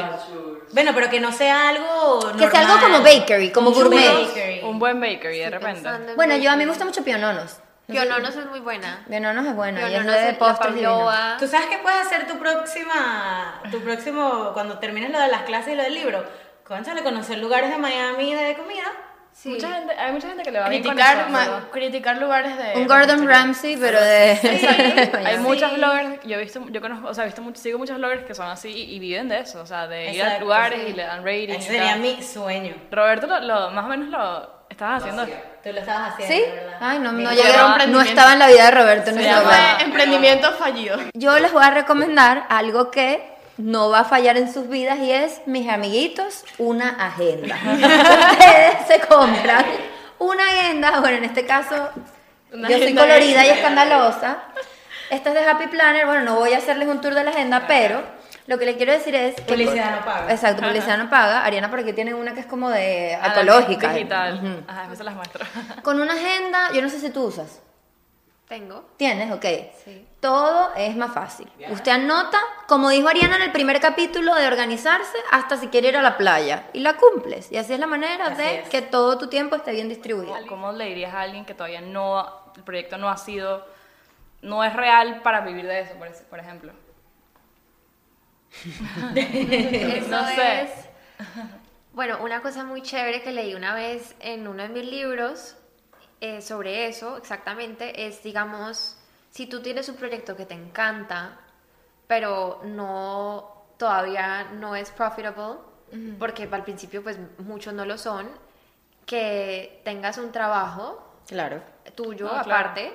Bueno, 0.72 0.92
pero 0.96 1.10
que 1.10 1.20
no 1.20 1.34
sea 1.34 1.68
algo 1.70 2.20
Que 2.38 2.50
sea 2.50 2.62
algo 2.62 2.76
normal. 2.76 2.92
como 2.92 3.04
bakery, 3.04 3.52
como 3.52 3.70
Un 3.72 3.76
gourmet. 3.76 4.26
bakery. 4.28 4.62
Un 4.64 4.80
buen 4.80 5.02
bakery 5.02 5.40
de 5.40 5.50
repente. 5.50 5.90
Bueno, 6.16 6.38
yo 6.38 6.50
a 6.50 6.56
mí 6.56 6.60
me 6.60 6.66
bakery. 6.66 6.68
gusta 6.70 6.86
mucho 6.86 7.04
piononos. 7.04 7.58
Piononos 7.88 8.34
es 8.34 8.46
muy 8.46 8.62
buena. 8.62 9.04
Piononos 9.10 9.46
es 9.46 9.54
bueno, 9.54 9.80
y 9.82 9.84
es 9.84 9.90
Piononos 9.90 10.16
de 10.16 10.32
la 10.32 10.38
postres 10.40 10.74
divino. 10.76 10.92
pavlova. 10.92 11.36
¿Tú 11.40 11.46
sabes 11.50 11.68
qué 11.68 11.78
puedes 11.80 12.00
hacer 12.00 12.26
tu 12.26 12.40
próxima, 12.40 13.62
tu 13.70 13.82
próximo, 13.82 14.52
cuando 14.54 14.80
termines 14.80 15.12
lo 15.12 15.20
de 15.20 15.28
las 15.28 15.42
clases 15.42 15.74
y 15.74 15.76
lo 15.76 15.84
del 15.84 15.94
libro? 15.96 16.24
Conchale, 16.66 17.04
conocer 17.04 17.38
lugares 17.40 17.70
de 17.70 17.78
Miami 17.78 18.34
de 18.34 18.56
comida. 18.56 18.86
Sí. 19.34 19.50
Mucha 19.50 19.72
gente, 19.74 19.94
hay 19.94 20.12
mucha 20.12 20.28
gente 20.28 20.44
que 20.44 20.52
le 20.52 20.60
va 20.60 20.66
con 20.66 20.74
Criticar, 20.74 21.28
criticar 21.72 22.18
lugares 22.18 22.58
de... 22.58 22.74
Un 22.76 22.88
Gordon 22.88 23.28
Ramsay, 23.28 23.76
pero 23.78 24.00
de... 24.00 24.38
Hay 25.16 25.24
Miami. 25.24 25.44
muchas 25.44 25.74
bloggers, 25.74 26.20
yo 26.26 26.36
he 26.38 26.42
visto, 26.44 26.64
yo 26.70 26.82
conozco, 26.82 27.08
o 27.08 27.14
sea, 27.14 27.24
he 27.24 27.28
visto 27.28 27.42
mucho, 27.42 27.60
sigo 27.60 27.80
muchos 27.80 27.98
bloggers 27.98 28.24
que 28.26 28.36
son 28.36 28.48
así 28.50 28.70
y, 28.70 28.96
y 28.96 29.00
viven 29.00 29.30
de 29.30 29.40
eso, 29.40 29.62
o 29.62 29.66
sea, 29.66 29.88
de 29.88 30.12
ir 30.14 30.22
a 30.22 30.26
Exacto, 30.26 30.42
lugares 30.46 30.82
sí. 30.84 30.88
y 30.92 30.94
le 30.94 31.04
dan 31.04 31.24
ratings. 31.24 31.58
Ese 31.58 31.72
sería 31.74 31.96
mi 31.96 32.22
sueño. 32.22 32.76
Roberto, 32.92 33.26
lo, 33.28 33.40
lo- 33.40 33.72
más 33.72 33.86
o 33.86 33.88
menos 33.88 34.10
lo 34.10 34.62
estabas 34.70 35.02
haciendo. 35.02 35.26
Tú 35.26 35.72
lo 35.72 35.80
estabas 35.80 36.14
haciendo, 36.14 36.36
¿Sí? 36.36 36.52
¿verdad? 36.52 36.78
Ay, 36.82 37.00
no, 37.00 37.12
no 37.12 37.32
llama 37.34 37.86
no 37.88 38.02
estaba 38.02 38.34
en 38.34 38.40
la 38.40 38.48
vida 38.48 38.66
de 38.66 38.72
Roberto 38.72 39.12
momento. 39.12 39.42
Fue 39.44 39.84
emprendimiento 39.86 40.52
fallido. 40.54 40.98
Yo 41.14 41.40
les 41.40 41.52
voy 41.52 41.64
a 41.64 41.72
recomendar 41.72 42.46
algo 42.50 42.92
que 42.92 43.31
no 43.62 43.90
va 43.90 44.00
a 44.02 44.04
fallar 44.06 44.38
en 44.38 44.52
sus 44.52 44.68
vidas 44.70 45.00
y 45.00 45.12
es, 45.12 45.42
mis 45.46 45.70
amiguitos, 45.70 46.44
una 46.58 46.90
agenda. 46.90 47.56
Ustedes 48.32 48.88
se 48.88 49.00
compran 49.08 49.66
una 50.20 50.44
agenda, 50.46 51.00
bueno, 51.00 51.18
en 51.18 51.24
este 51.26 51.46
caso 51.46 51.90
Una 52.54 52.70
yo 52.70 52.78
soy 52.78 52.94
colorida 52.96 53.46
y 53.46 53.50
escandalosa. 53.50 54.38
Esta 55.10 55.30
es 55.30 55.36
de 55.36 55.44
Happy 55.46 55.68
Planner, 55.68 56.06
bueno, 56.06 56.22
no 56.24 56.36
voy 56.36 56.54
a 56.54 56.58
hacerles 56.58 56.88
un 56.88 57.02
tour 57.02 57.14
de 57.14 57.24
la 57.24 57.32
agenda, 57.32 57.66
pero 57.68 58.02
lo 58.48 58.58
que 58.58 58.66
les 58.66 58.78
quiero 58.78 58.94
decir 58.94 59.14
es... 59.16 59.36
que- 59.36 59.42
Publicidad 59.44 60.00
no 60.00 60.06
paga. 60.06 60.32
Exacto, 60.32 60.62
publicidad 60.64 60.98
no 60.98 61.10
paga. 61.10 61.44
Ariana 61.44 61.70
por 61.70 61.80
aquí 61.80 61.94
tiene 61.94 62.14
una 62.14 62.34
que 62.34 62.40
es 62.42 62.46
como 62.46 62.70
de 62.70 63.14
ecológica. 63.14 63.94
Digital. 63.94 64.64
Ajá, 64.68 64.96
se 64.96 65.04
las 65.04 65.16
muestro. 65.16 65.46
Con 65.84 66.00
una 66.00 66.14
agenda, 66.14 66.70
yo 66.74 66.82
no 66.82 66.90
sé 66.90 67.00
si 67.00 67.10
tú 67.10 67.24
usas. 67.26 67.60
Tengo. 68.52 68.84
¿Tienes? 68.98 69.32
Ok. 69.32 69.46
Sí. 69.86 70.06
Todo 70.20 70.76
es 70.76 70.94
más 70.98 71.14
fácil. 71.14 71.50
Usted 71.70 71.90
anota, 71.94 72.38
como 72.68 72.90
dijo 72.90 73.08
Ariana 73.08 73.38
en 73.38 73.44
el 73.44 73.54
primer 73.54 73.80
capítulo, 73.80 74.36
de 74.36 74.46
organizarse 74.46 75.18
hasta 75.32 75.56
si 75.56 75.70
quiere 75.70 75.88
ir 75.88 75.96
a 75.96 76.02
la 76.02 76.18
playa. 76.18 76.66
Y 76.74 76.82
la 76.82 76.98
cumples. 76.98 77.50
Y 77.50 77.56
así 77.56 77.72
es 77.72 77.80
la 77.80 77.88
manera 77.88 78.26
Así 78.26 78.42
de 78.42 78.60
es. 78.60 78.68
que 78.68 78.82
todo 78.82 79.18
tu 79.18 79.28
tiempo 79.28 79.56
esté 79.56 79.72
bien 79.72 79.88
distribuido. 79.88 80.36
¿Cómo 80.50 80.74
le 80.74 80.84
dirías 80.84 81.14
a 81.14 81.22
alguien 81.22 81.46
que 81.46 81.54
todavía 81.54 81.80
no, 81.80 82.28
el 82.58 82.64
proyecto 82.64 82.98
no 82.98 83.08
ha 83.08 83.16
sido, 83.16 83.66
no 84.42 84.66
es 84.66 84.74
real 84.76 85.22
para 85.22 85.40
vivir 85.40 85.66
de 85.66 85.80
eso, 85.80 85.94
por, 86.30 86.40
ejemplo? 86.40 86.74
Eso 89.16 90.10
No 90.10 90.28
sé. 90.28 90.62
es. 90.64 90.72
Bueno, 91.94 92.18
una 92.22 92.42
cosa 92.42 92.66
muy 92.66 92.82
chévere 92.82 93.22
que 93.22 93.32
leí 93.32 93.56
una 93.56 93.74
vez 93.74 94.14
en 94.20 94.46
uno 94.46 94.62
de 94.64 94.68
mis 94.68 94.86
libros 94.86 95.56
eh, 96.22 96.42
sobre 96.42 96.88
eso, 96.88 97.18
exactamente, 97.18 98.08
es, 98.08 98.24
digamos, 98.24 98.98
si 99.32 99.48
tú 99.48 99.62
tienes 99.62 99.90
un 99.90 99.96
proyecto 99.96 100.36
que 100.36 100.46
te 100.46 100.54
encanta, 100.54 101.40
pero 102.08 102.62
no 102.64 103.64
todavía 103.78 104.44
no 104.54 104.76
es 104.76 104.92
profitable, 104.92 105.56
porque 106.20 106.48
al 106.50 106.64
principio 106.64 107.04
pues 107.04 107.18
muchos 107.40 107.74
no 107.74 107.84
lo 107.84 107.98
son, 107.98 108.30
que 109.06 109.82
tengas 109.84 110.18
un 110.18 110.32
trabajo 110.32 111.04
Claro. 111.28 111.62
tuyo 111.96 112.28
claro. 112.30 112.42
aparte 112.42 112.94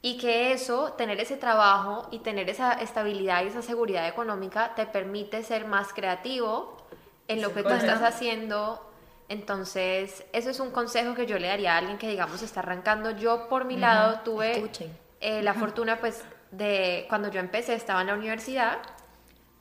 y 0.00 0.18
que 0.18 0.52
eso, 0.52 0.92
tener 0.92 1.20
ese 1.20 1.36
trabajo 1.36 2.08
y 2.10 2.20
tener 2.20 2.48
esa 2.50 2.72
estabilidad 2.74 3.44
y 3.44 3.48
esa 3.48 3.62
seguridad 3.62 4.08
económica 4.08 4.74
te 4.74 4.86
permite 4.86 5.42
ser 5.42 5.66
más 5.66 5.92
creativo 5.92 6.76
en 7.28 7.40
lo 7.42 7.52
que 7.54 7.62
tú 7.62 7.70
estás 7.70 8.02
haciendo. 8.02 8.91
Entonces, 9.32 10.26
eso 10.34 10.50
es 10.50 10.60
un 10.60 10.70
consejo 10.72 11.14
que 11.14 11.24
yo 11.24 11.38
le 11.38 11.48
daría 11.48 11.72
a 11.74 11.78
alguien 11.78 11.96
que, 11.96 12.06
digamos, 12.06 12.42
está 12.42 12.60
arrancando. 12.60 13.12
Yo, 13.12 13.48
por 13.48 13.64
mi 13.64 13.78
lado, 13.78 14.20
tuve 14.22 14.70
eh, 15.22 15.42
la 15.42 15.54
fortuna, 15.54 15.98
pues, 16.00 16.22
de 16.50 17.06
cuando 17.08 17.30
yo 17.30 17.40
empecé, 17.40 17.72
estaba 17.72 18.02
en 18.02 18.08
la 18.08 18.14
universidad, 18.14 18.76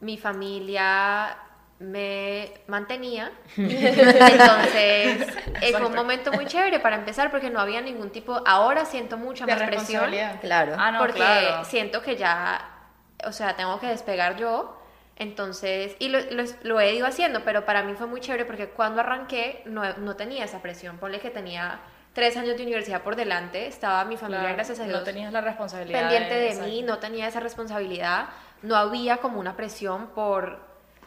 mi 0.02 0.18
familia 0.18 1.38
me 1.80 2.52
mantenía. 2.68 3.32
Entonces, 3.56 5.26
eh, 5.62 5.72
fue 5.78 5.86
un 5.86 5.96
momento 5.96 6.34
muy 6.34 6.48
chévere 6.48 6.82
para 6.82 6.98
empezar 6.98 7.32
porque 7.32 7.50
no 7.50 7.62
había 7.62 7.80
ningún 7.80 8.10
tipo, 8.10 8.44
ahora 8.46 8.84
siento 8.84 9.18
mucha 9.18 9.46
De 9.46 9.56
más 9.56 9.64
presión. 9.64 10.12
Claro. 10.42 10.76
Ah, 10.78 10.92
no, 10.92 11.00
porque 11.00 11.16
claro. 11.16 11.64
siento 11.64 12.02
que 12.02 12.18
ya, 12.18 12.90
o 13.26 13.32
sea, 13.32 13.56
tengo 13.56 13.80
que 13.80 13.88
despegar 13.88 14.36
yo. 14.36 14.81
Entonces, 15.22 15.96
y 16.00 16.10
lo, 16.10 16.20
lo- 16.32 16.44
lo 16.64 16.80
he 16.80 16.96
ido 16.96 17.06
haciendo, 17.06 17.44
pero 17.46 17.64
para 17.64 17.84
mí 17.84 17.94
fue 17.94 18.08
muy 18.08 18.22
chévere 18.22 18.44
porque 18.46 18.70
cuando 18.70 19.02
arranqué 19.02 19.62
no, 19.66 19.84
no 19.98 20.16
tenía 20.16 20.44
esa 20.46 20.64
presión. 20.64 20.98
Ponle 20.98 21.20
que 21.20 21.30
tenía 21.30 21.80
tres 22.14 22.36
años 22.38 22.58
de 22.58 22.64
universidad 22.64 23.04
por 23.04 23.16
delante, 23.16 23.68
estaba 23.68 24.04
mi 24.06 24.18
familia, 24.18 24.40
Claro, 24.42 24.56
gracias 24.56 24.80
a 24.80 24.86
Dios, 24.86 24.98
No 25.00 25.04
tenías 25.06 25.32
la 25.32 25.42
responsabilidad. 25.42 26.00
pendiente 26.00 26.34
de 26.34 26.48
exacto, 26.48 26.70
mí, 26.70 26.82
no 26.82 26.98
tenía 26.98 27.28
esa 27.28 27.40
responsabilidad, 27.40 28.30
no 28.64 28.76
había 28.76 29.18
como 29.18 29.40
una 29.40 29.56
presión 29.56 30.08
por, 30.08 30.58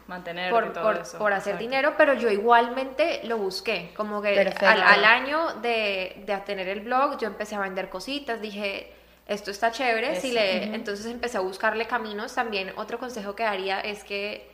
Mantener 0.06 0.50
por, 0.50 0.72
por- 0.74 1.02
por 1.18 1.32
hacer 1.32 1.54
exacto. 1.54 1.58
dinero, 1.58 1.94
pero 1.96 2.14
yo 2.14 2.30
igualmente 2.30 3.20
lo 3.24 3.36
busqué. 3.38 3.92
Como 3.96 4.22
que 4.22 4.38
al, 4.60 4.80
al 4.82 5.04
año 5.04 5.54
de, 5.62 6.22
de 6.24 6.36
tener 6.46 6.68
el 6.68 6.80
blog, 6.82 7.18
yo 7.18 7.26
empecé 7.26 7.56
a 7.56 7.60
vender 7.60 7.88
cositas, 7.90 8.40
dije, 8.40 8.94
esto 9.26 9.50
está 9.50 9.70
chévere. 9.70 10.20
Si 10.20 10.32
le, 10.32 10.74
Entonces 10.74 11.06
empecé 11.06 11.38
a 11.38 11.40
buscarle 11.40 11.86
caminos. 11.86 12.34
También 12.34 12.72
otro 12.76 12.98
consejo 12.98 13.34
que 13.34 13.42
daría 13.44 13.80
es 13.80 14.04
que 14.04 14.50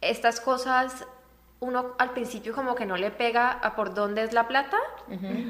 estas 0.00 0.40
cosas 0.40 1.06
uno 1.60 1.94
al 1.98 2.10
principio 2.10 2.52
como 2.54 2.74
que 2.74 2.86
no 2.86 2.96
le 2.96 3.12
pega 3.12 3.52
a 3.52 3.76
por 3.76 3.94
dónde 3.94 4.24
es 4.24 4.32
la 4.32 4.48
plata. 4.48 4.76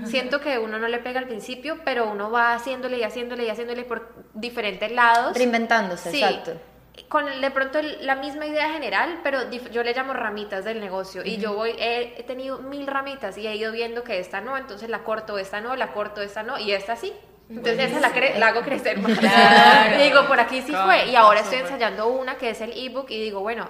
Siento 0.04 0.40
que 0.40 0.58
uno 0.58 0.78
no 0.78 0.86
le 0.86 0.98
pega 0.98 1.18
al 1.20 1.26
principio, 1.26 1.78
pero 1.86 2.10
uno 2.10 2.30
va 2.30 2.54
haciéndole 2.54 2.98
y 2.98 3.02
haciéndole 3.02 3.46
y 3.46 3.48
haciéndole 3.48 3.84
por 3.84 4.12
diferentes 4.34 4.92
lados. 4.92 5.34
Reinventándose, 5.34 6.10
Sí, 6.10 6.22
exacto. 6.22 6.60
con 7.08 7.40
de 7.40 7.50
pronto 7.50 7.80
la 7.80 8.16
misma 8.16 8.44
idea 8.46 8.70
general, 8.70 9.20
pero 9.22 9.50
yo 9.50 9.82
le 9.82 9.94
llamo 9.94 10.12
ramitas 10.12 10.66
del 10.66 10.80
negocio. 10.80 11.22
Y 11.24 11.38
yo 11.38 11.54
voy, 11.54 11.70
he, 11.78 12.20
he 12.20 12.22
tenido 12.24 12.58
mil 12.58 12.86
ramitas 12.86 13.38
y 13.38 13.46
he 13.46 13.56
ido 13.56 13.72
viendo 13.72 14.04
que 14.04 14.18
esta 14.18 14.42
no, 14.42 14.58
entonces 14.58 14.90
la 14.90 15.04
corto, 15.04 15.38
esta 15.38 15.62
no, 15.62 15.76
la 15.76 15.94
corto, 15.94 16.20
esta 16.20 16.42
no, 16.42 16.58
y 16.58 16.72
esta 16.72 16.94
sí. 16.94 17.14
Entonces 17.56 17.90
esa 17.90 18.00
la, 18.00 18.12
cre- 18.14 18.36
la 18.38 18.48
hago 18.48 18.62
crecer 18.62 18.98
más. 18.98 19.18
Claro. 19.18 19.96
Y 20.00 20.02
digo, 20.04 20.26
por 20.26 20.40
aquí 20.40 20.60
sí 20.62 20.68
Claro, 20.72 20.86
fue. 20.86 21.06
Y 21.10 21.16
ahora 21.16 21.40
estoy 21.40 21.58
ensayando 21.58 22.06
una 22.08 22.36
que 22.36 22.50
es 22.50 22.60
el 22.60 22.72
ebook 22.76 23.10
y 23.10 23.20
digo, 23.22 23.40
bueno, 23.40 23.68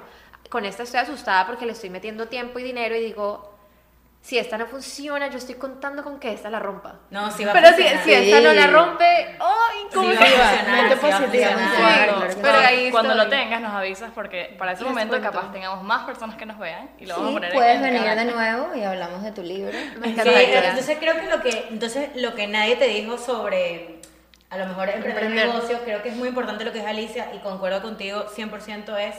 con 0.51 0.65
esta 0.65 0.83
estoy 0.85 1.01
asustada 1.01 1.47
porque 1.47 1.67
le 1.67 1.73
estoy 1.73 1.91
metiendo 1.91 2.29
tiempo 2.29 2.59
y 2.59 2.63
dinero 2.63 2.95
y 2.95 3.01
digo, 3.01 3.52
si 4.23 4.39
esta 4.39 4.57
no 4.57 4.67
funciona, 4.67 5.27
yo 5.29 5.37
estoy 5.39 5.57
contando 5.57 6.03
con 6.05 6.21
que 6.21 6.33
esta 6.33 6.49
la 6.49 6.61
rompa. 6.61 7.01
No, 7.11 7.31
sí 7.33 7.45
va 7.45 7.51
a 7.51 7.55
Pero 7.55 7.67
si, 7.69 7.75
funcionar. 7.83 8.05
si 8.05 8.13
esta 8.15 8.41
no 8.41 8.53
la 8.55 8.63
Sí. 8.63 8.69
rompe, 8.69 9.05
¡ay! 9.05 9.79
Sí 9.83 9.95
¿cómo 9.95 10.09
va 10.09 10.15
funcionar, 10.15 10.83
mente 10.83 10.95
sí 10.97 11.07
va 11.11 11.17
a 11.17 11.21
positiva. 11.21 11.49
funcionar. 11.49 11.71
Sí, 11.75 11.83
Cuando, 11.83 12.07
claro 12.07 12.21
que 12.21 12.35
pero 12.35 12.41
cuando- 12.43 12.69
ahí 12.69 12.91
cuando 12.93 13.15
lo 13.17 13.29
tengas 13.29 13.61
nos 13.61 13.73
avisas 13.75 14.11
porque 14.15 14.55
para 14.57 14.73
ese 14.73 14.83
Les 14.85 14.91
momento 14.91 15.11
cuento. 15.19 15.31
capaz 15.33 15.53
tengamos 15.53 15.83
más 15.83 16.05
personas 16.07 16.37
que 16.37 16.47
nos 16.47 16.59
vean 16.59 16.91
y 17.01 17.07
lo 17.07 17.15
vamos 17.17 17.27
a 17.27 17.29
Sí, 17.31 17.35
poner 17.35 17.51
en- 17.51 17.57
puedes 17.57 17.77
en 17.77 17.83
venir 17.83 18.03
de 18.15 18.25
nuevo 18.27 18.75
y 18.77 18.83
hablamos 18.85 19.23
de 19.25 19.33
tu 19.33 19.43
libro. 19.43 19.77
Me 19.99 20.15
Sí, 20.15 20.21
entonces 20.21 20.99
creo 21.01 21.15
que 21.17 21.27
lo 21.29 21.41
que 21.43 21.67
entonces 21.71 22.11
lo 22.15 22.35
que 22.37 22.47
nadie 22.47 22.77
te 22.77 22.87
dijo 22.87 23.19
sobre 23.19 23.99
a 24.51 24.57
lo 24.57 24.67
mejor 24.67 24.89
emprender 24.91 25.25
Emprender. 25.25 25.47
negocio, 25.49 25.81
creo 25.85 26.01
que 26.03 26.11
es 26.11 26.15
muy 26.17 26.29
importante 26.29 26.65
lo 26.65 26.73
que 26.73 26.79
es 26.79 26.87
Alicia 26.87 27.33
y 27.35 27.39
concuerdo 27.39 27.83
contigo 27.83 28.27
100% 28.29 28.97
es 28.99 29.17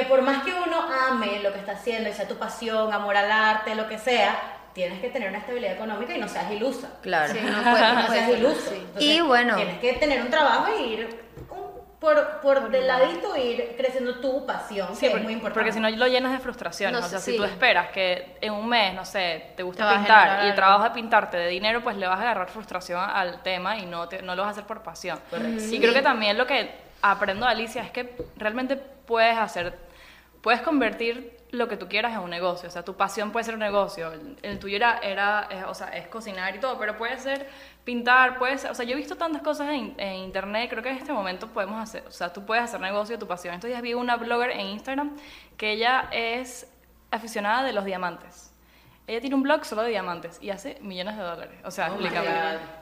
que 0.00 0.04
por 0.06 0.22
más 0.22 0.42
que 0.42 0.52
uno 0.52 0.82
ame 1.08 1.40
lo 1.42 1.52
que 1.52 1.58
está 1.58 1.72
haciendo 1.72 2.10
y 2.10 2.12
sea 2.12 2.28
tu 2.28 2.36
pasión, 2.36 2.92
amor 2.92 3.16
al 3.16 3.30
arte, 3.30 3.74
lo 3.74 3.88
que 3.88 3.98
sea, 3.98 4.38
tienes 4.74 5.00
que 5.00 5.08
tener 5.08 5.28
una 5.30 5.38
estabilidad 5.38 5.72
económica 5.72 6.14
y 6.14 6.20
no 6.20 6.28
seas 6.28 6.50
ilusa. 6.50 6.88
Claro. 7.02 7.32
Sí, 7.32 7.40
no 7.44 7.76
seas 7.76 8.26
sí. 8.26 8.32
Entonces, 8.34 8.72
Y 8.98 9.20
bueno. 9.22 9.56
Tienes 9.56 9.78
que 9.78 9.94
tener 9.94 10.20
un 10.20 10.28
trabajo 10.30 10.66
y 10.78 10.82
ir 10.82 11.26
un- 11.50 11.66
por, 11.98 12.40
por 12.42 12.70
del 12.70 12.86
ladito 12.86 13.34
ir 13.38 13.74
creciendo 13.78 14.20
tu 14.20 14.44
pasión, 14.44 14.94
Sí, 14.94 15.08
que 15.08 15.16
es 15.16 15.22
muy 15.22 15.32
importante. 15.32 15.54
porque 15.54 15.72
si 15.72 15.80
no 15.80 15.88
lo 15.88 16.06
llenas 16.06 16.30
de 16.32 16.38
frustración. 16.40 16.92
No 16.92 16.98
o 16.98 17.02
sea, 17.02 17.18
si 17.18 17.34
tú 17.36 17.42
esperas 17.44 17.88
que 17.88 18.36
en 18.42 18.52
un 18.52 18.68
mes, 18.68 18.92
no 18.92 19.04
sé, 19.06 19.44
te 19.48 19.54
Te 19.56 19.62
gusta 19.62 19.94
pintar 19.96 20.44
y 20.44 20.48
el 20.50 20.54
trabajo 20.54 20.84
de 20.84 20.90
pintarte 20.90 21.38
de 21.38 21.48
dinero, 21.48 21.82
pues 21.82 21.96
le 21.96 22.06
vas 22.06 22.18
a 22.18 22.22
agarrar 22.22 22.48
frustración 22.50 23.00
al 23.00 23.42
tema 23.42 23.78
y 23.78 23.86
no, 23.86 24.08
te- 24.10 24.20
no 24.20 24.36
lo 24.36 24.42
vas 24.42 24.48
a 24.48 24.52
hacer 24.52 24.64
por 24.64 24.82
pasión. 24.82 25.18
Y 25.70 25.80
creo 25.80 25.94
que 25.94 26.02
también 26.02 26.36
lo 26.36 26.46
que 26.46 26.70
aprendo 27.00 27.46
de 27.46 27.52
Alicia 27.52 27.82
es 27.82 27.90
que 27.90 28.14
realmente 28.36 28.76
puedes 28.76 29.38
hacer, 29.38 29.74
puedes 30.46 30.62
convertir 30.62 31.36
lo 31.50 31.66
que 31.66 31.76
tú 31.76 31.88
quieras 31.88 32.12
en 32.12 32.20
un 32.20 32.30
negocio. 32.30 32.68
O 32.68 32.70
sea, 32.70 32.84
tu 32.84 32.94
pasión 32.94 33.32
puede 33.32 33.42
ser 33.42 33.54
un 33.54 33.60
negocio. 33.60 34.12
El, 34.12 34.36
el 34.42 34.60
tuyo 34.60 34.76
era, 34.76 35.00
era 35.02 35.48
eh, 35.50 35.64
o 35.66 35.74
sea, 35.74 35.88
es 35.88 36.06
cocinar 36.06 36.54
y 36.54 36.60
todo, 36.60 36.78
pero 36.78 36.96
puede 36.96 37.18
ser 37.18 37.48
pintar, 37.82 38.38
puede 38.38 38.56
ser, 38.56 38.70
o 38.70 38.74
sea, 38.76 38.84
yo 38.84 38.92
he 38.92 38.96
visto 38.96 39.16
tantas 39.16 39.42
cosas 39.42 39.70
en, 39.70 39.96
en 39.98 40.14
internet, 40.14 40.70
creo 40.70 40.84
que 40.84 40.90
en 40.90 40.98
este 40.98 41.12
momento 41.12 41.48
podemos 41.48 41.82
hacer, 41.82 42.04
o 42.06 42.12
sea, 42.12 42.32
tú 42.32 42.46
puedes 42.46 42.62
hacer 42.62 42.78
negocio 42.78 43.16
de 43.16 43.18
tu 43.18 43.26
pasión. 43.26 43.54
Estos 43.54 43.66
días 43.66 43.82
vi 43.82 43.94
una 43.94 44.14
blogger 44.18 44.52
en 44.52 44.66
Instagram 44.66 45.16
que 45.56 45.72
ella 45.72 46.08
es 46.12 46.72
aficionada 47.10 47.64
de 47.64 47.72
los 47.72 47.84
diamantes. 47.84 48.52
Ella 49.08 49.20
tiene 49.20 49.34
un 49.34 49.42
blog 49.42 49.64
solo 49.64 49.82
de 49.82 49.88
diamantes 49.88 50.38
y 50.40 50.50
hace 50.50 50.78
millones 50.80 51.16
de 51.16 51.22
dólares. 51.24 51.58
O 51.64 51.72
sea, 51.72 51.88
Oh 51.88 51.94
explícame. 51.94 52.28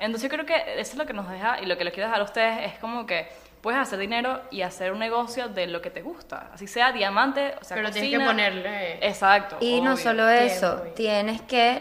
Entonces 0.00 0.22
yo 0.22 0.29
creo 0.29 0.44
que 0.44 0.79
eso 0.79 0.92
es 0.92 0.96
lo 0.96 1.07
que 1.07 1.14
nos 1.14 1.31
deja 1.31 1.62
y 1.62 1.66
lo 1.66 1.79
que 1.79 1.85
les 1.85 1.94
quiero 1.94 2.09
dejar 2.09 2.20
a 2.20 2.24
ustedes 2.24 2.72
es 2.74 2.79
como 2.79 3.07
que 3.07 3.27
puedes 3.64 3.81
hacer 3.81 3.98
dinero 3.98 4.42
y 4.50 4.61
hacer 4.61 4.92
un 4.92 4.98
negocio 4.98 5.48
de 5.48 5.66
lo 5.66 5.81
que 5.81 5.88
te 5.88 6.03
gusta. 6.03 6.50
Así 6.53 6.66
sea 6.66 6.92
diamante, 6.92 7.55
o 7.62 7.64
sea, 7.64 7.77
Pero 7.77 7.90
tienes 7.90 8.11
que 8.11 8.16
cocina. 8.18 8.31
ponerle- 8.31 8.98
Exacto. 9.00 9.57
Y 9.59 9.81
no 9.81 9.96
solo 9.96 10.29
eso, 10.29 10.74
Tiempo 10.83 10.94
tienes 10.94 11.40
que, 11.40 11.81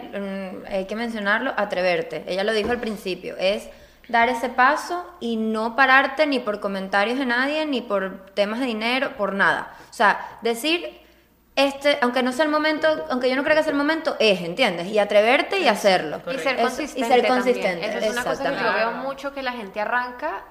mm, 0.64 0.72
hay 0.74 0.86
que 0.86 0.96
mencionarlo, 0.96 1.54
atreverte. 1.58 2.24
Ella 2.26 2.46
lo 2.46 2.54
dijo 2.54 2.72
al 2.72 2.80
principio, 2.80 3.36
es 3.38 3.70
dar 4.08 4.30
ese 4.30 4.48
paso 4.48 5.06
y 5.20 5.36
no 5.36 5.76
pararte 5.76 6.26
ni 6.26 6.40
por 6.40 6.62
comentarios 6.62 7.20
de 7.20 7.26
nadie, 7.26 7.66
ni 7.66 7.82
por 7.82 8.28
temas 8.34 8.62
de 8.62 8.66
dinero, 8.66 9.18
por 9.18 9.34
nada. 9.34 9.76
O 9.90 9.94
sea, 9.94 10.26
decir, 10.42 11.02
este, 11.58 11.98
aunque 12.02 12.24
no 12.24 12.32
sea 12.32 12.46
el 12.46 12.52
momento, 12.52 12.88
aunque 13.10 13.30
yo 13.30 13.36
no 13.36 13.44
creo 13.44 13.58
que 13.58 13.64
sea 13.64 13.72
el 13.74 13.78
momento, 13.78 14.16
es, 14.20 14.40
¿entiendes? 14.40 14.88
Y 14.88 15.00
atreverte 15.00 15.60
y 15.60 15.68
hacerlo. 15.68 16.22
Y 16.34 16.38
ser 16.40 16.62
consistente. 16.62 17.00
Y 17.02 17.04
ser 17.12 17.22
también. 17.28 17.34
consistente. 17.34 17.86
Eso 17.90 17.98
es 18.00 18.12
una 18.14 18.24
cosa 18.24 18.52
que 18.52 18.64
yo 18.64 18.74
veo 18.74 18.92
mucho 18.94 19.34
que 19.34 19.44
la 19.44 19.52
gente 19.52 19.82
arranca 19.82 20.44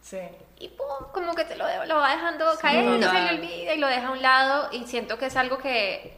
Sí. 0.00 0.20
Y 0.58 0.68
pum, 0.68 0.86
como 1.12 1.34
que 1.34 1.44
te 1.44 1.56
lo, 1.56 1.64
lo 1.86 1.96
va 1.96 2.12
dejando 2.12 2.46
caer 2.60 2.84
y 2.84 2.92
se 2.94 3.06
total. 3.06 3.24
le 3.24 3.34
olvida 3.34 3.74
y 3.74 3.78
lo 3.78 3.86
deja 3.88 4.08
a 4.08 4.12
un 4.12 4.22
lado 4.22 4.68
y 4.72 4.84
siento 4.86 5.18
que 5.18 5.26
es 5.26 5.36
algo 5.36 5.58
que 5.58 6.14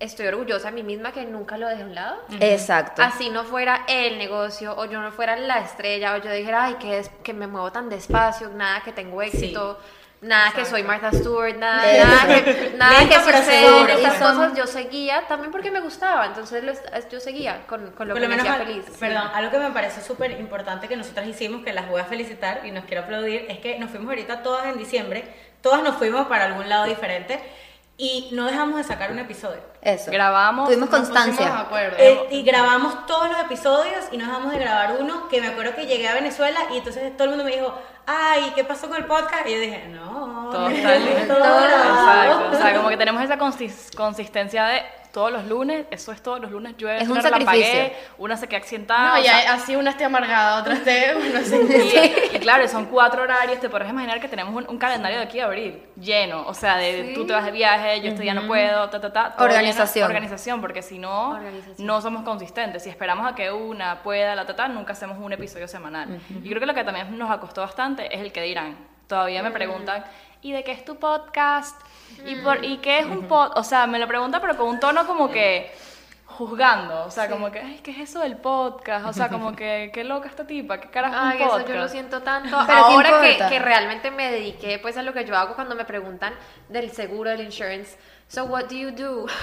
estoy 0.00 0.26
orgullosa 0.26 0.68
de 0.70 0.74
mí 0.74 0.82
misma 0.82 1.12
que 1.12 1.24
nunca 1.24 1.58
lo 1.58 1.68
dejé 1.68 1.82
a 1.82 1.86
un 1.86 1.94
lado. 1.94 2.16
Exacto. 2.40 3.02
Así 3.02 3.30
no 3.30 3.44
fuera 3.44 3.84
el 3.88 4.18
negocio 4.18 4.74
o 4.76 4.86
yo 4.86 5.00
no 5.00 5.12
fuera 5.12 5.36
la 5.36 5.58
estrella 5.58 6.14
o 6.14 6.18
yo 6.18 6.32
dijera, 6.32 6.64
ay, 6.64 6.74
que, 6.74 6.98
es, 6.98 7.10
que 7.22 7.34
me 7.34 7.46
muevo 7.46 7.70
tan 7.72 7.88
despacio, 7.88 8.48
nada 8.50 8.82
que 8.82 8.92
tengo 8.92 9.20
éxito, 9.22 9.78
nada 10.24 10.52
que 10.52 10.64
soy 10.64 10.82
Martha 10.82 11.10
Stewart, 11.12 11.56
nada, 11.56 11.82
nada 12.04 12.44
que, 12.44 12.72
nada 12.76 13.08
que 13.08 13.14
sucede, 13.14 13.92
estas 13.94 14.14
cosas 14.14 14.54
yo 14.56 14.66
seguía 14.66 15.26
también 15.28 15.50
porque 15.52 15.70
me 15.70 15.80
gustaba, 15.80 16.26
entonces 16.26 16.62
yo 17.10 17.20
seguía 17.20 17.66
con, 17.66 17.90
con 17.92 18.08
lo 18.08 18.14
Por 18.14 18.22
que 18.22 18.28
lo 18.28 18.28
me 18.28 18.36
menos, 18.36 18.48
hacía 18.50 18.54
al- 18.60 18.66
feliz. 18.66 18.84
perdón, 18.98 19.30
algo 19.34 19.50
que 19.50 19.58
me 19.58 19.70
parece 19.70 20.00
súper 20.02 20.32
importante 20.32 20.88
que 20.88 20.96
nosotras 20.96 21.26
hicimos, 21.26 21.62
que 21.64 21.72
las 21.72 21.88
voy 21.88 22.00
a 22.00 22.04
felicitar 22.04 22.62
y 22.64 22.70
nos 22.70 22.84
quiero 22.84 23.02
aplaudir, 23.04 23.46
es 23.48 23.58
que 23.58 23.78
nos 23.78 23.90
fuimos 23.90 24.08
ahorita 24.08 24.42
todas 24.42 24.66
en 24.66 24.78
diciembre, 24.78 25.24
todas 25.62 25.82
nos 25.82 25.96
fuimos 25.96 26.26
para 26.26 26.46
algún 26.46 26.68
lado 26.68 26.84
diferente 26.84 27.40
y 27.96 28.28
no 28.32 28.46
dejamos 28.46 28.76
de 28.78 28.82
sacar 28.84 29.12
un 29.12 29.20
episodio. 29.20 29.60
Eso. 29.80 30.10
Grabamos, 30.10 30.66
Tuvimos 30.68 30.88
constancia. 30.88 31.60
acuerdo. 31.60 31.96
Eh, 31.98 32.26
y 32.32 32.42
grabamos 32.42 33.06
todos 33.06 33.28
los 33.30 33.38
episodios 33.40 34.06
y 34.10 34.16
no 34.16 34.24
dejamos 34.26 34.52
de 34.52 34.58
grabar 34.58 34.96
uno 34.98 35.28
que 35.28 35.40
me 35.40 35.46
acuerdo 35.48 35.76
que 35.76 35.86
llegué 35.86 36.08
a 36.08 36.14
Venezuela 36.14 36.58
y 36.72 36.78
entonces 36.78 37.12
todo 37.16 37.24
el 37.24 37.30
mundo 37.30 37.44
me 37.44 37.52
dijo, 37.52 37.72
ay, 38.06 38.52
¿qué 38.54 38.64
pasó 38.64 38.88
con 38.88 38.96
el 38.98 39.04
podcast? 39.06 39.46
Y 39.46 39.52
yo 39.52 39.60
dije, 39.60 39.88
no, 39.88 40.50
Todo 40.52 40.68
está 40.68 40.94
listo. 40.96 41.34
todo 41.34 41.38
grabado". 41.60 42.32
Exacto. 42.32 42.56
O 42.56 42.60
sea, 42.60 42.76
como 42.76 42.88
que 42.88 42.96
tenemos 42.96 43.22
esa 43.22 43.38
consis- 43.38 43.94
consistencia 43.96 44.64
de 44.66 44.82
todos 45.14 45.32
los 45.32 45.46
lunes, 45.46 45.86
eso 45.90 46.12
es 46.12 46.20
todos 46.22 46.40
los 46.40 46.50
lunes 46.50 46.76
llueve, 46.76 46.98
Es 46.98 47.04
una 47.08 47.20
un 47.20 47.22
la 47.24 47.30
sacrificio. 47.30 47.72
pagué, 47.72 47.96
una 48.18 48.36
se 48.36 48.48
queda 48.48 48.58
accidentada. 48.58 49.08
No, 49.08 49.14
o 49.14 49.18
y 49.18 49.22
sea, 49.22 49.54
así 49.54 49.76
una 49.76 49.90
esté 49.90 50.04
amargada, 50.04 50.60
otra 50.60 50.74
esté, 50.74 51.14
no 51.32 51.40
sé. 51.40 52.30
Y, 52.32 52.36
y 52.36 52.38
claro, 52.40 52.68
son 52.68 52.84
cuatro 52.86 53.22
horarios, 53.22 53.60
te 53.60 53.70
podrás 53.70 53.88
imaginar 53.88 54.20
que 54.20 54.28
tenemos 54.28 54.52
un, 54.54 54.68
un 54.68 54.76
calendario 54.76 55.16
de 55.18 55.24
aquí 55.24 55.40
a 55.40 55.46
abril 55.46 55.82
lleno, 55.98 56.44
o 56.46 56.52
sea, 56.52 56.76
de 56.76 57.12
tú 57.14 57.24
te 57.26 57.32
vas 57.32 57.44
de 57.46 57.52
viaje, 57.52 58.00
yo 58.02 58.08
este 58.10 58.22
día 58.22 58.34
no 58.34 58.46
puedo, 58.46 58.90
ta, 58.90 59.00
ta, 59.00 59.12
ta. 59.12 59.34
Organización. 59.38 60.02
lleno- 60.08 60.14
organización, 60.16 60.60
porque 60.60 60.82
si 60.82 60.98
no, 60.98 61.38
no 61.78 62.00
somos 62.02 62.24
consistentes. 62.24 62.82
Si 62.82 62.90
esperamos 62.90 63.30
a 63.30 63.34
que 63.34 63.50
una 63.52 64.02
pueda, 64.02 64.34
la, 64.34 64.44
ta, 64.44 64.56
ta, 64.56 64.68
nunca 64.68 64.92
hacemos 64.94 65.16
un 65.18 65.32
episodio 65.32 65.68
semanal. 65.68 66.20
Y 66.42 66.48
creo 66.48 66.58
que 66.60 66.66
lo 66.66 66.74
que 66.74 66.82
también 66.84 67.16
nos 67.16 67.34
costó 67.38 67.60
bastante 67.60 68.12
es 68.14 68.20
el 68.20 68.32
que 68.32 68.42
dirán. 68.42 68.76
Todavía 69.06 69.42
me 69.42 69.50
preguntan, 69.52 70.02
¿y 70.42 70.52
de 70.52 70.64
qué 70.64 70.72
es 70.72 70.84
tu 70.84 70.96
podcast? 70.96 71.80
¿Y, 72.24 72.36
por, 72.36 72.64
¿y 72.64 72.78
qué 72.78 73.00
es 73.00 73.06
un 73.06 73.26
podcast? 73.26 73.58
O 73.58 73.64
sea, 73.64 73.86
me 73.86 73.98
lo 73.98 74.06
preguntan, 74.06 74.40
pero 74.40 74.56
con 74.56 74.68
un 74.68 74.80
tono 74.80 75.06
como 75.06 75.30
que 75.30 75.72
juzgando, 76.26 77.04
o 77.04 77.10
sea, 77.10 77.28
como 77.28 77.50
que, 77.52 77.60
ay, 77.60 77.80
¿qué 77.82 77.92
es 77.92 78.10
eso 78.10 78.20
del 78.20 78.36
podcast? 78.36 79.06
O 79.06 79.12
sea, 79.12 79.28
como 79.28 79.54
que, 79.54 79.90
qué 79.94 80.02
loca 80.04 80.28
esta 80.28 80.46
tipa, 80.46 80.80
qué 80.80 80.90
carajo 80.90 81.14
es 81.14 81.20
un 81.20 81.28
Ay, 81.28 81.38
eso 81.38 81.50
podcast. 81.50 81.68
yo 81.68 81.74
lo 81.76 81.88
siento 81.88 82.22
tanto. 82.22 82.56
Pero 82.66 82.66
¿qué 82.66 82.94
Ahora 82.94 83.20
que, 83.20 83.38
que 83.48 83.58
realmente 83.58 84.10
me 84.10 84.30
dediqué 84.30 84.78
pues 84.78 84.96
a 84.96 85.02
lo 85.02 85.12
que 85.12 85.24
yo 85.24 85.36
hago 85.36 85.54
cuando 85.54 85.74
me 85.74 85.84
preguntan 85.84 86.34
del 86.68 86.90
seguro, 86.90 87.30
del 87.30 87.42
insurance. 87.42 87.96
So 88.28 88.44
what 88.44 88.64
do 88.64 88.74
you 88.74 88.90
do? 88.90 89.26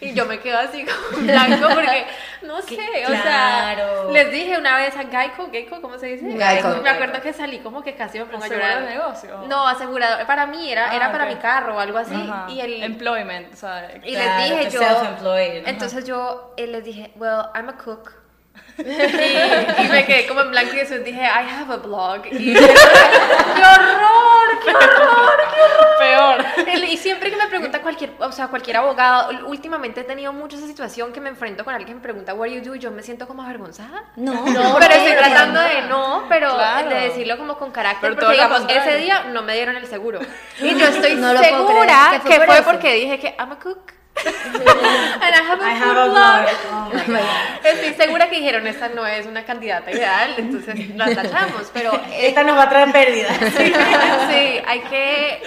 Y 0.00 0.12
yo 0.12 0.26
me 0.26 0.38
quedo 0.40 0.58
así 0.58 0.84
como 0.84 1.20
en 1.20 1.26
blanco 1.26 1.68
porque 1.74 2.06
no 2.42 2.60
sé, 2.62 2.78
o 3.06 3.08
sea, 3.22 3.76
les 4.12 4.30
dije 4.30 4.58
una 4.58 4.76
vez 4.76 4.94
a 4.96 5.04
Geico, 5.04 5.48
Geico, 5.50 5.80
¿cómo 5.80 5.98
se 5.98 6.06
dice? 6.06 6.26
Geico. 6.38 6.82
Me 6.82 6.90
acuerdo 6.90 7.20
que 7.22 7.32
salí 7.32 7.60
como 7.60 7.82
que 7.82 7.94
casi 7.94 8.18
me 8.18 8.26
pongo 8.26 8.42
a 8.42 8.46
¿Asegurador 8.46 8.80
llorar. 8.82 8.88
de 8.92 8.98
negocio? 8.98 9.44
No, 9.48 9.66
asegurador, 9.66 10.26
para 10.26 10.46
mí 10.46 10.70
era, 10.70 10.90
Ah, 10.90 10.96
era 10.96 11.10
para 11.12 11.24
mi 11.26 11.36
carro 11.36 11.76
o 11.76 11.80
algo 11.80 11.96
así 11.98 12.14
Ajá. 12.14 12.46
y 12.50 12.60
el 12.60 12.82
Employment, 12.82 13.54
o 13.54 13.56
sea, 13.56 13.90
y 14.04 14.12
Claro, 14.12 14.40
les 14.40 14.50
dije 14.50 14.70
yo. 14.70 14.80
self-employed, 14.82 15.60
ajá. 15.62 15.70
Entonces 15.70 16.04
yo 16.04 16.52
eh, 16.58 16.66
les 16.66 16.84
dije, 16.84 17.12
well, 17.16 17.46
I'm 17.54 17.68
a 17.70 17.76
cook. 17.78 18.12
y, 18.78 18.82
y 18.82 19.88
me 19.88 20.04
quedé 20.04 20.26
como 20.26 20.42
en 20.42 20.50
blanco 20.50 20.74
y 20.74 20.76
después 20.76 21.04
dije, 21.04 21.22
I 21.22 21.48
have 21.58 21.72
a 21.72 21.76
blog. 21.78 22.26
Y 22.30 22.52
¡Qué 22.52 22.60
horror! 22.60 24.25
¡Qué 24.66 24.72
horror! 24.72 25.40
¡Qué 25.54 25.60
horror! 25.60 25.86
peor. 25.98 26.44
Y 26.88 26.96
siempre 26.98 27.30
que 27.30 27.36
me 27.36 27.46
pregunta 27.46 27.80
cualquier, 27.80 28.10
o 28.18 28.30
sea, 28.32 28.48
cualquier 28.48 28.76
abogado, 28.78 29.30
últimamente 29.46 30.00
he 30.00 30.04
tenido 30.04 30.32
mucho 30.32 30.56
esa 30.56 30.66
situación 30.66 31.12
que 31.12 31.20
me 31.20 31.28
enfrento 31.30 31.64
con 31.64 31.74
alguien 31.74 31.88
que 31.88 31.94
me 31.94 32.00
pregunta 32.00 32.34
what 32.34 32.48
you 32.48 32.60
do 32.62 32.74
y 32.74 32.78
yo 32.78 32.90
me 32.90 33.02
siento 33.02 33.26
como 33.26 33.42
avergonzada. 33.42 34.04
No, 34.16 34.34
No, 34.46 34.76
pero 34.78 34.94
estoy 34.94 35.12
tratando 35.16 35.60
de 35.60 35.82
no, 35.82 36.24
pero 36.28 36.54
Claro. 36.54 36.88
de 36.88 36.94
decirlo 36.96 37.36
como 37.38 37.56
con 37.56 37.70
carácter, 37.70 38.00
Pero 38.14 38.14
porque 38.16 38.32
digamos, 38.32 38.62
ese 38.68 38.96
día 38.98 39.24
no 39.24 39.42
me 39.42 39.54
dieron 39.54 39.76
el 39.76 39.86
seguro. 39.86 40.20
Y 40.60 40.74
yo 40.74 40.86
estoy 40.86 41.14
No 41.16 41.36
segura 41.36 42.20
creer, 42.22 42.22
que 42.22 42.46
fue 42.46 42.56
que 42.56 42.62
porque 42.62 42.92
dije 42.94 43.18
que 43.18 43.36
I'm 43.38 43.52
a 43.52 43.58
cook. 43.58 43.92
And 44.24 45.34
I 45.34 45.42
have 45.50 45.60
a 45.60 45.66
I 45.66 45.74
have 45.74 45.96
a 45.96 46.08
blog. 46.08 46.46
Oh 46.70 46.90
my 46.94 47.04
God. 47.18 47.64
Estoy 47.64 47.94
segura 47.94 48.28
que 48.30 48.36
dijeron, 48.36 48.66
esta 48.66 48.88
no 48.88 49.06
es 49.06 49.26
una 49.26 49.44
candidata 49.44 49.90
ideal, 49.90 50.34
entonces 50.38 50.94
la 50.96 51.14
tachamos, 51.14 51.70
pero 51.72 51.94
eh, 52.10 52.28
Esta 52.28 52.42
nos 52.44 52.56
va 52.56 52.62
a 52.64 52.68
traer 52.68 52.92
pérdidas. 52.92 53.36
sí, 53.56 53.72
sí, 53.72 54.60
hay 54.66 54.80
que 54.88 55.42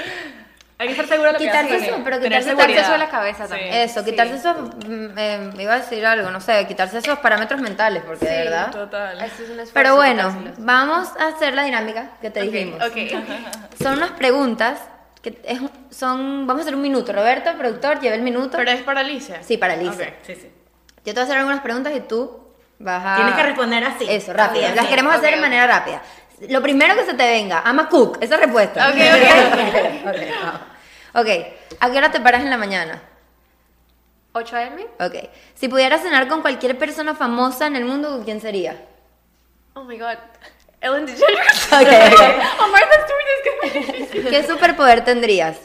Hay 0.77 0.87
que 0.87 0.91
estar 0.93 1.07
seguro 1.07 1.27
de 1.27 1.33
lo 1.33 1.39
que 1.39 1.45
Quitarse 1.45 1.75
haces. 1.75 1.87
eso, 1.89 2.01
pero 2.03 2.19
quitarse 2.21 2.51
quitarse 2.51 2.79
eso 2.79 2.91
de 2.93 2.97
la 2.99 3.09
cabeza 3.09 3.43
Sí. 3.45 3.49
también. 3.49 3.73
Eso, 3.73 3.99
Sí. 4.03 4.09
quitarse 4.11 4.35
esos, 4.35 4.55
mm, 4.87 5.17
eh, 5.17 5.49
iba 5.59 5.73
a 5.73 5.79
decir 5.79 6.05
algo, 6.05 6.29
no 6.29 6.39
sé, 6.39 6.65
quitarse 6.67 6.99
esos 6.99 7.19
parámetros 7.19 7.59
mentales, 7.61 8.03
porque 8.05 8.25
de 8.25 8.37
verdad. 8.45 8.71
Total. 8.71 9.17
Eso 9.17 9.43
es 9.43 9.49
un 9.49 9.59
esfuerzo 9.59 9.71
Pero 9.73 9.95
bueno, 9.95 10.53
vamos 10.59 11.09
a 11.19 11.27
hacer 11.27 11.53
la 11.53 11.63
dinámica 11.63 12.11
que 12.21 12.29
te 12.29 12.41
Ok, 12.43 12.51
dijimos. 12.51 12.81
ok. 12.85 13.81
Son 13.81 13.97
unas 13.97 14.11
preguntas 14.11 14.79
que 15.21 15.39
es, 15.43 15.59
son, 15.89 16.47
vamos 16.47 16.61
a 16.61 16.63
hacer 16.63 16.75
un 16.75 16.81
minuto. 16.81 17.11
Roberto, 17.13 17.51
productor, 17.57 17.99
lleva 17.99 18.15
el 18.15 18.21
minuto. 18.21 18.57
Pero 18.57 18.71
es 18.71 18.81
para 18.81 19.01
Alicia. 19.01 19.41
sí, 19.43 19.57
para 19.57 19.73
Alicia. 19.73 20.07
Ok. 20.07 20.13
Sí, 20.25 20.35
sí. 20.35 20.51
Yo 20.97 21.03
te 21.03 21.11
voy 21.13 21.19
a 21.21 21.23
hacer 21.23 21.37
algunas 21.37 21.61
preguntas 21.61 21.93
y 21.95 22.01
tú 22.01 22.39
vas 22.79 23.01
a... 23.05 23.15
Tienes 23.15 23.35
que 23.35 23.43
responder 23.43 23.83
así. 23.83 24.05
Eso, 24.09 24.33
rápido. 24.33 24.65
Así, 24.65 24.75
Las 24.75 24.85
así. 24.85 24.89
queremos 24.89 25.13
hacer 25.15 25.35
de 25.35 25.41
manera 25.41 25.67
rápida. 25.67 26.01
Lo 26.49 26.61
primero 26.61 26.95
que 26.95 27.05
se 27.05 27.13
te 27.13 27.27
venga, 27.27 27.61
ama 27.65 27.89
cook, 27.89 28.17
esa 28.21 28.37
respuesta. 28.37 28.89
Ok, 28.89 28.95
ok. 28.95 30.07
ok, 30.07 30.15
vamos. 30.43 30.61
Ok, 31.13 31.27
¿a 31.79 31.89
qué 31.91 31.97
hora 31.97 32.11
te 32.11 32.21
paras 32.21 32.43
en 32.43 32.49
la 32.49 32.57
mañana? 32.57 33.01
8 34.33 34.55
AM. 34.55 34.79
Ok, 34.99 35.15
si 35.55 35.67
pudieras 35.67 36.01
cenar 36.01 36.27
con 36.27 36.41
cualquier 36.41 36.77
persona 36.77 37.15
famosa 37.15 37.67
en 37.67 37.75
el 37.75 37.83
mundo, 37.83 38.09
¿con 38.09 38.23
quién 38.23 38.39
sería? 38.39 38.85
Oh 39.73 39.83
my 39.83 39.97
god. 39.97 40.17
Ellen 40.81 41.05
DeGeneres. 41.05 41.67
Ok, 41.73 41.81
ok. 41.81 42.21
Oh, 42.61 42.67
Martha 42.67 42.95
Stewart 43.03 43.29
es 44.01 44.09
que 44.11 44.29
¿Qué 44.29 44.43
superpoder 44.43 45.03
tendrías? 45.03 45.57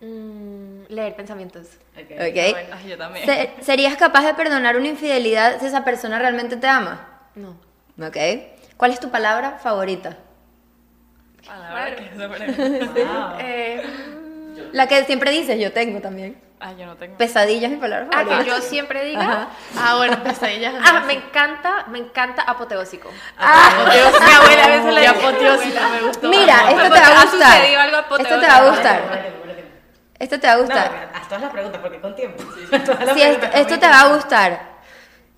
Mm, 0.00 0.84
leer 0.88 1.16
pensamientos. 1.16 1.66
Ok. 1.96 2.10
Ay, 2.20 2.88
yo 2.88 2.96
también. 2.96 3.26
Se- 3.26 3.50
¿Serías 3.62 3.96
capaz 3.96 4.24
de 4.24 4.34
perdonar 4.34 4.76
una 4.76 4.88
infidelidad 4.88 5.58
si 5.60 5.66
esa 5.66 5.84
persona 5.84 6.18
realmente 6.18 6.56
te 6.56 6.66
ama? 6.68 7.08
No. 7.34 7.50
Ok. 8.06 8.16
¿Cuál 8.76 8.92
es 8.92 9.00
tu 9.00 9.10
palabra 9.10 9.58
favorita? 9.60 10.16
Palabra 11.46 11.96
que 11.96 12.08
se 12.10 12.28
pone- 12.28 12.84
Wow. 13.04 13.38
Eh, 13.40 13.82
La 14.72 14.86
que 14.86 15.04
siempre 15.04 15.30
dices, 15.32 15.58
yo 15.58 15.72
tengo 15.72 16.00
también. 16.00 16.40
Ah, 16.60 16.72
yo 16.72 16.86
no 16.86 16.96
tengo. 16.96 17.16
Pesadilla 17.16 17.66
es 17.68 17.72
mi 17.72 17.78
palabra 17.78 18.08
ah, 18.12 18.24
que 18.24 18.44
yo 18.44 18.60
siempre 18.60 19.04
diga. 19.04 19.20
Ajá. 19.22 19.48
Ah, 19.78 19.96
bueno, 19.96 20.22
pesadillas. 20.24 20.74
Ah, 20.84 21.04
me 21.06 21.12
encanta, 21.12 21.86
me 21.88 21.98
encanta 21.98 22.42
apoteósico. 22.42 23.10
Apoteósico. 23.36 24.24
Mi 24.24 24.32
abuela 24.32 24.64
a 24.64 24.68
veces 24.68 24.94
le 24.94 25.06
apoteósica 25.06 25.88
me 25.88 26.00
gustó. 26.02 26.28
Mira, 26.28 26.70
esto 26.70 26.82
te 26.82 27.00
va 27.00 27.06
a 27.06 27.20
ha 27.20 27.24
gustar. 27.24 27.56
sucedido 27.58 27.80
algo 27.80 27.96
Esto 27.98 28.08
te 28.08 28.14
apoteósico. 28.24 28.46
va 28.48 28.56
a 28.56 28.70
gustar. 28.70 29.38
Esto 30.18 30.40
te 30.40 30.46
va 30.48 30.52
a 30.52 30.56
No, 30.56 30.62
gustar. 30.62 31.10
haz 31.14 31.28
todas 31.28 31.42
las 31.42 31.52
preguntas 31.52 31.80
porque 31.80 32.00
con 32.00 32.16
tiempo. 32.16 32.42
Todas 32.84 33.04
las 33.04 33.14
Si 33.14 33.22
esto, 33.22 33.78
te 33.78 33.88
va 33.88 34.00
a 34.00 34.08
gustar. 34.14 34.60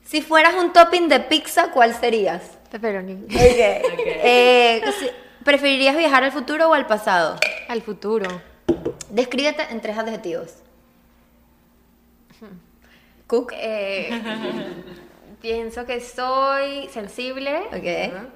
Si 0.07 0.23
fueras 0.23 0.55
un 0.55 0.73
topping 0.73 1.09
de 1.09 1.21
pizza, 1.21 1.71
¿cuál 1.71 1.95
serías? 1.95 2.41
Pepperoni. 2.71 3.27
Eh, 3.29 4.83
si- 4.99 5.11
¿Preferirías 5.45 5.97
viajar 5.97 6.25
al 6.25 6.33
futuro 6.33 6.71
o 6.71 6.75
al 6.75 6.87
pasado? 6.87 7.37
Al 7.69 7.83
futuro. 7.83 8.27
Descríbete 9.11 9.67
en 9.71 9.81
tres 9.83 9.99
adjetivos. 9.99 10.55
Cook. 13.31 13.53
Eh, 13.55 14.11
pienso 15.41 15.87
que 15.87 16.01
soy 16.01 16.89
sensible, 16.89 17.61
Ok. 17.69 18.27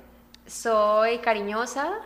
soy 0.46 1.18
cariñosa 1.18 1.98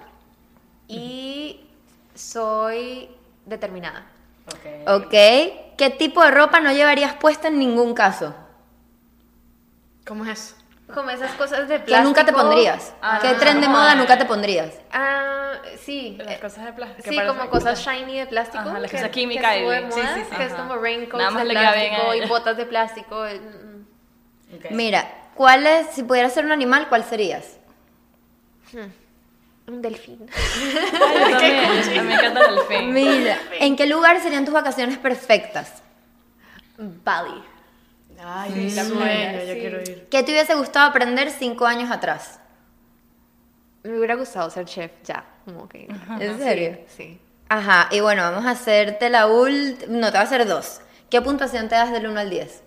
y 0.89 1.67
soy 2.15 3.11
determinada. 3.45 4.07
Ok. 4.47 5.05
Ok. 5.05 5.11
¿Qué 5.77 5.95
tipo 5.99 6.23
de 6.25 6.31
ropa 6.31 6.61
no 6.61 6.73
llevarías 6.73 7.13
puesta 7.17 7.49
en 7.49 7.59
ningún 7.59 7.93
caso? 7.93 8.35
¿Cómo 10.07 10.25
es 10.25 10.31
eso? 10.31 10.55
Como 10.93 11.11
esas 11.11 11.33
cosas 11.33 11.69
de 11.69 11.77
Que 11.79 11.85
plástico. 11.85 12.03
nunca 12.09 12.25
te 12.25 12.33
pondrías. 12.33 12.95
Ah, 13.03 13.19
¿Qué 13.21 13.33
no, 13.33 13.39
tren 13.39 13.61
de 13.61 13.67
no. 13.67 13.73
moda 13.75 13.95
nunca 13.95 14.17
te 14.17 14.25
pondrías? 14.25 14.73
Ah, 14.91 15.53
sí. 15.85 16.17
Las 16.19 16.39
cosas 16.39 16.65
de 16.65 16.73
plástico. 16.73 17.11
Sí, 17.11 17.19
como 17.27 17.51
cosas 17.51 17.79
shiny 17.79 18.19
de 18.21 18.27
plástico. 18.27 18.61
Ajá, 18.69 18.79
las 18.79 18.91
que, 18.91 18.97
cosas 18.97 19.11
que 19.11 19.21
químicas 19.21 19.53
y 19.55 19.57
estuvo 19.59 19.71
de 19.71 19.81
moda, 19.83 19.93
sí, 20.15 20.21
sí, 20.21 20.27
sí. 20.31 20.37
Que 20.37 20.45
es 20.45 20.53
como 20.55 20.77
raincoats 20.77 21.19
Nada 21.19 21.31
más 21.31 21.45
de 21.45 21.51
plástico 21.51 22.15
y 22.15 22.27
botas 22.27 22.57
de 22.57 22.67
plástico. 22.67 23.27
eh, 23.27 23.39
mm, 23.41 24.55
Ok. 24.57 24.71
Mira, 24.71 25.07
¿cuál 25.35 25.67
es, 25.67 25.89
si 25.89 26.03
pudieras 26.03 26.33
ser 26.33 26.47
un 26.47 26.53
animal, 26.53 26.89
cuál 26.89 27.05
serías? 27.05 27.59
Un 29.67 29.83
delfín. 29.83 30.27
Ay, 30.35 31.19
yo 31.21 31.31
también. 31.31 31.99
A 31.99 32.03
mí 32.03 32.09
me 32.09 32.15
encanta 32.15 32.41
el 32.47 32.55
delfín. 32.57 32.93
Mira, 32.95 33.39
¿en 33.61 33.77
qué 33.77 33.87
lugar 33.87 34.21
serían 34.23 34.47
tus 34.47 34.55
vacaciones 34.55 34.97
perfectas? 34.97 35.83
Bali. 36.79 37.43
Ay, 38.25 38.51
mi 38.51 38.71
sueño, 38.71 39.45
yo 39.45 39.55
quiero 39.55 39.81
ir. 39.81 40.09
¿Qué 40.11 40.23
te 40.23 40.33
hubiese 40.33 40.55
gustado 40.55 40.89
aprender 40.89 41.31
cinco 41.31 41.67
años 41.67 41.91
atrás? 41.91 42.41
Me 43.83 43.97
hubiera 43.97 44.17
gustado 44.17 44.51
ser 44.51 44.65
chef 44.65 44.91
ya. 45.05 45.25
Como 45.45 45.69
que. 45.69 45.89
¿En 46.21 46.39
serio? 46.39 46.79
Sí. 46.97 47.21
Ajá, 47.49 47.89
y 47.91 48.01
bueno, 48.01 48.23
vamos 48.23 48.45
a 48.45 48.51
hacerte 48.51 49.09
la 49.09 49.27
última. 49.27 49.93
No, 49.93 50.07
te 50.07 50.13
voy 50.13 50.21
a 50.21 50.23
hacer 50.23 50.47
dos. 50.47 50.81
¿Qué 51.09 51.23
puntuación 51.23 51.69
te 51.69 51.75
das 51.75 51.91
del 51.91 52.07
1 52.07 52.21
al 52.21 52.29
10? 52.29 52.63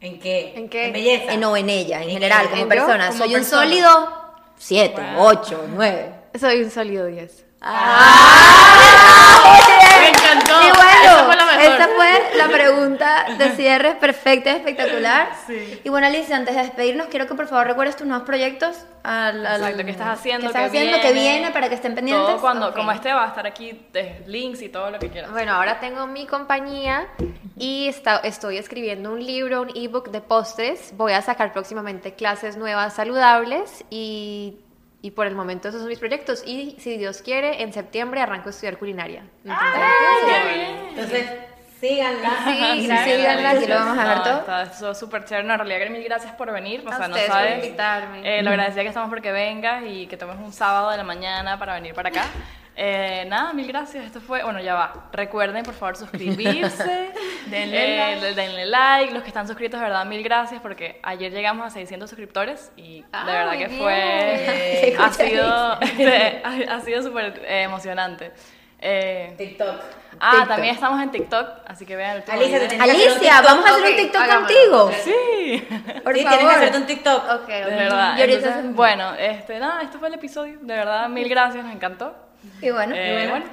¿En 0.00 0.18
qué? 0.18 0.54
¿En 0.56 0.68
qué? 0.68 0.86
En 0.86 0.92
belleza. 0.92 1.32
Eh, 1.34 1.36
no, 1.36 1.56
en 1.56 1.70
ella, 1.70 1.98
en 1.98 2.04
¿En 2.04 2.10
general, 2.14 2.50
como 2.50 2.66
persona. 2.66 3.08
Como 3.08 3.18
Soy 3.18 3.36
un 3.36 3.44
sólido 3.44 4.34
7, 4.56 5.02
8, 5.18 5.64
9. 5.74 6.14
Soy 6.38 6.62
un 6.62 6.70
sólido 6.70 7.06
10. 7.06 7.44
Me 10.00 10.08
encantó. 10.08 10.62
Y 10.62 10.70
bueno, 10.70 11.10
Esa 11.12 11.24
fue 11.26 11.36
la 11.36 11.44
mejor. 11.44 11.62
esa 11.74 11.88
fue 11.88 12.36
la 12.36 12.48
pregunta 12.48 13.26
de 13.36 13.50
cierre 13.50 13.94
perfecta 13.96 14.50
y 14.52 14.56
espectacular. 14.56 15.30
Y 15.84 15.88
bueno, 15.90 16.06
Alicia, 16.06 16.36
antes 16.36 16.54
de 16.54 16.62
despedirnos, 16.62 17.08
quiero 17.08 17.26
que 17.26 17.34
por 17.34 17.46
favor 17.48 17.66
recuerdes 17.66 17.96
tus 17.96 18.06
nuevos 18.06 18.26
proyectos. 18.26 18.76
Al, 19.02 19.46
al- 19.46 19.60
Exacto, 19.62 19.84
¿qué 19.84 19.90
estás 19.90 20.08
haciendo? 20.18 20.40
¿Qué 20.42 20.46
estás 20.48 20.70
¿Qué 20.70 20.78
haciendo? 20.78 21.00
¿Qué 21.02 21.12
viene? 21.12 21.30
viene? 21.38 21.50
Para 21.52 21.68
que 21.68 21.74
estén 21.74 21.94
pendientes. 21.94 22.26
Todo 22.26 22.40
cuando, 22.40 22.72
como 22.74 22.92
este 22.92 23.12
va 23.12 23.24
a 23.24 23.28
estar 23.28 23.46
aquí, 23.46 23.86
de 23.92 24.22
links 24.26 24.62
y 24.62 24.68
todo 24.68 24.90
lo 24.90 24.98
que 24.98 25.08
quieras. 25.10 25.30
Bueno, 25.32 25.54
ahora 25.54 25.80
tengo 25.80 26.06
mi 26.06 26.26
compañía 26.26 27.06
y 27.58 27.88
está- 27.88 28.20
estoy 28.24 28.56
escribiendo 28.58 29.12
un 29.12 29.24
libro, 29.24 29.62
un 29.62 29.70
ebook 29.74 30.08
de 30.10 30.20
postres. 30.20 30.92
Voy 30.96 31.12
a 31.12 31.20
sacar 31.22 31.52
próximamente 31.52 32.14
clases 32.14 32.56
nuevas 32.56 32.94
saludables 32.94 33.84
y, 33.90 34.56
y 35.02 35.12
por 35.12 35.26
el 35.26 35.34
momento 35.34 35.68
esos 35.68 35.80
son 35.80 35.88
mis 35.88 35.98
proyectos. 35.98 36.42
Y 36.46 36.76
si 36.78 36.96
Dios 36.98 37.22
quiere, 37.22 37.62
en 37.62 37.72
septiembre 37.72 38.20
arranco 38.20 38.48
a 38.48 38.50
estudiar 38.50 38.76
culinaria. 38.78 39.22
Entonces, 40.90 41.26
síganla. 41.80 42.28
Sí, 42.44 42.80
Sí, 42.80 42.86
gracias. 42.86 43.04
síganla, 43.16 43.50
aquí 43.50 43.66
lo 43.66 43.74
vamos 43.76 43.98
a 43.98 44.04
ver 44.04 44.16
No, 44.18 44.22
todo. 44.22 44.38
Está 44.40 44.62
eso 44.64 44.94
súper 44.94 45.24
chévere. 45.24 45.46
No, 45.46 45.54
en 45.54 45.60
realidad, 45.66 45.90
mil 45.90 46.04
gracias 46.04 46.32
por 46.34 46.52
venir. 46.52 46.82
O 46.86 46.90
A 46.90 46.96
sea, 46.96 47.08
no 47.08 47.14
ustedes 47.14 47.30
por 47.30 47.38
sabes. 47.38 47.64
invitarme. 47.64 48.38
eh, 48.38 48.42
lo 48.42 48.50
agradecida 48.50 48.82
que 48.82 48.88
estamos 48.88 49.08
porque 49.10 49.32
vengas 49.32 49.82
y 49.86 50.06
que 50.06 50.16
tomes 50.16 50.36
un 50.38 50.52
sábado 50.52 50.90
de 50.90 50.96
la 50.98 51.04
mañana 51.04 51.58
para 51.58 51.74
venir 51.74 51.94
para 51.94 52.10
acá. 52.10 52.24
Eh, 52.82 53.26
nada, 53.28 53.52
mil 53.52 53.66
gracias. 53.68 54.06
Esto 54.06 54.22
fue. 54.22 54.42
Bueno, 54.42 54.58
ya 54.58 54.72
va. 54.74 55.08
Recuerden, 55.12 55.62
por 55.64 55.74
favor, 55.74 55.96
suscribirse. 55.98 57.10
denle, 57.46 57.96
like. 57.98 58.34
denle 58.34 58.64
like. 58.64 59.12
Los 59.12 59.22
que 59.22 59.28
están 59.28 59.46
suscritos, 59.46 59.78
de 59.78 59.84
verdad, 59.84 60.06
mil 60.06 60.22
gracias 60.22 60.62
porque 60.62 60.98
ayer 61.02 61.30
llegamos 61.30 61.66
a 61.66 61.70
600 61.70 62.08
suscriptores 62.08 62.72
y 62.78 63.04
Ah, 63.12 63.26
de 63.26 63.32
verdad 63.32 63.48
muy 63.52 63.58
que 63.58 63.66
bien. 63.66 63.80
fue. 63.80 64.96
ha 64.98 65.12
sido, 65.12 65.80
este, 65.82 66.42
ha, 66.42 66.74
ha 66.76 66.80
sido 66.80 67.02
súper 67.02 67.42
eh, 67.46 67.62
emocionante. 67.64 68.32
Eh, 68.82 69.34
TikTok. 69.36 69.76
ah, 70.18 70.30
TikTok. 70.30 70.48
también 70.48 70.74
estamos 70.74 71.02
en 71.02 71.10
TikTok, 71.10 71.48
así 71.66 71.84
que 71.84 71.96
vean 71.96 72.12
el 72.12 72.18
último 72.20 72.38
Alicia, 72.40 72.66
te 72.66 72.76
Alicia, 72.80 73.10
TikTok. 73.20 73.44
vamos 73.44 73.66
a 73.66 73.68
hacer 73.68 73.82
un 73.84 73.90
Ok, 73.90 73.96
TikTok 73.96 74.22
hagámoslo. 74.22 74.56
contigo. 74.56 74.92
Sí. 75.04 75.68
Por 76.02 76.14
sí, 76.16 76.22
favor. 76.22 76.38
tienes 76.38 76.38
que 76.38 76.46
hacerte 76.56 76.78
un 76.78 76.86
TikTok. 76.86 77.24
Ok, 77.42 77.46
De 77.46 77.62
ok. 77.64 77.68
verdad. 77.68 78.20
Entonces, 78.20 78.74
bueno, 78.74 79.12
este, 79.18 79.58
nada, 79.58 79.82
esto 79.82 79.98
fue 79.98 80.08
el 80.08 80.14
episodio. 80.14 80.58
De 80.62 80.74
verdad, 80.74 81.10
mil 81.10 81.28
gracias, 81.28 81.62
nos 81.62 81.74
encantó. 81.74 82.29
Y 82.60 82.66
eh, 82.68 82.72
bueno, 82.72 82.94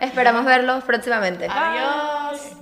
esperamos 0.02 0.46
verlos 0.46 0.84
próximamente. 0.84 1.48
Adiós. 1.50 2.58